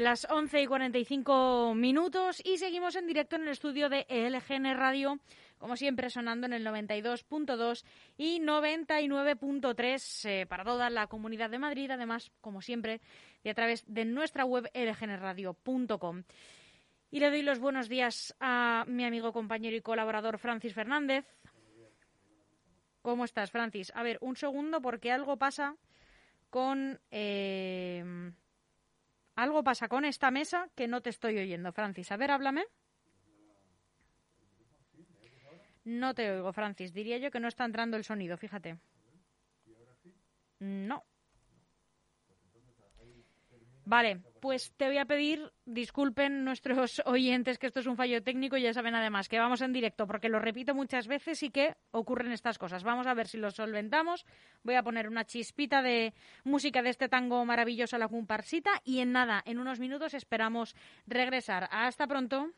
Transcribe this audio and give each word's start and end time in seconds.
Las 0.00 0.26
11 0.30 0.62
y 0.62 0.66
45 0.66 1.74
minutos 1.76 2.40
y 2.42 2.56
seguimos 2.56 2.96
en 2.96 3.06
directo 3.06 3.36
en 3.36 3.42
el 3.42 3.48
estudio 3.48 3.90
de 3.90 4.06
LGN 4.08 4.74
Radio, 4.74 5.20
como 5.58 5.76
siempre 5.76 6.08
sonando 6.08 6.46
en 6.46 6.54
el 6.54 6.64
92.2 6.64 7.84
y 8.16 8.40
99.3 8.40 10.24
eh, 10.26 10.46
para 10.46 10.64
toda 10.64 10.88
la 10.88 11.06
comunidad 11.06 11.50
de 11.50 11.58
Madrid, 11.58 11.90
además, 11.90 12.32
como 12.40 12.62
siempre, 12.62 13.02
y 13.44 13.50
a 13.50 13.54
través 13.54 13.84
de 13.86 14.06
nuestra 14.06 14.46
web 14.46 14.70
lgnradio.com. 14.72 16.22
Y 17.10 17.20
le 17.20 17.28
doy 17.28 17.42
los 17.42 17.58
buenos 17.58 17.90
días 17.90 18.34
a 18.40 18.86
mi 18.88 19.04
amigo, 19.04 19.34
compañero 19.34 19.76
y 19.76 19.82
colaborador 19.82 20.38
Francis 20.38 20.72
Fernández. 20.72 21.26
¿Cómo 23.02 23.26
estás, 23.26 23.50
Francis? 23.50 23.92
A 23.94 24.02
ver, 24.02 24.16
un 24.22 24.34
segundo 24.36 24.80
porque 24.80 25.12
algo 25.12 25.36
pasa 25.36 25.76
con... 26.48 26.98
Eh, 27.10 28.32
algo 29.42 29.64
pasa 29.64 29.88
con 29.88 30.04
esta 30.04 30.30
mesa 30.30 30.68
que 30.74 30.88
no 30.88 31.00
te 31.00 31.10
estoy 31.10 31.38
oyendo, 31.38 31.72
Francis. 31.72 32.12
A 32.12 32.16
ver, 32.16 32.30
háblame. 32.30 32.64
No 35.84 36.14
te 36.14 36.30
oigo, 36.30 36.52
Francis. 36.52 36.92
Diría 36.92 37.18
yo 37.18 37.30
que 37.30 37.40
no 37.40 37.48
está 37.48 37.64
entrando 37.64 37.96
el 37.96 38.04
sonido, 38.04 38.36
fíjate. 38.36 38.78
No. 40.58 41.04
Vale, 43.90 44.20
pues 44.40 44.72
te 44.76 44.86
voy 44.86 44.98
a 44.98 45.04
pedir, 45.04 45.50
disculpen 45.66 46.44
nuestros 46.44 47.02
oyentes 47.06 47.58
que 47.58 47.66
esto 47.66 47.80
es 47.80 47.88
un 47.88 47.96
fallo 47.96 48.22
técnico 48.22 48.56
ya 48.56 48.72
saben 48.72 48.94
además 48.94 49.28
que 49.28 49.40
vamos 49.40 49.62
en 49.62 49.72
directo 49.72 50.06
porque 50.06 50.28
lo 50.28 50.38
repito 50.38 50.76
muchas 50.76 51.08
veces 51.08 51.42
y 51.42 51.50
que 51.50 51.74
ocurren 51.90 52.30
estas 52.30 52.56
cosas. 52.56 52.84
Vamos 52.84 53.08
a 53.08 53.14
ver 53.14 53.26
si 53.26 53.36
lo 53.36 53.50
solventamos. 53.50 54.24
Voy 54.62 54.76
a 54.76 54.84
poner 54.84 55.08
una 55.08 55.24
chispita 55.24 55.82
de 55.82 56.14
música 56.44 56.82
de 56.82 56.90
este 56.90 57.08
tango 57.08 57.44
maravilloso 57.44 57.96
a 57.96 57.98
la 57.98 58.06
comparsita 58.06 58.70
y 58.84 59.00
en 59.00 59.10
nada, 59.10 59.42
en 59.44 59.58
unos 59.58 59.80
minutos 59.80 60.14
esperamos 60.14 60.76
regresar. 61.08 61.68
Hasta 61.72 62.06
pronto. 62.06 62.52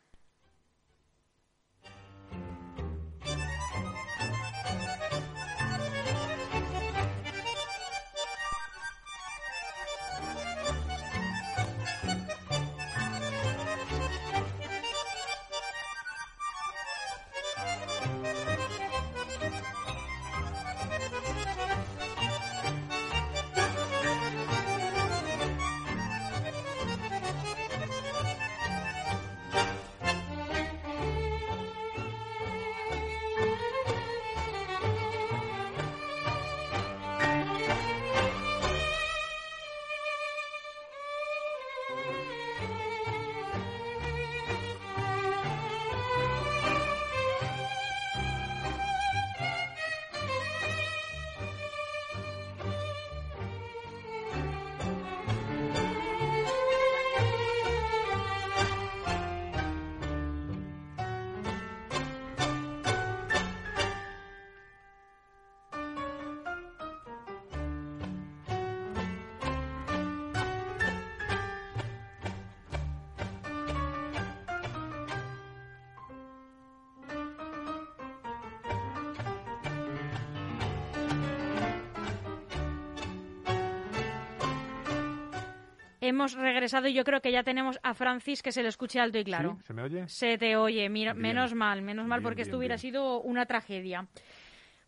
Hemos 86.05 86.33
regresado 86.33 86.89
y 86.89 86.93
yo 86.93 87.05
creo 87.05 87.21
que 87.21 87.31
ya 87.31 87.43
tenemos 87.43 87.79
a 87.81 87.93
Francis 87.93 88.43
que 88.43 88.51
se 88.51 88.61
le 88.61 88.67
escuche 88.67 88.99
alto 88.99 89.17
y 89.19 89.23
claro. 89.23 89.57
¿Se 89.63 89.73
me 89.73 89.83
oye? 89.83 90.05
Se 90.09 90.37
te 90.37 90.57
oye, 90.57 90.89
mira, 90.89 91.13
menos 91.13 91.53
mal, 91.53 91.81
menos 91.81 92.05
mal 92.05 92.21
porque 92.21 92.41
esto 92.41 92.57
hubiera 92.57 92.77
sido 92.77 93.21
una 93.21 93.45
tragedia. 93.45 94.05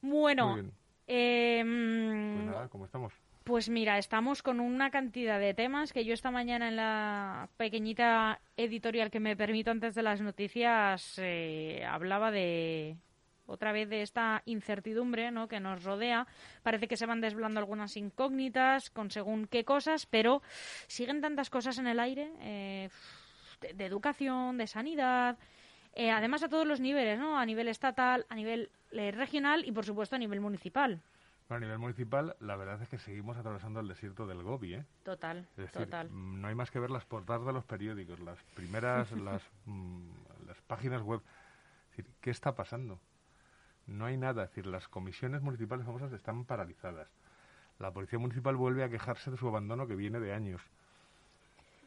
Bueno, 0.01 0.57
eh, 1.07 1.61
pues 1.63 2.45
nada, 2.45 2.67
¿cómo 2.67 2.83
estamos? 2.83 3.13
Pues 3.45 3.69
mira, 3.69 3.97
estamos 3.97 4.43
con 4.43 4.59
una 4.59 4.91
cantidad 4.91 5.39
de 5.39 5.53
temas 5.53 5.93
que 5.93 6.03
yo 6.03 6.13
esta 6.13 6.31
mañana 6.31 6.67
en 6.67 6.75
la 6.75 7.47
pequeñita 7.55 8.41
editorial 8.57 9.09
que 9.09 9.21
me 9.21 9.37
permito 9.37 9.71
antes 9.71 9.95
de 9.95 10.03
las 10.03 10.19
noticias 10.19 11.17
eh, 11.17 11.85
hablaba 11.87 12.29
de 12.29 12.97
otra 13.47 13.71
vez 13.71 13.89
de 13.89 14.01
esta 14.01 14.41
incertidumbre 14.45 15.31
¿no? 15.31 15.47
que 15.47 15.59
nos 15.59 15.83
rodea. 15.83 16.27
Parece 16.63 16.87
que 16.87 16.97
se 16.97 17.05
van 17.05 17.21
desvelando 17.21 17.59
algunas 17.59 17.95
incógnitas 17.97 18.89
con 18.89 19.11
según 19.11 19.47
qué 19.47 19.63
cosas, 19.63 20.05
pero 20.05 20.41
siguen 20.87 21.21
tantas 21.21 21.49
cosas 21.49 21.77
en 21.77 21.87
el 21.87 21.99
aire 21.99 22.31
eh, 22.39 22.89
de, 23.73 23.85
educación, 23.85 24.57
de 24.57 24.67
sanidad, 24.67 25.37
eh, 25.93 26.11
además 26.11 26.43
a 26.43 26.49
todos 26.49 26.67
los 26.67 26.79
niveles, 26.79 27.19
¿no? 27.19 27.37
a 27.37 27.45
nivel 27.45 27.67
estatal, 27.67 28.25
a 28.29 28.35
nivel 28.35 28.71
eh, 28.91 29.11
regional 29.11 29.65
y 29.65 29.71
por 29.71 29.85
supuesto 29.85 30.15
a 30.15 30.19
nivel 30.19 30.41
municipal. 30.41 31.01
a 31.49 31.59
nivel 31.59 31.77
municipal, 31.77 32.35
la 32.39 32.55
verdad 32.55 32.81
es 32.81 32.89
que 32.89 32.97
seguimos 32.97 33.37
atravesando 33.37 33.79
el 33.79 33.87
desierto 33.87 34.27
del 34.27 34.43
Gobi, 34.43 34.75
¿eh? 34.75 34.85
Total, 35.03 35.47
total. 35.71 36.09
Mm, 36.09 36.41
no 36.41 36.47
hay 36.47 36.55
más 36.55 36.71
que 36.71 36.79
ver 36.79 36.91
las 36.91 37.05
portadas 37.05 37.45
de 37.45 37.53
los 37.53 37.63
periódicos, 37.63 38.19
las 38.19 38.43
primeras, 38.55 39.11
las, 39.13 39.41
mm, 39.65 40.09
las 40.47 40.61
páginas 40.61 41.01
web. 41.01 41.21
¿Qué 42.19 42.29
está 42.29 42.53
pasando? 42.55 42.99
No 43.87 44.05
hay 44.05 44.17
nada, 44.17 44.43
es 44.43 44.49
decir, 44.49 44.65
las 44.65 44.87
comisiones 44.87 45.41
municipales 45.41 45.85
famosas 45.85 46.11
están 46.13 46.45
paralizadas. 46.45 47.07
La 47.79 47.91
policía 47.91 48.19
municipal 48.19 48.55
vuelve 48.55 48.83
a 48.83 48.89
quejarse 48.89 49.31
de 49.31 49.37
su 49.37 49.47
abandono 49.47 49.85
que 49.87 49.95
viene 49.95 50.19
de 50.19 50.33
años. 50.33 50.61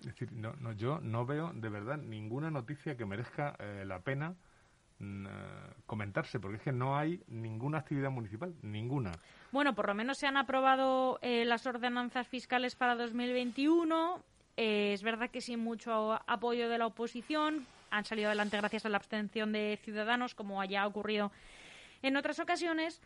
Es 0.00 0.06
decir, 0.06 0.32
no, 0.32 0.52
no, 0.60 0.72
yo 0.72 1.00
no 1.00 1.26
veo 1.26 1.50
de 1.52 1.68
verdad 1.68 1.96
ninguna 1.96 2.50
noticia 2.50 2.96
que 2.96 3.04
merezca 3.04 3.56
eh, 3.58 3.84
la 3.84 3.98
pena 3.98 4.34
mm, 5.00 5.26
eh, 5.26 5.30
comentarse, 5.86 6.38
porque 6.38 6.58
es 6.58 6.62
que 6.62 6.72
no 6.72 6.96
hay 6.96 7.20
ninguna 7.26 7.78
actividad 7.78 8.10
municipal, 8.10 8.54
ninguna. 8.62 9.12
Bueno, 9.50 9.74
por 9.74 9.88
lo 9.88 9.94
menos 9.94 10.18
se 10.18 10.26
han 10.26 10.36
aprobado 10.36 11.18
eh, 11.20 11.44
las 11.44 11.66
ordenanzas 11.66 12.28
fiscales 12.28 12.76
para 12.76 12.94
2021. 12.94 14.22
es 14.56 15.02
verdad 15.02 15.30
que 15.30 15.40
sin 15.40 15.60
mucho 15.60 16.20
apoyo 16.28 16.68
de 16.68 16.78
la 16.78 16.86
oposición. 16.86 17.66
Han 17.90 18.04
salido 18.04 18.28
adelante 18.28 18.58
gracias 18.58 18.84
a 18.84 18.90
la 18.90 18.98
abstención 18.98 19.50
de 19.50 19.78
ciudadanos, 19.82 20.34
como 20.34 20.60
haya 20.60 20.86
ocurrido 20.86 21.32
en 22.02 22.16
otras 22.16 22.38
ocasiones. 22.40 23.00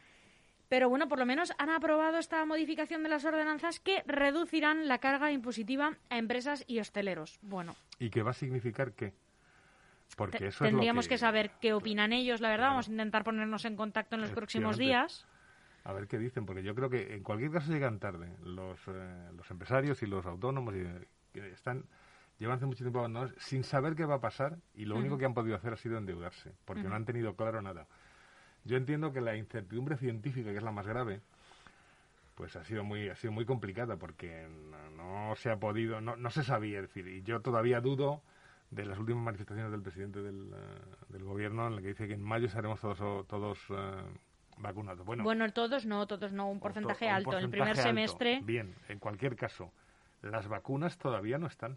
Pero 0.68 0.88
bueno, 0.88 1.06
por 1.06 1.18
lo 1.18 1.26
menos 1.26 1.52
han 1.58 1.68
aprobado 1.68 2.18
esta 2.18 2.44
modificación 2.46 3.02
de 3.02 3.10
las 3.10 3.24
ordenanzas 3.24 3.78
que 3.78 4.02
reducirán 4.06 4.88
la 4.88 4.98
carga 4.98 5.30
impositiva 5.30 5.98
a 6.08 6.18
empresas 6.18 6.64
y 6.66 6.80
hosteleros. 6.80 7.38
Bueno. 7.42 7.76
¿Y 7.98 8.08
qué 8.08 8.22
va 8.22 8.30
a 8.30 8.34
significar 8.34 8.92
qué? 8.92 9.12
Porque 10.16 10.46
eso 10.46 10.64
tendríamos 10.64 11.08
que... 11.08 11.18
saber 11.18 11.50
qué 11.60 11.72
opinan 11.74 12.12
ellos, 12.12 12.40
la 12.40 12.48
verdad. 12.48 12.68
Vamos 12.68 12.88
a 12.88 12.90
intentar 12.90 13.24
ponernos 13.24 13.64
en 13.64 13.76
contacto 13.76 14.14
en 14.14 14.22
los 14.22 14.30
próximos 14.30 14.78
días. 14.78 15.26
A 15.84 15.92
ver 15.92 16.06
qué 16.06 16.18
dicen, 16.18 16.46
porque 16.46 16.62
yo 16.62 16.74
creo 16.74 16.88
que 16.88 17.14
en 17.14 17.22
cualquier 17.22 17.50
caso 17.50 17.72
llegan 17.72 17.98
tarde 17.98 18.32
los, 18.42 18.78
eh, 18.86 19.30
los 19.36 19.50
empresarios 19.50 20.02
y 20.02 20.06
los 20.06 20.24
autónomos 20.26 20.74
y, 20.74 20.84
que 21.32 21.50
están 21.50 21.84
llevan 22.38 22.56
hace 22.56 22.66
mucho 22.66 22.84
tiempo 22.84 22.98
abandonados 23.00 23.34
sin 23.38 23.62
saber 23.64 23.94
qué 23.94 24.04
va 24.04 24.16
a 24.16 24.20
pasar 24.20 24.58
y 24.74 24.84
lo 24.84 24.96
único 24.96 25.18
que 25.18 25.24
han 25.24 25.34
podido 25.34 25.56
hacer 25.56 25.72
ha 25.72 25.76
sido 25.76 25.96
endeudarse, 25.98 26.52
porque 26.64 26.82
no 26.82 26.94
han 26.94 27.04
tenido 27.04 27.34
claro 27.36 27.62
nada. 27.62 27.86
Yo 28.64 28.76
entiendo 28.76 29.12
que 29.12 29.20
la 29.20 29.36
incertidumbre 29.36 29.96
científica, 29.96 30.50
que 30.50 30.56
es 30.56 30.62
la 30.62 30.70
más 30.70 30.86
grave, 30.86 31.20
pues 32.34 32.56
ha 32.56 32.64
sido 32.64 32.84
muy 32.84 33.08
ha 33.08 33.14
sido 33.16 33.32
muy 33.32 33.44
complicada 33.44 33.96
porque 33.96 34.46
no, 34.96 35.34
se 35.36 35.50
ha 35.50 35.56
podido, 35.56 36.00
no, 36.00 36.16
no 36.16 36.30
se 36.30 36.42
sabía, 36.42 36.80
decir, 36.80 37.06
y 37.08 37.22
yo 37.22 37.40
todavía 37.40 37.80
dudo 37.80 38.22
de 38.70 38.86
las 38.86 38.98
últimas 38.98 39.22
manifestaciones 39.22 39.70
del 39.70 39.82
presidente 39.82 40.22
del, 40.22 40.50
eh, 40.54 40.80
del 41.10 41.24
gobierno 41.24 41.66
en 41.66 41.76
la 41.76 41.82
que 41.82 41.88
dice 41.88 42.08
que 42.08 42.14
en 42.14 42.22
mayo 42.22 42.48
seremos 42.48 42.80
todos 42.80 43.26
todos 43.26 43.58
eh, 43.70 44.02
vacunados. 44.56 45.04
Bueno, 45.04 45.24
bueno, 45.24 45.52
todos 45.52 45.84
no, 45.84 46.06
todos 46.06 46.32
no, 46.32 46.48
un 46.48 46.60
porcentaje 46.60 47.08
alto. 47.08 47.36
en 47.36 47.44
el 47.44 47.50
primer 47.50 47.76
semestre. 47.76 48.40
Bien, 48.42 48.74
en 48.88 48.98
cualquier 48.98 49.36
caso, 49.36 49.72
las 50.22 50.48
vacunas 50.48 50.98
todavía 50.98 51.38
no 51.38 51.46
están. 51.46 51.76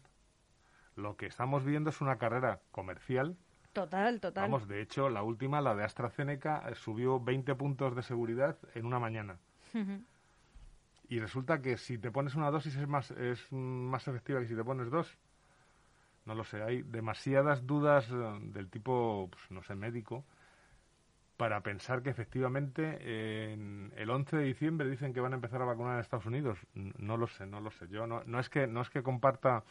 Lo 0.95 1.17
que 1.17 1.25
estamos 1.25 1.65
viendo 1.65 1.89
es 1.89 1.99
una 1.99 2.17
carrera 2.17 2.61
comercial 2.71 3.35
Total, 3.75 4.21
total. 4.21 4.43
Vamos, 4.43 4.69
de 4.69 4.81
hecho, 4.81 5.09
la 5.09 5.21
última, 5.21 5.59
la 5.59 5.75
de 5.75 5.83
AstraZeneca, 5.83 6.63
eh, 6.69 6.75
subió 6.75 7.19
20 7.19 7.55
puntos 7.55 7.93
de 7.93 8.03
seguridad 8.03 8.55
en 8.73 8.85
una 8.85 8.99
mañana. 8.99 9.37
Y 11.09 11.19
resulta 11.19 11.61
que 11.61 11.75
si 11.75 11.97
te 11.97 12.09
pones 12.09 12.35
una 12.35 12.49
dosis 12.51 12.77
es 12.77 12.87
más, 12.87 13.11
es 13.11 13.51
más 13.51 14.07
efectiva 14.07 14.39
que 14.39 14.47
si 14.47 14.55
te 14.55 14.63
pones 14.63 14.89
dos. 14.89 15.17
No 16.23 16.35
lo 16.35 16.45
sé. 16.45 16.63
Hay 16.63 16.83
demasiadas 16.83 17.67
dudas 17.67 18.07
eh, 18.09 18.39
del 18.53 18.69
tipo, 18.69 19.27
pues, 19.29 19.51
no 19.51 19.61
sé, 19.61 19.75
médico, 19.75 20.23
para 21.35 21.59
pensar 21.59 22.01
que 22.01 22.11
efectivamente 22.11 23.51
en 23.51 23.91
el 23.97 24.09
11 24.09 24.37
de 24.37 24.43
diciembre 24.45 24.89
dicen 24.89 25.13
que 25.13 25.19
van 25.19 25.33
a 25.33 25.35
empezar 25.35 25.61
a 25.61 25.65
vacunar 25.65 25.95
en 25.95 25.99
Estados 25.99 26.27
Unidos. 26.27 26.59
No 26.73 27.17
lo 27.17 27.27
sé, 27.27 27.45
no 27.45 27.59
lo 27.59 27.71
sé. 27.71 27.89
Yo 27.89 28.07
no, 28.07 28.23
no 28.25 28.39
es 28.39 28.47
que 28.47 28.67
no 28.67 28.79
es 28.79 28.89
que 28.89 29.03
comparta 29.03 29.65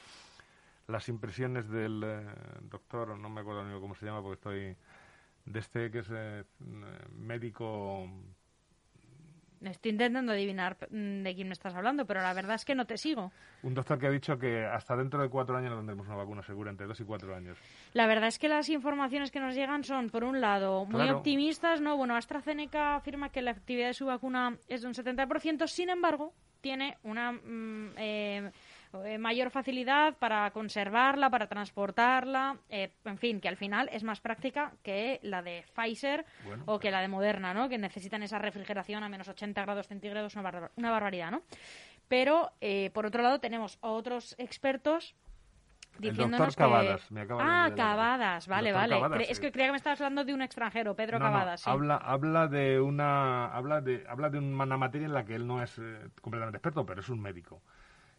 las 0.88 1.08
impresiones 1.08 1.68
del 1.68 2.02
eh, 2.04 2.26
doctor, 2.62 3.16
no 3.18 3.28
me 3.28 3.40
acuerdo 3.40 3.64
ni 3.64 3.78
cómo 3.80 3.94
se 3.94 4.06
llama 4.06 4.22
porque 4.22 4.34
estoy 4.34 4.76
de 5.46 5.60
este 5.60 5.90
que 5.90 5.98
es 5.98 6.08
eh, 6.10 6.44
médico 7.12 8.08
Estoy 9.70 9.92
intentando 9.92 10.32
adivinar 10.32 10.76
de 10.90 11.32
quién 11.34 11.48
me 11.48 11.54
estás 11.54 11.74
hablando, 11.74 12.04
pero 12.04 12.20
la 12.20 12.34
verdad 12.34 12.56
es 12.56 12.64
que 12.64 12.74
no 12.74 12.86
te 12.86 12.98
sigo. 12.98 13.32
Un 13.62 13.74
doctor 13.74 13.98
que 13.98 14.06
ha 14.06 14.10
dicho 14.10 14.38
que 14.38 14.64
hasta 14.64 14.96
dentro 14.96 15.22
de 15.22 15.28
cuatro 15.28 15.56
años 15.56 15.70
no 15.70 15.78
tendremos 15.78 16.06
una 16.06 16.16
vacuna 16.16 16.42
segura, 16.42 16.70
entre 16.70 16.86
dos 16.86 17.00
y 17.00 17.04
cuatro 17.04 17.34
años. 17.34 17.56
La 17.92 18.06
verdad 18.06 18.28
es 18.28 18.38
que 18.38 18.48
las 18.48 18.68
informaciones 18.68 19.30
que 19.30 19.40
nos 19.40 19.54
llegan 19.54 19.84
son, 19.84 20.10
por 20.10 20.24
un 20.24 20.40
lado, 20.40 20.84
muy 20.86 21.08
optimistas, 21.08 21.80
¿no? 21.80 21.96
Bueno, 21.96 22.16
AstraZeneca 22.16 22.96
afirma 22.96 23.30
que 23.30 23.42
la 23.42 23.52
efectividad 23.52 23.88
de 23.88 23.94
su 23.94 24.06
vacuna 24.06 24.58
es 24.68 24.82
de 24.82 24.88
un 24.88 24.94
70%, 24.94 25.66
sin 25.66 25.88
embargo, 25.88 26.34
tiene 26.60 26.98
una 27.02 27.32
mm, 27.32 27.92
eh, 27.96 28.50
eh, 29.04 29.18
mayor 29.18 29.50
facilidad 29.50 30.14
para 30.18 30.50
conservarla, 30.50 31.30
para 31.30 31.46
transportarla, 31.48 32.58
eh, 32.68 32.92
en 33.04 33.18
fin, 33.18 33.40
que 33.40 33.48
al 33.48 33.56
final 33.56 33.88
es 33.92 34.04
más 34.04 34.20
práctica 34.20 34.72
que 34.82 35.18
la 35.22 35.42
de 35.42 35.64
Pfizer 35.74 36.24
o 36.66 36.78
que 36.78 36.90
la 36.90 37.00
de 37.00 37.08
Moderna, 37.08 37.54
¿no? 37.54 37.68
Que 37.68 37.78
necesitan 37.78 38.22
esa 38.22 38.38
refrigeración 38.38 39.02
a 39.02 39.08
menos 39.08 39.28
80 39.28 39.60
grados 39.62 39.88
centígrados, 39.88 40.36
una, 40.36 40.70
una 40.76 40.90
barbaridad, 40.90 41.30
¿no? 41.30 41.42
Pero, 42.08 42.52
eh, 42.60 42.90
por 42.92 43.06
otro 43.06 43.22
lado, 43.22 43.40
tenemos 43.40 43.78
a 43.80 43.88
otros 43.88 44.34
expertos 44.38 45.14
diciéndonos 45.98 46.54
que... 46.54 46.62
ah, 46.62 47.70
Cavadas, 47.74 48.46
vale, 48.46 48.72
vale. 48.72 48.96
Es 49.28 49.40
que 49.40 49.50
creía 49.50 49.68
que 49.68 49.72
me 49.72 49.78
estabas 49.78 50.00
hablando 50.00 50.24
de 50.24 50.34
un 50.34 50.42
extranjero, 50.42 50.94
Pedro 50.94 51.18
Cavadas. 51.18 51.66
Habla, 51.66 51.96
habla 51.96 52.46
de 52.48 52.80
una, 52.80 53.46
habla 53.46 53.80
de, 53.80 54.04
habla 54.08 54.28
de 54.28 54.38
una 54.38 54.76
materia 54.76 55.06
en 55.06 55.14
la 55.14 55.24
que 55.24 55.34
él 55.34 55.46
no 55.46 55.62
es 55.62 55.80
completamente 56.20 56.58
experto, 56.58 56.84
pero 56.84 57.00
es 57.00 57.08
un 57.08 57.20
médico 57.20 57.62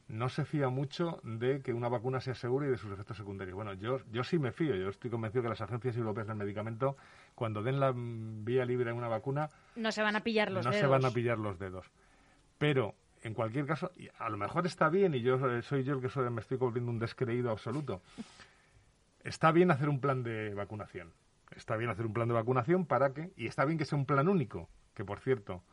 no 0.08 0.30
se 0.30 0.46
fía 0.46 0.70
mucho 0.70 1.20
de 1.24 1.62
que 1.62 1.74
una 1.74 1.90
vacuna 1.90 2.20
sea 2.20 2.36
segura 2.36 2.68
y 2.68 2.70
de 2.70 2.78
sus 2.78 2.92
efectos 2.92 3.18
secundarios. 3.18 3.56
Bueno, 3.56 3.74
yo, 3.74 4.00
yo 4.12 4.24
sí 4.24 4.38
me 4.38 4.52
fío. 4.52 4.76
Yo 4.76 4.90
estoy 4.90 5.10
convencido 5.10 5.44
que 5.44 5.50
las 5.50 5.62
agencias 5.62 5.98
europeas 5.98 6.28
del 6.28 6.38
medicamento, 6.38 6.96
cuando 7.34 7.64
den 7.64 7.80
la 7.80 7.92
vía 7.96 8.66
libre 8.66 8.92
a 8.92 8.94
una 8.94 9.08
vacuna... 9.08 9.50
No 9.76 9.92
se 9.92 10.04
van 10.04 10.16
a 10.16 10.22
pillar 10.22 10.52
los 10.52 10.64
dedos. 10.64 10.76
No 10.76 10.80
se 10.80 10.88
van 10.88 11.06
a 11.06 11.12
pillar 11.12 11.40
los 11.40 11.58
dedos. 11.58 11.90
Pero, 12.58 12.94
en 13.24 13.34
cualquier 13.34 13.66
caso, 13.66 13.92
a 14.20 14.30
lo 14.30 14.38
mejor 14.38 14.68
está 14.68 14.90
bien, 14.90 15.16
y 15.16 15.22
yo 15.22 15.40
soy 15.64 15.84
yo 15.84 15.96
el 15.96 16.02
que 16.02 16.10
soy, 16.10 16.30
me 16.30 16.42
estoy 16.42 16.58
volviendo 16.58 16.92
un 16.92 17.00
descreído 17.00 17.50
absoluto. 17.50 18.02
Está 19.24 19.52
bien 19.52 19.72
hacer 19.72 19.90
un 19.90 20.00
plan 20.00 20.22
de 20.22 20.54
vacunación. 20.54 21.14
Está 21.56 21.78
bien 21.78 21.90
hacer 21.90 22.06
un 22.06 22.14
plan 22.14 22.28
de 22.28 22.36
vacunación 22.36 22.86
para 22.86 23.14
que... 23.14 23.32
Y 23.36 23.48
está 23.48 23.66
bien 23.66 23.80
que 23.80 23.86
sea 23.86 23.98
un 23.98 24.06
plan 24.06 24.28
único, 24.28 24.70
que 24.94 25.04
por 25.04 25.20
cierto 25.20 25.64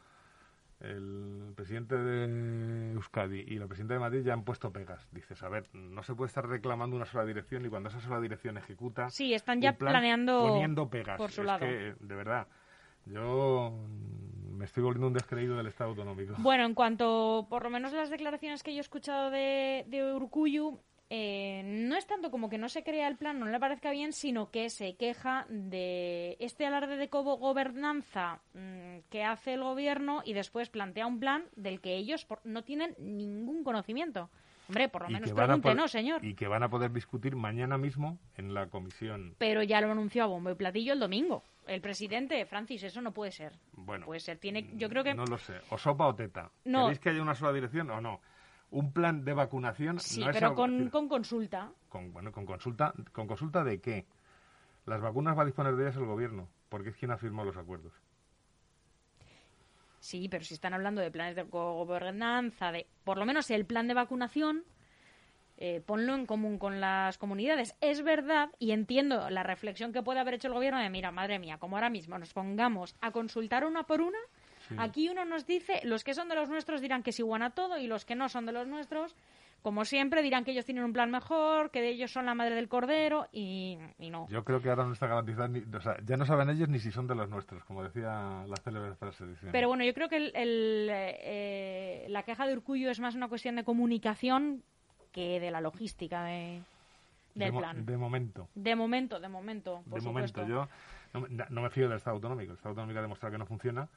el 0.83 1.53
presidente 1.55 1.97
de 1.97 2.93
Euskadi 2.93 3.41
y 3.41 3.59
la 3.59 3.67
presidenta 3.67 3.95
de 3.95 4.01
Madrid 4.01 4.23
ya 4.25 4.33
han 4.33 4.45
puesto 4.45 4.73
pegas. 4.73 5.09
Dices, 5.13 5.43
a 5.43 5.49
ver, 5.49 5.69
no 5.73 6.03
se 6.03 6.15
puede 6.15 6.29
estar 6.29 6.47
reclamando 6.47 6.97
una 6.97 7.07
sola 7.07 7.25
dirección 7.25 7.65
y 7.65 7.69
cuando 7.69 7.89
esa 7.89 8.01
sola 8.01 8.21
dirección 8.21 8.57
ejecuta. 8.59 9.09
Sí, 9.11 9.33
están 9.35 9.61
ya 9.61 9.75
planeando. 9.75 10.41
Poniendo 10.49 10.89
pegas. 10.89 11.19
Por 11.19 11.31
su 11.31 11.43
es 11.43 11.47
lado. 11.47 11.61
Que, 11.61 11.95
de 11.99 12.15
verdad, 12.15 12.47
yo 13.07 13.73
me 14.51 14.65
estoy 14.65 14.83
volviendo 14.83 15.07
un 15.07 15.13
descreído 15.13 15.57
del 15.57 15.67
Estado 15.67 15.91
autonómico. 15.91 16.35
Bueno, 16.39 16.65
en 16.65 16.75
cuanto, 16.75 17.47
por 17.49 17.63
lo 17.63 17.71
menos 17.71 17.93
las 17.93 18.11
declaraciones 18.11 18.63
que 18.63 18.73
yo 18.73 18.79
he 18.79 18.81
escuchado 18.81 19.31
de, 19.31 19.85
de 19.89 20.15
Urcuyu, 20.15 20.81
eh, 21.15 21.61
no 21.63 21.95
es 21.95 22.07
tanto 22.07 22.31
como 22.31 22.49
que 22.49 22.57
no 22.57 22.71
se 22.71 22.83
crea 22.83 23.07
el 23.07 23.19
plan, 23.19 23.39
no 23.39 23.45
le 23.45 23.61
parezca 23.61 23.91
bien, 23.91 24.15
sino 24.15 24.51
que 24.51 24.71
se 24.71 24.97
queja 24.97 25.45
de 25.51 26.39
este 26.41 26.65
alarde 26.65 26.97
de 26.97 27.09
gobernanza 27.09 28.41
mm, 28.55 29.11
que 29.11 29.23
hace 29.23 29.53
el 29.53 29.63
gobierno 29.63 30.23
y 30.25 30.33
después 30.33 30.71
plantea 30.71 31.07
un 31.07 31.21
plan 31.21 31.45
del 31.55 31.83
que 31.83 31.97
ellos 31.97 32.27
no 32.45 32.65
tienen 32.65 32.95
ningún 32.99 33.63
conocimiento. 33.63 34.31
Hombre, 34.69 34.89
por 34.89 35.03
lo 35.03 35.11
menos 35.11 35.31
pregúntenos, 35.33 35.91
señor. 35.91 36.25
Y 36.25 36.35
que 36.35 36.49
van 36.49 36.63
a 36.63 36.71
poder 36.71 36.91
discutir 36.93 37.37
mañana 37.37 37.77
mismo 37.77 38.19
en 38.39 38.55
la 38.55 38.69
comisión. 38.71 39.35
Pero 39.37 39.63
ya 39.63 39.83
lo 39.83 39.91
anunció 39.91 40.25
a 40.25 40.27
bombo 40.29 40.51
y 40.51 40.55
platillo 40.55 40.95
el 40.95 41.01
domingo. 41.01 41.45
El 41.67 41.83
presidente, 41.83 42.43
Francis, 42.47 42.85
eso 42.85 43.03
no 43.03 43.13
puede 43.13 43.33
ser. 43.33 43.53
Bueno. 43.73 44.07
Puede 44.07 44.21
ser. 44.21 44.39
Tiene, 44.39 44.71
yo 44.77 44.89
creo 44.89 45.05
que... 45.05 45.13
No 45.13 45.27
lo 45.27 45.37
sé. 45.37 45.61
O 45.69 45.77
sopa 45.77 46.07
o 46.07 46.15
teta. 46.15 46.51
No. 46.65 46.85
¿Queréis 46.85 47.01
que 47.01 47.11
haya 47.11 47.21
una 47.21 47.35
sola 47.35 47.53
dirección 47.53 47.91
o 47.91 48.01
no? 48.01 48.23
Un 48.73 48.93
plan 48.93 49.25
de 49.25 49.35
vacunación. 49.35 50.01
Sí, 50.01 50.25
pero 50.33 50.55
con, 50.55 50.91
consulta. 50.91 51.71
Con, 51.89 52.13
bueno, 52.13 52.33
con 52.33 52.45
consulta. 52.45 52.93
¿Con 53.13 53.27
consulta 53.27 53.63
de 53.63 53.81
qué? 53.81 54.07
Las 54.87 55.01
vacunas 55.01 55.39
va 55.39 55.43
a 55.43 55.47
disponer 55.47 55.77
de 55.77 55.85
ellas 55.85 55.97
el 55.97 56.07
gobierno, 56.07 56.49
porque 56.69 56.89
es 56.89 56.97
quien 56.97 57.13
ha 57.13 57.19
firmado 57.19 57.47
los 57.47 57.57
acuerdos. 57.57 57.93
Sí, 60.01 60.29
pero 60.29 60.45
si 60.45 60.55
están 60.55 60.75
hablando 60.75 61.01
de 61.01 61.13
planes 61.13 61.37
de 61.37 61.45
gobernanza, 61.45 62.73
de 62.73 62.89
por 63.05 63.19
lo 63.19 63.25
menos 63.25 63.49
el 63.51 63.65
plan 63.65 63.87
de 63.87 63.95
vacunación, 63.95 64.65
eh, 65.59 65.81
ponlo 65.85 66.15
en 66.15 66.27
común 66.27 66.59
con 66.59 66.81
las 66.81 67.19
comunidades. 67.19 67.77
Es 67.81 68.03
verdad, 68.03 68.51
y 68.59 68.73
entiendo 68.73 69.31
la 69.31 69.45
reflexión 69.45 69.93
que 69.93 70.03
puede 70.03 70.19
haber 70.19 70.35
hecho 70.35 70.49
el 70.49 70.55
gobierno 70.55 70.81
de, 70.81 70.91
mira, 70.91 71.13
madre 71.13 71.39
mía, 71.39 71.59
como 71.59 71.77
ahora 71.77 71.91
mismo 71.91 72.19
nos 72.19 72.33
pongamos 72.33 72.97
a 73.01 73.13
consultar 73.13 73.65
una 73.65 73.85
por 73.85 74.01
una, 74.01 74.19
Aquí 74.79 75.09
uno 75.09 75.25
nos 75.25 75.47
dice, 75.47 75.81
los 75.85 76.05
que 76.05 76.15
son 76.15 76.29
de 76.29 76.35
los 76.35 76.49
nuestros 76.49 76.81
dirán 76.81 77.03
que 77.03 77.13
sí 77.13 77.23
igual 77.23 77.43
a 77.43 77.51
todo 77.51 77.79
y 77.79 77.87
los 77.87 78.05
que 78.05 78.15
no 78.15 78.29
son 78.29 78.47
de 78.47 78.53
los 78.53 78.67
nuestros, 78.67 79.17
como 79.63 79.85
siempre, 79.85 80.23
dirán 80.23 80.45
que 80.45 80.51
ellos 80.51 80.65
tienen 80.65 80.83
un 80.83 80.93
plan 80.93 81.11
mejor, 81.11 81.71
que 81.71 81.89
ellos 81.89 82.11
son 82.11 82.27
la 82.27 82.35
madre 82.35 82.57
del 82.57 82.69
cordero 82.69 83.29
y, 83.33 83.79
no. 83.99 84.27
Yo 84.29 84.43
creo 84.43 84.61
que 84.61 84.69
ahora 84.69 84.85
no 84.85 84.93
está 84.93 85.07
garantizado, 85.07 85.55
o 85.77 85.81
sea, 85.81 85.97
ya 86.05 86.17
no 86.17 86.27
saben 86.27 86.51
ellos 86.51 86.69
ni 86.69 86.81
si 86.81 86.91
son 86.91 87.07
de 87.07 87.15
los 87.15 87.29
nuestros, 87.29 87.65
como 87.65 87.85
decía 87.85 88.45
la 88.47 88.57
célebre 88.57 88.97
frase. 88.97 89.25
Pero 89.53 89.69
bueno, 89.69 89.85
yo 89.85 89.95
creo 89.95 90.09
que 90.09 90.17
el, 90.17 90.33
eh, 90.91 92.07
la 92.09 92.25
queja 92.25 92.47
de 92.47 92.55
Urcullo 92.55 92.91
es 92.91 92.99
más 92.99 93.15
una 93.15 93.29
cuestión 93.29 93.55
de 93.55 93.63
comunicación 93.63 94.65
que 95.13 95.39
de 95.39 95.53
la 95.53 95.61
logística 95.61 96.25
de, 96.25 96.61
del 97.37 97.53
plan. 97.53 97.87
De 97.87 97.97
momento. 97.97 98.49
De 98.57 98.75
momento, 98.75 99.21
de 99.21 99.29
momento. 99.29 99.83
de 99.87 100.01
momento, 100.01 100.47
yo 100.47 100.69
no, 101.13 101.27
no, 101.51 101.63
me 101.63 101.71
fío 101.71 101.89
del 101.89 101.99
Estado 101.99 102.17
autonómico. 102.17 102.51
El 102.51 102.57
Estado 102.57 102.71
autonómico 102.71 102.99
ha 102.99 103.03
demostrado 103.03 103.33
que 103.33 103.39
no 103.39 103.47
funciona 103.47 103.89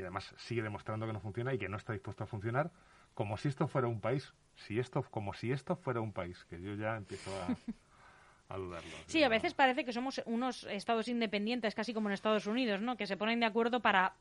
y 0.00 0.02
además 0.02 0.34
sigue 0.38 0.62
demostrando 0.62 1.06
que 1.06 1.12
no 1.12 1.20
funciona 1.20 1.54
y 1.54 1.58
que 1.58 1.68
no 1.68 1.76
está 1.76 1.92
dispuesto 1.92 2.24
a 2.24 2.26
funcionar 2.26 2.70
como 3.14 3.36
si 3.36 3.48
esto 3.48 3.66
fuera 3.68 3.88
un 3.88 4.00
país, 4.00 4.32
si 4.56 4.78
esto 4.78 5.02
como 5.10 5.34
si 5.34 5.52
esto 5.52 5.76
fuera 5.76 6.00
un 6.00 6.12
país, 6.12 6.44
que 6.48 6.60
yo 6.60 6.74
ya 6.74 6.96
empiezo 6.96 7.30
a, 7.42 8.54
a 8.54 8.56
dudarlo. 8.56 8.90
Sí, 9.06 9.22
a 9.22 9.28
veces 9.28 9.54
parece 9.54 9.84
que 9.84 9.92
somos 9.92 10.22
unos 10.26 10.64
estados 10.64 11.08
independientes, 11.08 11.74
casi 11.74 11.92
como 11.92 12.08
en 12.08 12.14
Estados 12.14 12.46
Unidos, 12.46 12.80
¿no? 12.80 12.96
Que 12.96 13.06
se 13.06 13.16
ponen 13.16 13.40
de 13.40 13.46
acuerdo 13.46 13.80
para 13.80 14.14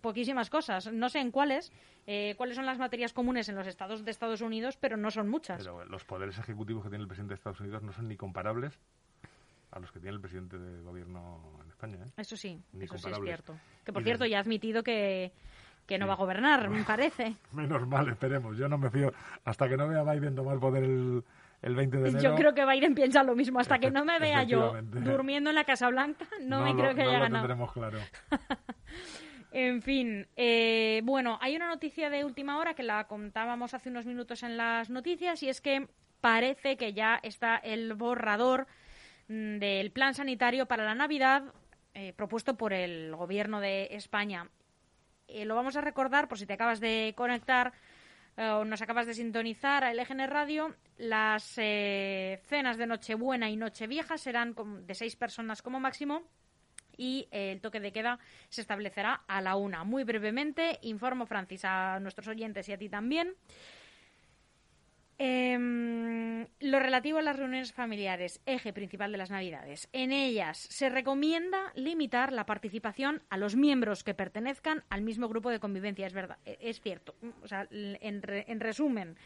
poquísimas 0.00 0.50
cosas. 0.50 0.92
No 0.92 1.08
sé 1.08 1.20
en 1.20 1.30
cuáles, 1.30 1.72
eh, 2.06 2.34
cuáles 2.36 2.56
son 2.56 2.66
las 2.66 2.78
materias 2.78 3.12
comunes 3.12 3.48
en 3.48 3.56
los 3.56 3.66
estados 3.66 4.04
de 4.04 4.10
Estados 4.10 4.40
Unidos, 4.40 4.76
pero 4.76 4.96
no 4.96 5.10
son 5.10 5.28
muchas. 5.28 5.58
Pero 5.58 5.84
los 5.84 6.04
poderes 6.04 6.38
ejecutivos 6.38 6.82
que 6.82 6.88
tiene 6.88 7.02
el 7.02 7.08
presidente 7.08 7.32
de 7.32 7.36
Estados 7.36 7.60
Unidos 7.60 7.82
no 7.82 7.92
son 7.92 8.08
ni 8.08 8.16
comparables 8.16 8.78
a 9.74 9.80
los 9.80 9.90
que 9.90 9.98
tiene 9.98 10.14
el 10.14 10.20
presidente 10.20 10.56
de 10.56 10.82
gobierno 10.82 11.58
en 11.62 11.68
España. 11.68 11.96
¿eh? 11.96 12.10
Eso 12.16 12.36
sí, 12.36 12.60
eso 12.80 12.96
sí 12.96 13.10
es 13.10 13.18
cierto. 13.20 13.56
Que 13.84 13.92
por 13.92 14.04
cierto, 14.04 14.24
ya 14.24 14.38
ha 14.38 14.40
admitido 14.40 14.84
que, 14.84 15.32
no 15.98 16.06
va 16.06 16.12
a 16.12 16.16
gobernar, 16.16 16.70
me 16.70 16.84
parece. 16.84 17.36
Menos 17.52 17.86
mal, 17.88 18.08
esperemos. 18.08 18.56
Yo 18.56 18.68
no 18.68 18.78
me 18.78 18.90
fío 18.90 19.12
hasta 19.44 19.68
que 19.68 19.76
no 19.76 19.88
vea 19.88 20.00
a 20.00 20.14
Biden 20.14 20.36
tomar 20.36 20.60
poder 20.60 20.84
el, 20.84 21.24
el 21.62 21.74
20 21.74 21.96
de 21.96 22.08
enero. 22.08 22.22
Yo 22.22 22.36
creo 22.36 22.54
que 22.54 22.64
Biden 22.64 22.94
piensa 22.94 23.24
lo 23.24 23.34
mismo. 23.34 23.58
Hasta 23.58 23.80
que 23.80 23.90
no 23.90 24.04
me 24.04 24.20
vea 24.20 24.44
yo 24.44 24.80
durmiendo 24.82 25.50
en 25.50 25.56
la 25.56 25.64
Casa 25.64 25.88
Blanca, 25.88 26.24
no, 26.40 26.62
me 26.62 26.74
creo 26.74 26.94
que 26.94 27.02
haya 27.02 27.14
lo 27.14 27.24
ganado. 27.24 27.48
tendremos 27.48 27.72
claro. 27.72 27.98
en 29.50 29.82
fin, 29.82 30.28
eh, 30.36 31.00
bueno, 31.02 31.36
hay 31.42 31.56
una 31.56 31.66
noticia 31.66 32.10
de 32.10 32.24
última 32.24 32.58
hora 32.58 32.74
que 32.74 32.84
la 32.84 33.08
contábamos 33.08 33.74
hace 33.74 33.90
unos 33.90 34.06
minutos 34.06 34.44
en 34.44 34.56
las 34.56 34.88
noticias 34.88 35.42
y 35.42 35.48
es 35.48 35.60
que 35.60 35.88
parece 36.20 36.76
que 36.76 36.92
ya 36.92 37.18
está 37.24 37.56
el 37.56 37.94
borrador 37.94 38.68
del 39.28 39.90
plan 39.90 40.14
sanitario 40.14 40.66
para 40.66 40.84
la 40.84 40.94
Navidad 40.94 41.44
eh, 41.94 42.12
propuesto 42.12 42.56
por 42.56 42.72
el 42.72 43.14
Gobierno 43.14 43.60
de 43.60 43.88
España. 43.92 44.50
Eh, 45.28 45.44
lo 45.44 45.54
vamos 45.54 45.76
a 45.76 45.80
recordar 45.80 46.26
por 46.26 46.38
si 46.38 46.44
te 46.46 46.54
acabas 46.54 46.80
de 46.80 47.14
conectar 47.16 47.72
eh, 48.36 48.48
o 48.48 48.64
nos 48.64 48.82
acabas 48.82 49.06
de 49.06 49.14
sintonizar 49.14 49.84
a 49.84 49.94
LGN 49.94 50.28
Radio. 50.28 50.74
Las 50.98 51.44
cenas 51.44 52.78
de 52.78 52.86
Nochebuena 52.86 53.48
y 53.48 53.56
Nochevieja 53.56 54.18
serán 54.18 54.56
de 54.86 54.94
seis 54.94 55.14
personas 55.14 55.62
como 55.62 55.78
máximo 55.78 56.22
y 56.96 57.28
el 57.30 57.60
toque 57.60 57.80
de 57.80 57.92
queda 57.92 58.18
se 58.48 58.60
establecerá 58.60 59.22
a 59.28 59.40
la 59.40 59.54
una. 59.54 59.84
Muy 59.84 60.02
brevemente, 60.02 60.78
informo, 60.82 61.26
Francis, 61.26 61.64
a 61.64 62.00
nuestros 62.00 62.26
oyentes 62.26 62.68
y 62.68 62.72
a 62.72 62.78
ti 62.78 62.88
también. 62.88 63.34
Em, 65.16 66.46
lo 66.58 66.80
relativo 66.80 67.18
a 67.18 67.22
las 67.22 67.36
reuniones 67.36 67.72
familiares, 67.72 68.40
eje 68.46 68.72
principal 68.72 69.12
de 69.12 69.18
las 69.18 69.30
Navidades. 69.30 69.88
En 69.92 70.10
ellas 70.10 70.58
se 70.58 70.88
recomienda 70.88 71.72
limitar 71.76 72.32
la 72.32 72.46
participación 72.46 73.22
a 73.30 73.36
los 73.36 73.54
miembros 73.54 74.02
que 74.02 74.14
pertenezcan 74.14 74.82
al 74.90 75.02
mismo 75.02 75.28
grupo 75.28 75.50
de 75.50 75.60
convivencia. 75.60 76.06
Es 76.06 76.12
verdad, 76.14 76.38
e, 76.44 76.58
es 76.60 76.80
cierto. 76.80 77.14
O 77.42 77.46
sea, 77.46 77.68
en, 77.70 78.60
resumen, 78.60 79.16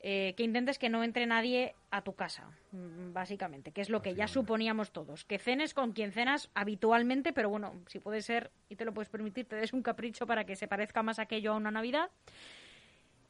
eh, 0.00 0.32
que 0.34 0.44
intentes 0.44 0.78
que 0.78 0.88
no 0.88 1.04
entre 1.04 1.26
nadie 1.26 1.74
a 1.90 2.00
tu 2.00 2.14
casa, 2.14 2.50
mm, 2.72 3.12
básicamente, 3.12 3.72
que 3.72 3.82
es 3.82 3.90
lo 3.90 4.00
que 4.00 4.14
ya 4.14 4.28
suponíamos 4.28 4.92
todos. 4.92 5.26
Que 5.26 5.38
cenes 5.38 5.74
con 5.74 5.92
quien 5.92 6.12
cenas 6.12 6.50
habitualmente, 6.54 7.34
pero 7.34 7.50
bueno, 7.50 7.82
si 7.86 7.98
puede 7.98 8.22
ser 8.22 8.50
y 8.70 8.76
te 8.76 8.86
lo 8.86 8.94
puedes 8.94 9.10
permitir, 9.10 9.46
te 9.46 9.56
des 9.56 9.74
un 9.74 9.82
capricho 9.82 10.26
para 10.26 10.44
que 10.44 10.56
se 10.56 10.68
parezca 10.68 11.02
más 11.02 11.18
aquello 11.18 11.52
a 11.52 11.56
una 11.56 11.70
Navidad. 11.70 12.10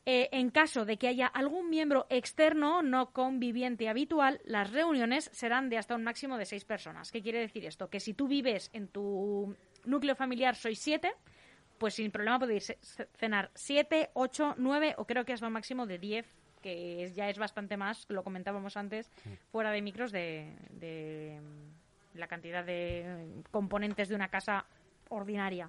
Eh, 0.08 0.28
en 0.30 0.50
caso 0.50 0.84
de 0.84 0.98
que 0.98 1.08
haya 1.08 1.26
algún 1.26 1.68
miembro 1.68 2.06
externo 2.10 2.80
no 2.80 3.10
conviviente 3.10 3.88
habitual, 3.88 4.40
las 4.44 4.70
reuniones 4.70 5.28
serán 5.32 5.68
de 5.68 5.78
hasta 5.78 5.96
un 5.96 6.04
máximo 6.04 6.38
de 6.38 6.44
seis 6.44 6.64
personas. 6.64 7.10
¿Qué 7.10 7.22
quiere 7.22 7.40
decir 7.40 7.66
esto? 7.66 7.90
Que 7.90 7.98
si 7.98 8.14
tú 8.14 8.28
vives 8.28 8.70
en 8.72 8.86
tu 8.86 9.56
núcleo 9.84 10.14
familiar, 10.14 10.54
sois 10.54 10.78
siete, 10.78 11.12
pues 11.78 11.94
sin 11.94 12.12
problema 12.12 12.38
podéis 12.38 12.72
cenar 13.16 13.50
siete, 13.54 14.10
ocho, 14.14 14.54
nueve 14.58 14.94
o 14.96 15.06
creo 15.06 15.24
que 15.24 15.32
es 15.32 15.40
lo 15.40 15.50
máximo 15.50 15.86
de 15.86 15.98
diez, 15.98 16.26
que 16.62 17.10
ya 17.12 17.28
es 17.28 17.38
bastante 17.38 17.76
más, 17.76 18.06
lo 18.08 18.22
comentábamos 18.22 18.76
antes, 18.76 19.10
fuera 19.50 19.72
de 19.72 19.82
micros, 19.82 20.12
de, 20.12 20.54
de 20.70 21.40
la 22.14 22.28
cantidad 22.28 22.64
de 22.64 23.42
componentes 23.50 24.08
de 24.08 24.14
una 24.14 24.28
casa 24.28 24.66
ordinaria. 25.08 25.68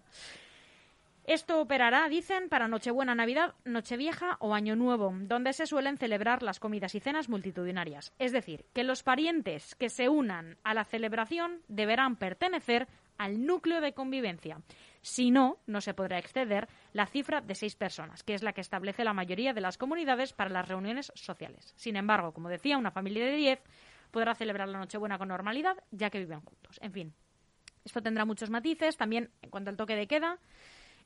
Esto 1.28 1.60
operará, 1.60 2.08
dicen, 2.08 2.48
para 2.48 2.70
Nochebuena, 2.70 3.14
Navidad, 3.14 3.54
Nochevieja 3.66 4.38
o 4.40 4.54
Año 4.54 4.78
Nuevo, 4.78 5.14
donde 5.14 5.52
se 5.52 5.68
suelen 5.68 5.98
celebrar 5.98 6.42
las 6.42 6.62
comidas 6.62 6.96
y 6.96 7.02
cenas 7.02 7.28
multitudinarias. 7.28 8.14
Es 8.18 8.32
decir, 8.32 8.64
que 8.74 8.86
los 8.86 9.04
parientes 9.04 9.76
que 9.76 9.90
se 9.90 10.08
unan 10.08 10.58
a 10.64 10.74
la 10.74 10.86
celebración 10.86 11.64
deberán 11.68 12.16
pertenecer 12.16 12.88
al 13.18 13.46
núcleo 13.46 13.82
de 13.82 13.92
convivencia. 13.92 14.62
Si 15.02 15.30
no, 15.30 15.58
no 15.68 15.82
se 15.82 15.94
podrá 15.94 16.18
exceder 16.18 16.70
la 16.94 17.08
cifra 17.08 17.42
de 17.42 17.56
seis 17.56 17.76
personas, 17.76 18.24
que 18.24 18.34
es 18.34 18.42
la 18.42 18.54
que 18.54 18.62
establece 18.62 19.04
la 19.04 19.14
mayoría 19.14 19.52
de 19.52 19.60
las 19.60 19.78
comunidades 19.78 20.32
para 20.32 20.50
las 20.50 20.70
reuniones 20.70 21.12
sociales. 21.14 21.74
Sin 21.76 21.98
embargo, 21.98 22.32
como 22.32 22.48
decía, 22.48 22.78
una 22.78 22.92
familia 22.92 23.26
de 23.26 23.36
diez 23.36 23.60
podrá 24.12 24.34
celebrar 24.34 24.70
la 24.70 24.80
Nochebuena 24.80 25.18
con 25.18 25.28
normalidad, 25.28 25.76
ya 25.92 26.10
que 26.10 26.20
viven 26.20 26.40
juntos. 26.40 26.80
En 26.82 26.94
fin, 26.94 27.14
esto 27.84 28.02
tendrá 28.02 28.24
muchos 28.24 28.50
matices. 28.50 28.96
También, 28.96 29.30
en 29.42 29.50
cuanto 29.50 29.70
al 29.70 29.76
toque 29.76 29.98
de 29.98 30.08
queda, 30.08 30.40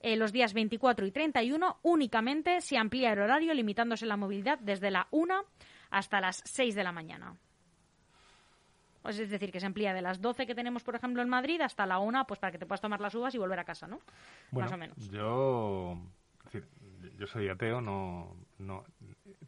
eh, 0.03 0.15
los 0.15 0.31
días 0.31 0.53
24 0.53 1.05
y 1.05 1.12
31 1.12 1.79
únicamente 1.84 2.62
se 2.62 2.77
amplía 2.77 3.13
el 3.13 3.20
horario 3.20 3.53
limitándose 3.53 4.05
la 4.05 4.17
movilidad 4.17 4.60
desde 4.60 4.91
la 4.91 5.08
1 5.12 5.43
hasta 5.91 6.22
las 6.22 6.41
6 6.46 6.75
de 6.75 6.84
la 6.84 6.91
mañana. 6.91 7.36
Pues 9.01 9.17
es 9.20 9.29
decir, 9.29 9.51
que 9.51 9.60
se 9.60 9.65
amplía 9.65 9.93
de 9.93 10.01
las 10.01 10.22
12 10.22 10.46
que 10.46 10.53
tenemos, 10.53 10.84
por 10.84 10.96
ejemplo, 10.96 11.22
en 11.22 11.29
Madrid 11.29 11.60
hasta 11.62 11.86
la 11.86 12.00
1, 12.00 12.25
pues 12.27 12.39
para 12.39 12.51
que 12.51 12.60
te 12.60 12.65
puedas 12.65 12.81
tomar 12.81 13.01
las 13.01 13.15
uvas 13.15 13.34
y 13.34 13.39
volver 13.39 13.60
a 13.60 13.63
casa, 13.63 13.88
¿no? 13.88 14.00
Más 14.51 14.72
o 14.72 14.77
menos. 14.77 14.98
Yo, 15.10 15.98
yo 17.17 17.27
soy 17.27 17.50
ateo, 17.50 17.81
no, 17.81 18.36
no, 18.60 18.84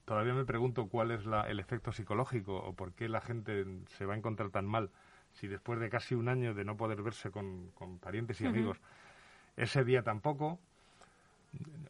todavía 0.06 0.34
me 0.34 0.46
pregunto 0.46 0.88
cuál 0.88 1.12
es 1.12 1.26
la, 1.26 1.42
el 1.42 1.60
efecto 1.60 1.92
psicológico 1.92 2.56
o 2.56 2.74
por 2.74 2.94
qué 2.94 3.08
la 3.08 3.22
gente 3.22 3.66
se 3.90 4.06
va 4.06 4.16
a 4.16 4.18
encontrar 4.18 4.50
tan 4.50 4.66
mal 4.66 4.90
si 5.34 5.48
después 5.48 5.80
de 5.80 5.90
casi 5.90 6.16
un 6.16 6.30
año 6.30 6.54
de 6.54 6.64
no 6.64 6.78
poder 6.78 7.02
verse 7.02 7.32
con, 7.32 7.72
parientes 8.00 8.40
y 8.42 8.46
amigos 8.46 8.80
ese 9.58 9.84
día 9.84 10.04
tampoco. 10.04 10.60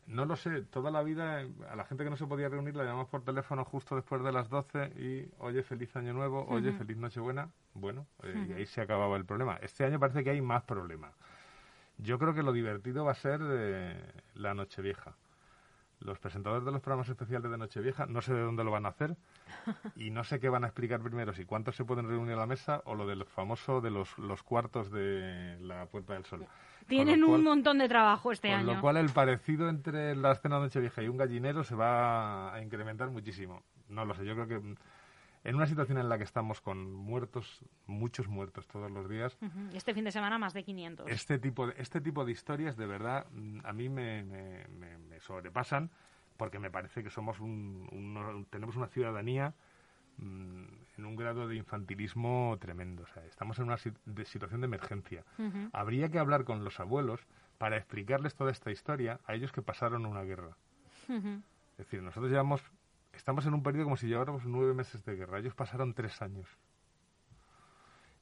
No 0.07 0.25
lo 0.25 0.35
sé, 0.35 0.63
toda 0.63 0.91
la 0.91 1.01
vida 1.01 1.45
a 1.69 1.75
la 1.75 1.85
gente 1.85 2.03
que 2.03 2.09
no 2.09 2.17
se 2.17 2.27
podía 2.27 2.49
reunir 2.49 2.75
la 2.75 2.83
llamamos 2.83 3.07
por 3.07 3.23
teléfono 3.23 3.63
justo 3.63 3.95
después 3.95 4.21
de 4.21 4.31
las 4.31 4.49
12 4.49 4.87
y, 4.99 5.31
oye, 5.39 5.63
feliz 5.63 5.95
año 5.95 6.13
nuevo, 6.13 6.45
oye, 6.49 6.73
feliz 6.73 6.97
Nochebuena. 6.97 7.49
Bueno, 7.73 8.05
eh, 8.21 8.47
y 8.49 8.53
ahí 8.53 8.65
se 8.65 8.81
acababa 8.81 9.15
el 9.15 9.25
problema. 9.25 9.57
Este 9.61 9.85
año 9.85 9.99
parece 9.99 10.23
que 10.23 10.31
hay 10.31 10.41
más 10.41 10.63
problemas. 10.63 11.13
Yo 11.97 12.19
creo 12.19 12.33
que 12.33 12.43
lo 12.43 12.51
divertido 12.51 13.05
va 13.05 13.11
a 13.11 13.15
ser 13.15 13.39
eh, 13.41 13.95
la 14.35 14.53
Nochevieja. 14.53 15.15
Los 15.99 16.19
presentadores 16.19 16.65
de 16.65 16.71
los 16.71 16.81
programas 16.81 17.07
especiales 17.07 17.49
de 17.49 17.57
Nochevieja 17.57 18.05
no 18.05 18.21
sé 18.21 18.33
de 18.33 18.41
dónde 18.41 18.65
lo 18.65 18.71
van 18.71 18.85
a 18.85 18.89
hacer 18.89 19.15
y 19.95 20.11
no 20.11 20.25
sé 20.25 20.39
qué 20.39 20.49
van 20.49 20.65
a 20.65 20.67
explicar 20.67 21.01
primero, 21.01 21.33
si 21.33 21.45
cuántos 21.45 21.77
se 21.77 21.85
pueden 21.85 22.07
reunir 22.07 22.33
a 22.33 22.39
la 22.39 22.45
mesa 22.45 22.81
o 22.85 22.95
lo 22.95 23.07
del 23.07 23.23
famoso 23.25 23.79
de 23.79 23.91
los, 23.91 24.17
los 24.17 24.43
cuartos 24.43 24.91
de 24.91 25.57
la 25.61 25.85
Puerta 25.85 26.13
del 26.13 26.25
Sol. 26.25 26.45
Tienen 26.87 27.23
un 27.23 27.43
montón 27.43 27.77
de 27.77 27.87
trabajo 27.87 28.31
este 28.31 28.51
año. 28.51 28.65
Con 28.65 28.75
lo 28.75 28.81
cual 28.81 28.97
el 28.97 29.09
parecido 29.09 29.69
entre 29.69 30.15
la 30.15 30.31
escena 30.31 30.57
de 30.57 30.63
Nochevieja 30.63 31.01
y 31.03 31.07
un 31.07 31.17
gallinero 31.17 31.63
se 31.63 31.75
va 31.75 32.53
a 32.53 32.61
incrementar 32.61 33.09
muchísimo. 33.09 33.63
No 33.89 34.05
lo 34.05 34.13
sé, 34.13 34.25
yo 34.25 34.33
creo 34.35 34.47
que 34.47 34.75
en 35.43 35.55
una 35.55 35.65
situación 35.65 35.97
en 35.97 36.07
la 36.07 36.17
que 36.17 36.23
estamos 36.23 36.61
con 36.61 36.93
muertos, 36.93 37.61
muchos 37.85 38.27
muertos 38.27 38.67
todos 38.67 38.89
los 38.89 39.09
días. 39.09 39.37
Este 39.73 39.93
fin 39.93 40.05
de 40.05 40.11
semana 40.11 40.37
más 40.37 40.53
de 40.53 40.63
500. 40.63 41.09
Este 41.09 41.37
tipo 41.37 41.67
de, 41.67 41.73
este 41.77 41.99
tipo 41.99 42.23
de 42.23 42.31
historias 42.31 42.77
de 42.77 42.85
verdad 42.85 43.25
a 43.63 43.73
mí 43.73 43.89
me, 43.89 44.25
sobrepasan 45.19 45.89
porque 46.37 46.59
me 46.59 46.71
parece 46.71 47.03
que 47.03 47.09
somos 47.09 47.39
un, 47.39 48.47
tenemos 48.49 48.75
una 48.75 48.87
ciudadanía 48.87 49.53
mm, 50.17 50.63
en 50.97 51.05
un 51.05 51.15
grado 51.15 51.47
de 51.47 51.55
infantilismo 51.55 52.57
tremendo. 52.59 53.03
O 53.03 53.07
sea, 53.07 53.25
estamos 53.25 53.57
en 53.59 53.65
una 53.65 53.77
situación 53.77 54.61
de 54.61 54.65
emergencia. 54.65 55.23
Habría 55.71 56.09
que 56.09 56.19
hablar 56.19 56.43
con 56.43 56.63
los 56.63 56.79
abuelos 56.79 57.21
para 57.57 57.77
explicarles 57.77 58.35
toda 58.35 58.51
esta 58.51 58.71
historia 58.71 59.19
a 59.25 59.33
ellos 59.33 59.51
que 59.51 59.61
pasaron 59.61 60.05
una 60.05 60.23
guerra. 60.23 60.55
Es 61.07 61.77
decir, 61.77 62.01
nosotros 62.01 62.31
llevamos, 62.31 62.61
estamos 63.13 63.45
en 63.45 63.53
un 63.53 63.63
periodo 63.63 63.85
como 63.85 63.97
si 63.97 64.07
lleváramos 64.07 64.45
nueve 64.45 64.73
meses 64.73 65.03
de 65.03 65.15
guerra. 65.15 65.39
Ellos 65.39 65.55
pasaron 65.55 65.93
tres 65.93 66.21
años. 66.21 66.47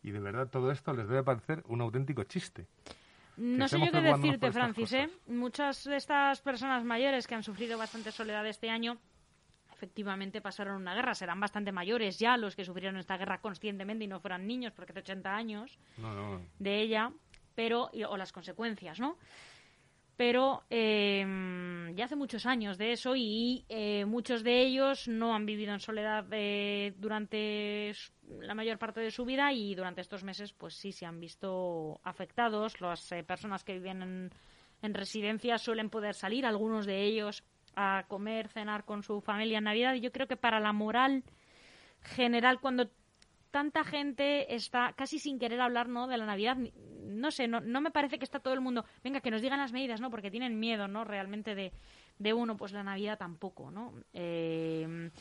Y 0.03 0.11
de 0.11 0.19
verdad 0.19 0.47
todo 0.49 0.71
esto 0.71 0.93
les 0.93 1.07
debe 1.07 1.23
parecer 1.23 1.63
un 1.67 1.81
auténtico 1.81 2.23
chiste. 2.23 2.67
No 3.37 3.67
sé 3.67 3.79
yo 3.79 3.91
qué 3.91 4.01
decirte, 4.01 4.51
Francis. 4.51 4.93
¿eh? 4.93 5.09
Muchas 5.27 5.85
de 5.85 5.95
estas 5.95 6.41
personas 6.41 6.83
mayores 6.83 7.27
que 7.27 7.35
han 7.35 7.43
sufrido 7.43 7.77
bastante 7.77 8.11
soledad 8.11 8.45
este 8.45 8.69
año 8.69 8.97
efectivamente 9.81 10.41
pasaron 10.41 10.75
una 10.75 10.93
guerra. 10.93 11.15
Serán 11.15 11.39
bastante 11.39 11.71
mayores 11.71 12.19
ya 12.19 12.37
los 12.37 12.55
que 12.55 12.63
sufrieron 12.63 12.97
esta 12.97 13.17
guerra 13.17 13.41
conscientemente 13.41 14.05
y 14.05 14.07
no 14.07 14.19
fueran 14.19 14.45
niños, 14.45 14.73
porque 14.73 14.93
de 14.93 14.99
80 14.99 15.35
años 15.35 15.79
de 16.59 16.81
ella, 16.81 17.11
pero 17.55 17.89
o 18.07 18.17
las 18.17 18.31
consecuencias, 18.31 18.99
¿no? 18.99 19.17
Pero 20.17 20.65
eh, 20.69 21.25
ya 21.95 22.05
hace 22.05 22.15
muchos 22.15 22.45
años 22.45 22.77
de 22.77 22.91
eso 22.91 23.15
y 23.15 23.65
eh, 23.69 24.05
muchos 24.05 24.43
de 24.43 24.61
ellos 24.61 25.07
no 25.07 25.33
han 25.33 25.47
vivido 25.47 25.73
en 25.73 25.79
soledad 25.79 26.27
eh, 26.31 26.93
durante 26.97 27.91
la 28.39 28.53
mayor 28.53 28.77
parte 28.77 28.99
de 28.99 29.09
su 29.09 29.25
vida 29.25 29.51
y 29.51 29.73
durante 29.73 30.01
estos 30.01 30.23
meses 30.23 30.53
pues 30.53 30.75
sí 30.75 30.91
se 30.91 31.07
han 31.07 31.19
visto 31.19 31.99
afectados. 32.03 32.81
Las 32.81 33.09
personas 33.25 33.63
que 33.63 33.73
viven 33.73 34.03
en, 34.03 34.31
en 34.83 34.93
residencias 34.93 35.63
suelen 35.63 35.89
poder 35.89 36.13
salir, 36.13 36.45
algunos 36.45 36.85
de 36.85 37.03
ellos 37.03 37.43
a 37.75 38.05
comer, 38.07 38.47
cenar 38.49 38.85
con 38.85 39.03
su 39.03 39.21
familia 39.21 39.59
en 39.59 39.65
Navidad. 39.65 39.93
Y 39.93 40.01
yo 40.01 40.11
creo 40.11 40.27
que 40.27 40.37
para 40.37 40.59
la 40.59 40.73
moral 40.73 41.23
general, 42.01 42.59
cuando 42.59 42.89
tanta 43.51 43.83
gente 43.83 44.55
está 44.55 44.93
casi 44.93 45.19
sin 45.19 45.37
querer 45.37 45.61
hablar 45.61 45.89
¿no? 45.89 46.07
de 46.07 46.17
la 46.17 46.25
Navidad, 46.25 46.57
no 47.03 47.31
sé, 47.31 47.47
no, 47.47 47.59
no 47.59 47.81
me 47.81 47.91
parece 47.91 48.17
que 48.17 48.25
está 48.25 48.39
todo 48.39 48.53
el 48.53 48.61
mundo, 48.61 48.85
venga, 49.03 49.19
que 49.19 49.31
nos 49.31 49.41
digan 49.41 49.59
las 49.59 49.73
medidas, 49.73 49.99
¿no? 50.01 50.09
Porque 50.09 50.31
tienen 50.31 50.59
miedo, 50.59 50.87
¿no? 50.87 51.03
Realmente 51.03 51.53
de, 51.53 51.73
de 52.17 52.33
uno, 52.33 52.55
pues 52.55 52.71
la 52.71 52.83
Navidad 52.83 53.17
tampoco, 53.17 53.69
¿no? 53.69 53.93
Eh, 54.13 55.11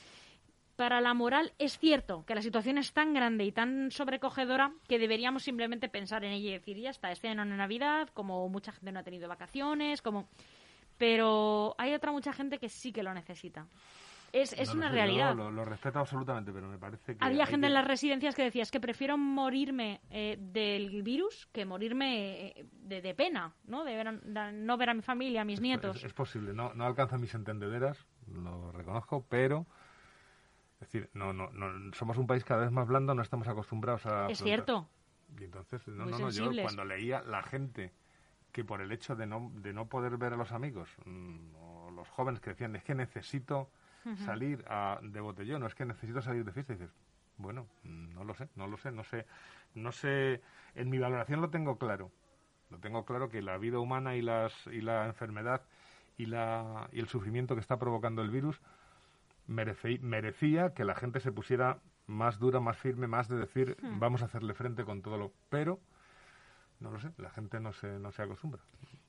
para 0.80 1.02
la 1.02 1.12
moral 1.12 1.52
es 1.58 1.78
cierto 1.78 2.24
que 2.24 2.34
la 2.34 2.40
situación 2.40 2.78
es 2.78 2.94
tan 2.94 3.12
grande 3.12 3.44
y 3.44 3.52
tan 3.52 3.90
sobrecogedora 3.90 4.72
que 4.88 4.98
deberíamos 4.98 5.42
simplemente 5.42 5.90
pensar 5.90 6.24
en 6.24 6.32
ella 6.32 6.48
y 6.48 6.52
decir, 6.52 6.78
ya 6.78 6.88
está, 6.88 7.12
este 7.12 7.28
año 7.28 7.44
no 7.44 7.54
Navidad, 7.54 8.08
como 8.14 8.48
mucha 8.48 8.72
gente 8.72 8.90
no 8.90 9.00
ha 9.00 9.02
tenido 9.02 9.28
vacaciones, 9.28 10.00
como 10.00 10.30
pero 11.00 11.74
hay 11.78 11.94
otra 11.94 12.12
mucha 12.12 12.30
gente 12.30 12.58
que 12.58 12.68
sí 12.68 12.92
que 12.92 13.02
lo 13.02 13.14
necesita. 13.14 13.66
Es, 14.34 14.52
es 14.52 14.74
una 14.74 14.90
realidad. 14.90 15.34
Lo, 15.34 15.64
respeto 15.64 15.98
absolutamente, 15.98 16.52
pero 16.52 16.68
me 16.68 16.76
parece 16.76 17.16
que... 17.16 17.24
Había 17.24 17.46
gente 17.46 17.68
en 17.68 17.72
las 17.72 17.86
residencias 17.86 18.34
que 18.34 18.42
decía, 18.42 18.62
es 18.62 18.70
que 18.70 18.80
prefiero 18.80 19.16
morirme 19.16 20.02
eh, 20.10 20.36
del 20.38 21.02
virus 21.02 21.48
que 21.52 21.64
morirme 21.64 22.48
eh, 22.48 22.66
de, 23.00 23.14
pena, 23.14 23.54
¿no? 23.64 23.82
De, 23.82 24.04
no 24.52 24.76
ver 24.76 24.90
a 24.90 24.94
mi 24.94 25.00
familia, 25.00 25.40
a 25.40 25.44
mis 25.46 25.62
nietos. 25.62 26.04
Es, 26.04 26.12
posible, 26.12 26.52
no, 26.52 26.74
no 26.74 26.84
alcanza 26.84 27.16
mis 27.16 27.34
entendederas, 27.34 28.06
lo 28.26 28.70
reconozco, 28.72 29.24
pero... 29.26 29.66
Es 30.74 30.92
decir, 30.92 31.08
no, 31.14 31.32
no, 31.32 31.50
no, 31.50 31.94
somos 31.94 32.18
un 32.18 32.26
país 32.26 32.44
cada 32.44 32.60
vez 32.60 32.70
más 32.70 32.86
blando, 32.86 33.14
no 33.14 33.22
estamos 33.22 33.48
acostumbrados 33.48 34.04
a... 34.04 34.28
Es 34.28 34.42
cierto. 34.42 34.86
Y 35.38 35.44
entonces, 35.44 35.88
no, 35.88 36.04
no, 36.04 36.18
no, 36.18 36.30
yo 36.30 36.50
cuando 36.62 36.84
leía 36.84 37.22
la 37.22 37.42
gente 37.42 37.94
que 38.52 38.64
por 38.64 38.80
el 38.80 38.92
hecho 38.92 39.16
de 39.16 39.26
no, 39.26 39.50
de 39.56 39.72
no 39.72 39.86
poder 39.86 40.16
ver 40.16 40.32
a 40.32 40.36
los 40.36 40.52
amigos, 40.52 40.88
mm, 41.04 41.54
o 41.56 41.90
los 41.90 42.08
jóvenes 42.08 42.40
que 42.40 42.50
decían, 42.50 42.76
es 42.76 42.84
que 42.84 42.94
necesito 42.94 43.70
salir 44.24 44.64
a, 44.66 44.98
de 45.02 45.20
botellón, 45.20 45.62
o 45.62 45.66
es 45.66 45.74
que 45.74 45.84
necesito 45.84 46.22
salir 46.22 46.44
de 46.44 46.52
fiesta, 46.52 46.72
y 46.72 46.76
dices, 46.76 46.94
bueno, 47.36 47.66
mm, 47.82 48.14
no 48.14 48.24
lo 48.24 48.34
sé, 48.34 48.48
no 48.56 48.66
lo 48.66 48.76
sé, 48.78 48.90
no 48.92 49.04
sé, 49.04 49.26
no 49.74 49.92
sé, 49.92 50.40
en 50.74 50.88
mi 50.88 50.98
valoración 50.98 51.40
lo 51.40 51.50
tengo 51.50 51.76
claro, 51.78 52.10
lo 52.70 52.78
tengo 52.78 53.04
claro 53.04 53.28
que 53.28 53.42
la 53.42 53.58
vida 53.58 53.78
humana 53.78 54.16
y, 54.16 54.22
las, 54.22 54.66
y 54.68 54.80
la 54.80 55.06
enfermedad 55.06 55.62
y, 56.16 56.26
la, 56.26 56.88
y 56.92 57.00
el 57.00 57.08
sufrimiento 57.08 57.54
que 57.54 57.60
está 57.60 57.78
provocando 57.78 58.22
el 58.22 58.30
virus 58.30 58.60
merecía 59.46 60.74
que 60.74 60.84
la 60.84 60.94
gente 60.94 61.18
se 61.20 61.32
pusiera 61.32 61.80
más 62.06 62.38
dura, 62.38 62.60
más 62.60 62.76
firme, 62.76 63.06
más 63.06 63.28
de 63.28 63.36
decir, 63.36 63.76
vamos 63.82 64.22
a 64.22 64.26
hacerle 64.26 64.54
frente 64.54 64.84
con 64.84 65.02
todo 65.02 65.16
lo... 65.16 65.32
Pero 65.48 65.80
no 66.80 66.90
lo 66.90 66.98
sé, 66.98 67.10
la 67.18 67.30
gente 67.30 67.60
no 67.60 67.72
se, 67.72 67.98
no 67.98 68.10
se 68.10 68.22
acostumbra. 68.22 68.62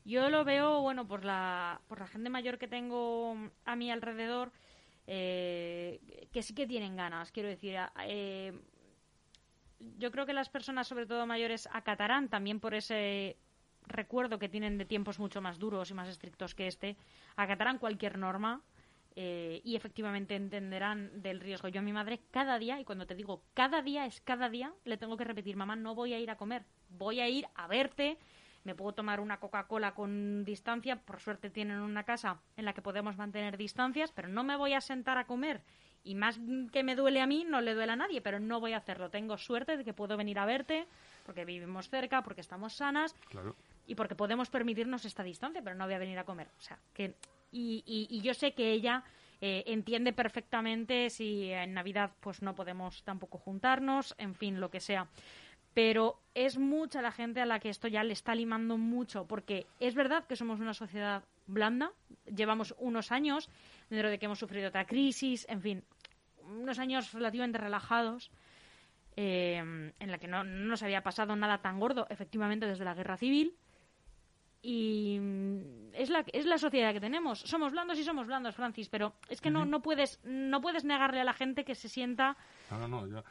Yo 0.04 0.30
lo 0.30 0.44
veo, 0.44 0.82
bueno, 0.82 1.08
por 1.08 1.24
la, 1.24 1.82
por 1.88 2.00
la 2.00 2.08
gente 2.08 2.30
mayor 2.30 2.58
que 2.58 2.68
tengo 2.68 3.36
a 3.66 3.76
mi 3.76 3.92
alrededor, 3.92 4.52
eh, 5.08 6.28
que 6.32 6.44
sí 6.44 6.54
que 6.54 6.68
tienen 6.68 6.96
ganas. 6.96 7.32
Quiero 7.32 7.50
decir, 7.50 7.76
eh, 8.06 8.60
yo 9.98 10.12
creo 10.12 10.26
que 10.26 10.34
las 10.34 10.50
personas, 10.50 10.88
sobre 10.88 11.06
todo 11.06 11.26
mayores, 11.26 11.68
acatarán 11.72 12.30
también 12.30 12.60
por 12.60 12.74
ese 12.74 13.38
recuerdo 13.88 14.40
que 14.40 14.50
tienen 14.50 14.78
de 14.78 14.86
tiempos 14.86 15.20
mucho 15.20 15.42
más 15.42 15.60
duros 15.60 15.90
y 15.90 15.94
más 15.94 16.08
estrictos 16.08 16.56
que 16.56 16.68
este, 16.68 16.98
acatarán 17.36 17.78
cualquier 17.78 18.18
norma 18.18 18.62
eh, 19.16 19.62
y 19.64 19.76
efectivamente 19.76 20.36
entenderán 20.36 21.22
del 21.22 21.40
riesgo. 21.40 21.68
Yo 21.68 21.80
a 21.80 21.84
mi 21.84 21.94
madre 21.94 22.22
cada 22.32 22.58
día, 22.60 22.80
y 22.80 22.86
cuando 22.86 23.06
te 23.06 23.16
digo 23.16 23.44
cada 23.54 23.82
día 23.82 24.06
es 24.06 24.22
cada 24.22 24.50
día, 24.50 24.74
le 24.86 24.98
tengo 24.98 25.18
que 25.18 25.26
repetir, 25.26 25.56
mamá, 25.56 25.76
no 25.76 25.96
voy 25.96 26.14
a 26.14 26.20
ir 26.20 26.30
a 26.30 26.38
comer, 26.38 26.64
voy 26.90 27.20
a 27.20 27.28
ir 27.28 27.48
a 27.56 27.68
verte, 27.68 28.18
me 28.64 28.76
puedo 28.76 28.94
tomar 28.94 29.20
una 29.20 29.40
Coca-Cola 29.40 29.94
con 29.94 30.46
distancia, 30.46 30.96
por 30.96 31.20
suerte 31.20 31.50
tienen 31.50 31.80
una 31.80 32.04
casa 32.04 32.40
en 32.56 32.66
la 32.66 32.74
que 32.74 32.82
podemos 32.82 33.18
mantener 33.18 33.58
distancias, 33.58 34.12
pero 34.12 34.28
no 34.28 34.44
me 34.44 34.56
voy 34.56 34.74
a 34.74 34.82
sentar 34.82 35.18
a 35.18 35.26
comer. 35.26 35.62
Y 36.04 36.16
más 36.16 36.40
que 36.72 36.84
me 36.84 36.96
duele 36.96 37.22
a 37.22 37.28
mí, 37.28 37.46
no 37.48 37.62
le 37.62 37.76
duele 37.76 37.92
a 37.92 37.96
nadie, 37.96 38.22
pero 38.22 38.40
no 38.40 38.60
voy 38.60 38.74
a 38.74 38.78
hacerlo. 38.78 39.10
Tengo 39.10 39.38
suerte 39.38 39.78
de 39.78 39.84
que 39.84 39.94
puedo 39.94 40.18
venir 40.18 40.40
a 40.40 40.46
verte, 40.46 40.88
porque 41.26 41.46
vivimos 41.46 41.90
cerca, 41.90 42.24
porque 42.24 42.42
estamos 42.42 42.74
sanas 42.74 43.16
y 43.86 43.96
porque 43.96 44.16
podemos 44.16 44.50
permitirnos 44.50 45.06
esta 45.06 45.22
distancia, 45.22 45.62
pero 45.62 45.76
no 45.76 45.86
voy 45.86 45.94
a 45.94 46.00
venir 46.00 46.18
a 46.18 46.24
comer. 46.24 46.48
O 46.58 46.62
sea, 46.62 46.80
que 46.94 47.16
y, 47.52 47.84
y, 47.86 48.22
yo 48.22 48.34
sé 48.34 48.54
que 48.54 48.72
ella 48.72 49.04
eh, 49.42 49.64
entiende 49.68 50.14
perfectamente 50.14 51.10
si 51.10 51.52
en 51.52 51.74
Navidad 51.74 52.12
pues 52.20 52.42
no 52.42 52.56
podemos 52.56 53.04
tampoco 53.04 53.38
juntarnos, 53.38 54.16
en 54.18 54.36
fin, 54.36 54.60
lo 54.60 54.70
que 54.70 54.80
sea. 54.80 55.10
Pero 55.74 56.22
es 56.34 56.58
mucha 56.58 57.02
la 57.02 57.12
gente 57.12 57.42
a 57.42 57.46
la 57.46 57.60
que 57.60 57.70
esto 57.70 57.88
ya 57.88 58.04
le 58.04 58.14
está 58.14 58.36
limando 58.36 58.78
mucho, 58.78 59.26
porque 59.26 59.68
es 59.80 59.96
verdad 59.96 60.26
que 60.28 60.36
somos 60.36 60.60
una 60.60 60.74
sociedad 60.74 61.24
blanda, 61.48 61.92
llevamos 62.26 62.76
unos 62.78 63.12
años 63.12 63.50
dentro 63.90 64.10
de 64.10 64.20
que 64.20 64.26
hemos 64.26 64.40
sufrido 64.40 64.70
otra 64.70 64.86
crisis, 64.86 65.46
en 65.50 65.62
fin, 65.62 65.84
unos 66.44 66.78
años 66.80 67.14
relativamente 67.14 67.58
relajados, 67.58 68.32
eh, 69.16 69.58
en 69.58 70.12
la 70.12 70.18
que 70.18 70.28
no, 70.28 70.44
no 70.44 70.66
nos 70.68 70.84
había 70.84 71.04
pasado 71.04 71.36
nada 71.36 71.62
tan 71.62 71.80
gordo, 71.80 72.06
efectivamente, 72.10 72.66
desde 72.66 72.86
la 72.86 72.94
guerra 72.94 73.18
civil, 73.18 73.56
y 74.62 75.20
es 75.94 76.10
la, 76.10 76.24
es 76.34 76.46
la 76.46 76.58
sociedad 76.58 76.94
que 76.94 77.00
tenemos. 77.00 77.40
Somos 77.40 77.72
blandos 77.72 77.98
y 77.98 78.04
somos 78.04 78.28
blandos, 78.28 78.56
Francis, 78.56 78.90
pero 78.90 79.14
es 79.30 79.42
que 79.42 79.50
no, 79.50 79.66
no, 79.66 79.82
puedes, 79.82 80.20
no 80.24 80.62
puedes 80.62 80.86
negarle 80.86 81.20
a 81.20 81.24
la 81.24 81.34
gente 81.34 81.66
que 81.66 81.76
se 81.76 81.90
sienta 81.90 82.38
no, 82.70 82.88
no, 82.88 83.08
no. 83.08 83.24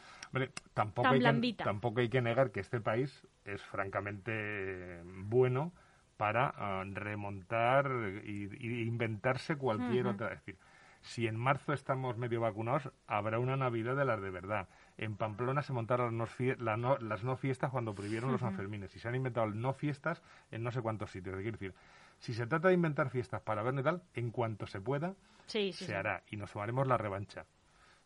tampoco, 0.74 1.08
hay 1.08 1.20
que, 1.20 1.54
tampoco 1.54 2.00
hay 2.00 2.08
que 2.08 2.20
negar 2.20 2.50
que 2.50 2.60
este 2.60 2.80
país 2.80 3.26
es 3.44 3.62
francamente 3.62 5.00
bueno 5.04 5.72
para 6.16 6.52
ah, 6.54 6.84
remontar 6.84 7.90
y, 8.24 8.48
inventarse 8.86 9.56
cualquier 9.56 10.06
otra. 10.06 10.32
Es 10.34 10.40
decir, 10.40 10.58
si 11.00 11.26
en 11.26 11.36
marzo 11.36 11.72
estamos 11.72 12.18
medio 12.18 12.40
vacunados, 12.40 12.90
habrá 13.06 13.38
una 13.38 13.56
Navidad 13.56 13.96
de 13.96 14.04
las 14.04 14.20
de 14.20 14.30
verdad. 14.30 14.68
En 14.98 15.16
Pamplona 15.16 15.62
se 15.62 15.72
montaron 15.72 16.18
las 16.18 17.24
no 17.24 17.36
fiestas 17.36 17.70
cuando 17.70 17.94
prohibieron 17.94 18.32
los 18.32 18.40
Sanfermines 18.40 18.94
y 18.94 18.98
se 18.98 19.08
han 19.08 19.14
inventado 19.14 19.46
no 19.46 19.72
fiestas 19.72 20.22
en 20.50 20.62
no 20.62 20.70
sé 20.72 20.82
cuántos 20.82 21.10
sitios. 21.10 21.38
Es 21.38 21.44
decir, 21.52 21.74
si 22.18 22.34
se 22.34 22.46
trata 22.46 22.68
de 22.68 22.74
inventar 22.74 23.08
fiestas 23.08 23.40
para 23.40 23.62
ver 23.62 23.74
y 23.78 23.82
tal, 23.82 24.02
en 24.14 24.30
cuanto 24.30 24.66
se 24.66 24.80
pueda, 24.80 25.14
se 25.46 25.96
hará 25.96 26.22
y 26.30 26.36
nos 26.36 26.52
tomaremos 26.52 26.86
la 26.86 26.98
revancha. 26.98 27.46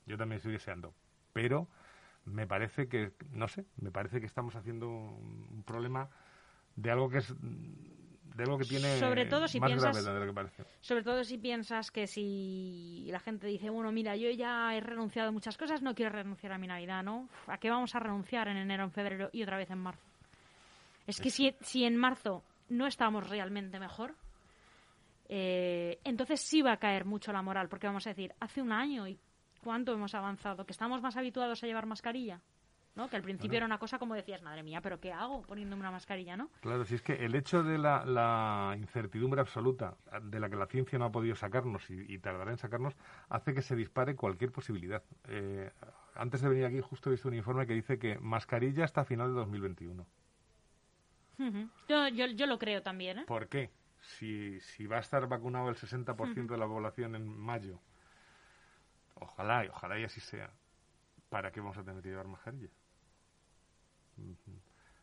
Yo 0.07 0.17
también 0.17 0.37
estoy 0.37 0.53
deseando. 0.53 0.95
Pero 1.33 1.67
me 2.25 2.47
parece 2.47 2.89
que, 2.89 3.13
no 3.33 3.49
sé, 3.49 3.67
me 3.77 3.91
parece 3.91 4.21
que 4.21 4.27
estamos 4.27 4.55
haciendo 4.55 4.89
un 4.89 5.65
problema 5.67 6.09
de 6.77 6.91
algo 6.91 7.09
que 7.09 7.19
es 7.19 7.35
de 8.35 8.43
algo 8.43 8.59
que 8.59 8.65
tiene 8.65 8.99
sobre 8.99 9.27
todo 9.27 9.47
si 9.47 9.61
piensas, 9.61 10.05
de 10.05 10.13
lo 10.13 10.27
que 10.27 10.33
parece. 10.33 10.65
Sobre 10.81 11.05
todo 11.05 11.23
si 11.23 11.39
piensas 11.39 11.91
que 11.91 12.07
si 12.07 13.07
la 13.11 13.21
gente 13.21 13.47
dice, 13.47 13.71
bueno, 13.71 13.93
mira, 13.93 14.17
yo 14.17 14.29
ya 14.31 14.75
he 14.75 14.81
renunciado 14.81 15.29
a 15.29 15.33
muchas 15.33 15.57
cosas, 15.57 15.83
no 15.83 15.95
quiero 15.95 16.11
renunciar 16.11 16.53
a 16.53 16.59
mi 16.59 16.67
Navidad, 16.67 17.05
¿no? 17.05 17.29
¿A 17.47 17.59
qué 17.59 17.71
vamos 17.71 17.95
a 17.95 18.01
renunciar 18.01 18.49
en 18.49 18.57
enero, 18.57 18.85
en 18.85 18.91
febrero 18.91 19.31
y 19.33 19.43
otra 19.43 19.57
vez 19.57 19.71
en 19.71 19.79
marzo? 19.79 20.03
Es 21.07 21.21
que 21.21 21.31
si, 21.31 21.55
si 21.61 21.85
en 21.85 21.97
marzo 21.97 22.43
no 22.71 22.87
estamos 22.87 23.29
realmente 23.29 23.79
mejor, 23.79 24.15
eh, 25.29 26.01
entonces 26.03 26.41
sí 26.41 26.61
va 26.61 26.73
a 26.73 26.79
caer 26.79 27.05
mucho 27.05 27.33
la 27.33 27.43
moral, 27.43 27.69
porque 27.69 27.87
vamos 27.87 28.07
a 28.07 28.11
decir, 28.11 28.35
hace 28.41 28.61
un 28.61 28.73
año 28.73 29.07
y 29.07 29.19
cuánto 29.63 29.93
hemos 29.93 30.15
avanzado, 30.15 30.67
que 30.67 30.73
estamos 30.73 31.01
más 31.03 31.17
habituados 31.17 31.63
a 31.63 31.67
llevar 31.67 31.87
mascarilla. 31.87 32.41
¿No? 32.95 33.09
Que 33.09 33.17
al 33.17 33.23
principio 33.23 33.57
era 33.57 33.67
una 33.67 33.79
cosa 33.79 33.99
como 33.99 34.15
decías, 34.15 34.43
madre 34.43 34.63
mía, 34.63 34.81
pero 34.81 35.01
¿qué 35.01 35.13
hago 35.13 35.43
poniéndome 35.43 35.81
una 35.81 35.91
mascarilla, 35.91 36.37
no? 36.37 36.51
Claro, 36.61 36.85
si 36.85 36.95
es 36.95 37.03
que 37.03 37.25
el 37.25 37.35
hecho 37.35 37.63
de 37.63 37.79
la, 37.79 38.77
incertidumbre 38.79 39.41
absoluta 39.41 39.97
de 40.23 40.41
la 40.41 40.49
que 40.49 40.57
la 40.57 40.67
ciencia 40.67 40.99
no 40.99 41.07
ha 41.07 41.13
podido 41.13 41.35
sacarnos 41.35 41.89
y, 41.91 42.19
tardará 42.19 42.51
en 42.51 42.59
sacarnos, 42.59 42.95
hace 43.29 43.55
que 43.55 43.63
se 43.63 43.75
dispare 43.75 44.15
cualquier 44.15 44.53
posibilidad. 44.53 45.03
Eh, 45.29 45.71
antes 46.15 46.41
de 46.41 46.49
venir 46.49 46.65
aquí 46.65 46.81
justo 46.81 47.11
he 47.11 47.13
visto 47.13 47.29
un 47.29 47.35
informe 47.35 47.67
que 47.67 47.75
dice 47.75 47.99
que 47.99 48.19
mascarilla 48.19 48.85
hasta 48.85 49.05
final 49.05 49.29
de 49.29 49.35
2021. 49.41 50.07
yo, 51.89 52.09
yo, 52.09 52.47
lo 52.47 52.59
creo 52.59 52.83
también, 52.83 53.19
¿eh? 53.21 53.25
¿Por 53.27 53.49
qué? 53.49 53.71
Si, 54.01 54.61
si 54.61 54.87
va 54.87 54.99
a 54.99 55.01
estar 55.01 55.27
vacunado 55.27 55.69
el 55.69 55.77
60% 55.77 56.47
de 56.47 56.59
la 56.59 56.67
población 56.67 57.17
en 57.17 57.27
mayo, 57.27 57.81
ojalá, 59.15 59.65
y 59.65 59.69
ojalá 59.69 59.99
y 59.99 60.05
así 60.05 60.21
sea, 60.21 60.51
¿para 61.31 61.51
qué 61.51 61.61
vamos 61.61 61.79
a 61.79 61.83
tener 61.83 62.03
que 62.03 62.11
llevar 62.11 62.29
mascarilla? 62.29 62.69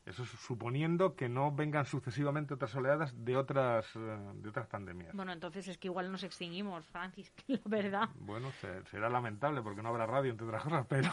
Eso 0.05 0.25
suponiendo 0.25 1.15
que 1.15 1.29
no 1.29 1.51
vengan 1.51 1.85
sucesivamente 1.85 2.55
otras 2.55 2.75
oleadas 2.75 3.13
de 3.23 3.37
otras 3.37 3.85
eh, 3.95 4.17
de 4.35 4.49
otras 4.49 4.65
pandemias. 4.65 5.13
Bueno, 5.13 5.31
entonces 5.31 5.67
es 5.67 5.77
que 5.77 5.89
igual 5.89 6.11
nos 6.11 6.23
extinguimos, 6.23 6.85
Francis, 6.87 7.31
la 7.47 7.61
verdad. 7.65 8.09
Bueno, 8.15 8.51
será 8.89 9.09
lamentable 9.09 9.61
porque 9.61 9.83
no 9.83 9.89
habrá 9.89 10.07
radio, 10.07 10.31
entre 10.31 10.47
otras 10.47 10.63
cosas, 10.63 10.85
pero... 10.89 11.09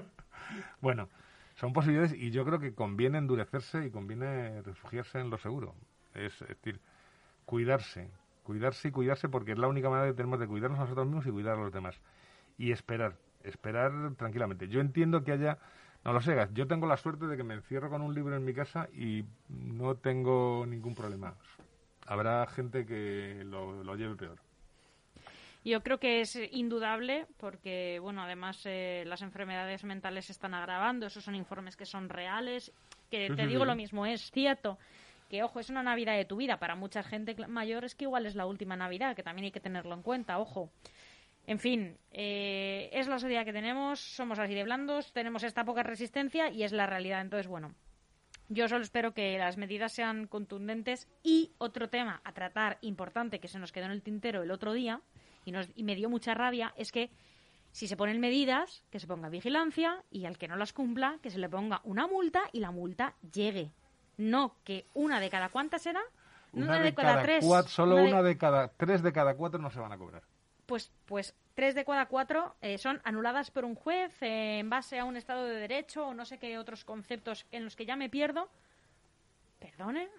bueno, 0.80 1.08
son 1.54 1.72
posibilidades 1.72 2.12
y 2.12 2.32
yo 2.32 2.44
creo 2.44 2.58
que 2.58 2.74
conviene 2.74 3.18
endurecerse 3.18 3.86
y 3.86 3.90
conviene 3.90 4.62
refugiarse 4.62 5.20
en 5.20 5.30
lo 5.30 5.38
seguro. 5.38 5.76
Es, 6.12 6.40
decir, 6.40 6.80
cuidarse, 7.44 8.10
cuidarse 8.42 8.88
y 8.88 8.90
cuidarse 8.90 9.28
porque 9.28 9.52
es 9.52 9.58
la 9.58 9.68
única 9.68 9.88
manera 9.88 10.08
que 10.08 10.16
tenemos 10.16 10.40
de 10.40 10.48
cuidarnos 10.48 10.80
a 10.80 10.82
nosotros 10.82 11.06
mismos 11.06 11.26
y 11.26 11.30
cuidar 11.30 11.56
a 11.56 11.62
los 11.62 11.72
demás. 11.72 12.00
Y 12.58 12.72
esperar, 12.72 13.16
esperar 13.44 14.14
tranquilamente. 14.16 14.66
Yo 14.68 14.80
entiendo 14.80 15.22
que 15.22 15.32
haya 15.32 15.58
no 16.04 16.12
lo 16.12 16.20
sé, 16.20 16.36
yo 16.52 16.66
tengo 16.66 16.86
la 16.86 16.96
suerte 16.96 17.26
de 17.26 17.36
que 17.36 17.44
me 17.44 17.54
encierro 17.54 17.88
con 17.88 18.02
un 18.02 18.14
libro 18.14 18.36
en 18.36 18.44
mi 18.44 18.52
casa 18.52 18.88
y 18.92 19.24
no 19.48 19.94
tengo 19.94 20.66
ningún 20.66 20.94
problema. 20.94 21.34
Habrá 22.06 22.46
gente 22.48 22.84
que 22.84 23.42
lo, 23.44 23.94
lleve 23.94 24.16
peor. 24.16 24.38
Yo 25.64 25.80
creo 25.82 25.98
que 25.98 26.20
es 26.20 26.36
indudable 26.50 27.26
porque, 27.38 28.00
bueno, 28.00 28.22
además 28.22 28.60
eh, 28.64 29.04
las 29.06 29.22
enfermedades 29.22 29.84
mentales 29.84 30.24
se 30.26 30.32
están 30.32 30.54
agravando. 30.54 31.06
Esos 31.06 31.22
son 31.22 31.36
informes 31.36 31.76
que 31.76 31.86
son 31.86 32.08
reales. 32.08 32.72
Que 33.08 33.30
te 33.30 33.46
digo 33.46 33.64
lo 33.64 33.76
mismo, 33.76 34.06
es 34.06 34.30
cierto 34.30 34.78
que, 35.32 35.42
ojo, 35.42 35.60
es 35.60 35.70
una 35.70 35.82
Navidad 35.82 36.16
de 36.16 36.24
tu 36.24 36.36
vida. 36.36 36.58
Para 36.58 36.74
mucha 36.74 37.02
gente 37.02 37.34
mayor 37.46 37.84
es 37.84 37.94
que 37.94 38.04
igual 38.04 38.26
es 38.26 38.34
la 38.34 38.44
última 38.44 38.76
Navidad, 38.76 39.14
que 39.14 39.22
también 39.22 39.46
hay 39.46 39.50
que 39.50 39.60
tenerlo 39.60 39.94
en 39.94 40.02
cuenta, 40.02 40.38
ojo. 40.38 40.70
En 41.46 41.58
fin, 41.58 41.98
eh, 42.12 42.88
es 42.92 43.08
la 43.08 43.18
sociedad 43.18 43.44
que 43.44 43.52
tenemos, 43.52 44.00
somos 44.00 44.38
así 44.38 44.54
de 44.54 44.64
blandos, 44.64 45.12
tenemos 45.12 45.42
esta 45.42 45.64
poca 45.64 45.82
resistencia 45.82 46.50
y 46.50 46.62
es 46.62 46.72
la 46.72 46.86
realidad. 46.86 47.20
Entonces, 47.20 47.48
bueno, 47.48 47.74
yo 48.48 48.68
solo 48.68 48.82
espero 48.82 49.12
que 49.12 49.38
las 49.38 49.56
medidas 49.56 49.92
sean 49.92 50.26
contundentes. 50.26 51.08
Y 51.22 51.52
otro 51.58 51.88
tema 51.88 52.20
a 52.24 52.32
tratar 52.32 52.78
importante 52.80 53.40
que 53.40 53.48
se 53.48 53.58
nos 53.58 53.72
quedó 53.72 53.86
en 53.86 53.92
el 53.92 54.02
tintero 54.02 54.42
el 54.42 54.50
otro 54.50 54.72
día 54.72 55.00
y, 55.44 55.52
nos, 55.52 55.68
y 55.74 55.82
me 55.82 55.96
dio 55.96 56.08
mucha 56.08 56.34
rabia 56.34 56.72
es 56.76 56.92
que 56.92 57.10
si 57.72 57.88
se 57.88 57.96
ponen 57.96 58.20
medidas, 58.20 58.84
que 58.90 59.00
se 59.00 59.06
ponga 59.06 59.28
vigilancia 59.28 60.04
y 60.10 60.26
al 60.26 60.38
que 60.38 60.46
no 60.46 60.56
las 60.56 60.72
cumpla, 60.72 61.18
que 61.22 61.30
se 61.30 61.38
le 61.38 61.48
ponga 61.48 61.80
una 61.84 62.06
multa 62.06 62.42
y 62.52 62.60
la 62.60 62.70
multa 62.70 63.14
llegue. 63.32 63.72
No 64.16 64.56
que 64.62 64.86
una 64.94 65.18
de 65.18 65.30
cada 65.30 65.48
cuántas 65.48 65.82
será. 65.82 66.02
Una, 66.52 66.80
de, 66.80 66.94
cada, 66.94 67.22
tres. 67.22 67.46
solo 67.68 67.96
una 67.96 68.22
de 68.22 68.36
cada 68.36 68.68
tres 68.68 69.02
de 69.02 69.10
cada 69.10 69.34
cuatro 69.34 69.58
no 69.58 69.70
se 69.70 69.80
van 69.80 69.90
a 69.90 69.96
cobrar 69.96 70.22
pues, 70.66 70.92
pues 71.06 71.34
tres 71.54 71.74
de 71.74 71.84
cada 71.84 72.06
cuatro 72.06 72.54
eh, 72.60 72.78
son 72.78 73.00
anuladas 73.04 73.50
por 73.50 73.64
un 73.64 73.74
juez 73.74 74.22
eh, 74.22 74.58
en 74.58 74.70
base 74.70 74.98
a 74.98 75.04
un 75.04 75.16
Estado 75.16 75.44
de 75.46 75.56
Derecho 75.56 76.08
o 76.08 76.14
no 76.14 76.24
sé 76.24 76.38
qué 76.38 76.58
otros 76.58 76.84
conceptos 76.84 77.46
en 77.52 77.64
los 77.64 77.76
que 77.76 77.86
ya 77.86 77.96
me 77.96 78.08
pierdo. 78.08 78.48
¿Perdone? 79.58 80.08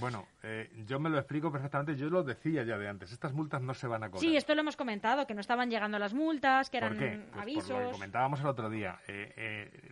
Bueno, 0.00 0.26
eh, 0.42 0.72
yo 0.88 0.98
me 0.98 1.08
lo 1.08 1.18
explico 1.18 1.52
perfectamente. 1.52 1.94
Yo 1.94 2.10
lo 2.10 2.24
decía 2.24 2.64
ya 2.64 2.76
de 2.76 2.88
antes. 2.88 3.12
Estas 3.12 3.32
multas 3.32 3.62
no 3.62 3.74
se 3.74 3.86
van 3.86 4.02
a 4.02 4.08
cobrar. 4.08 4.22
Sí, 4.22 4.36
esto 4.36 4.52
lo 4.56 4.62
hemos 4.62 4.76
comentado, 4.76 5.24
que 5.24 5.34
no 5.34 5.40
estaban 5.40 5.70
llegando 5.70 6.00
las 6.00 6.12
multas, 6.12 6.68
que 6.68 6.78
eran 6.78 6.96
pues 6.96 7.20
avisos. 7.40 7.70
Por 7.70 7.80
lo 7.80 7.86
que 7.88 7.92
comentábamos 7.92 8.40
el 8.40 8.46
otro 8.46 8.70
día. 8.70 8.98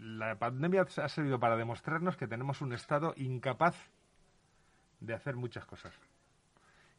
la 0.01 0.35
pandemia 0.41 0.87
ha 0.97 1.09
servido 1.09 1.39
para 1.39 1.57
demostrarnos 1.57 2.17
que 2.17 2.27
tenemos 2.27 2.63
un 2.63 2.73
Estado 2.73 3.15
incapaz 3.17 3.77
de 4.99 5.15
hacer 5.15 5.37
muchas 5.37 5.67
cosas. 5.67 5.95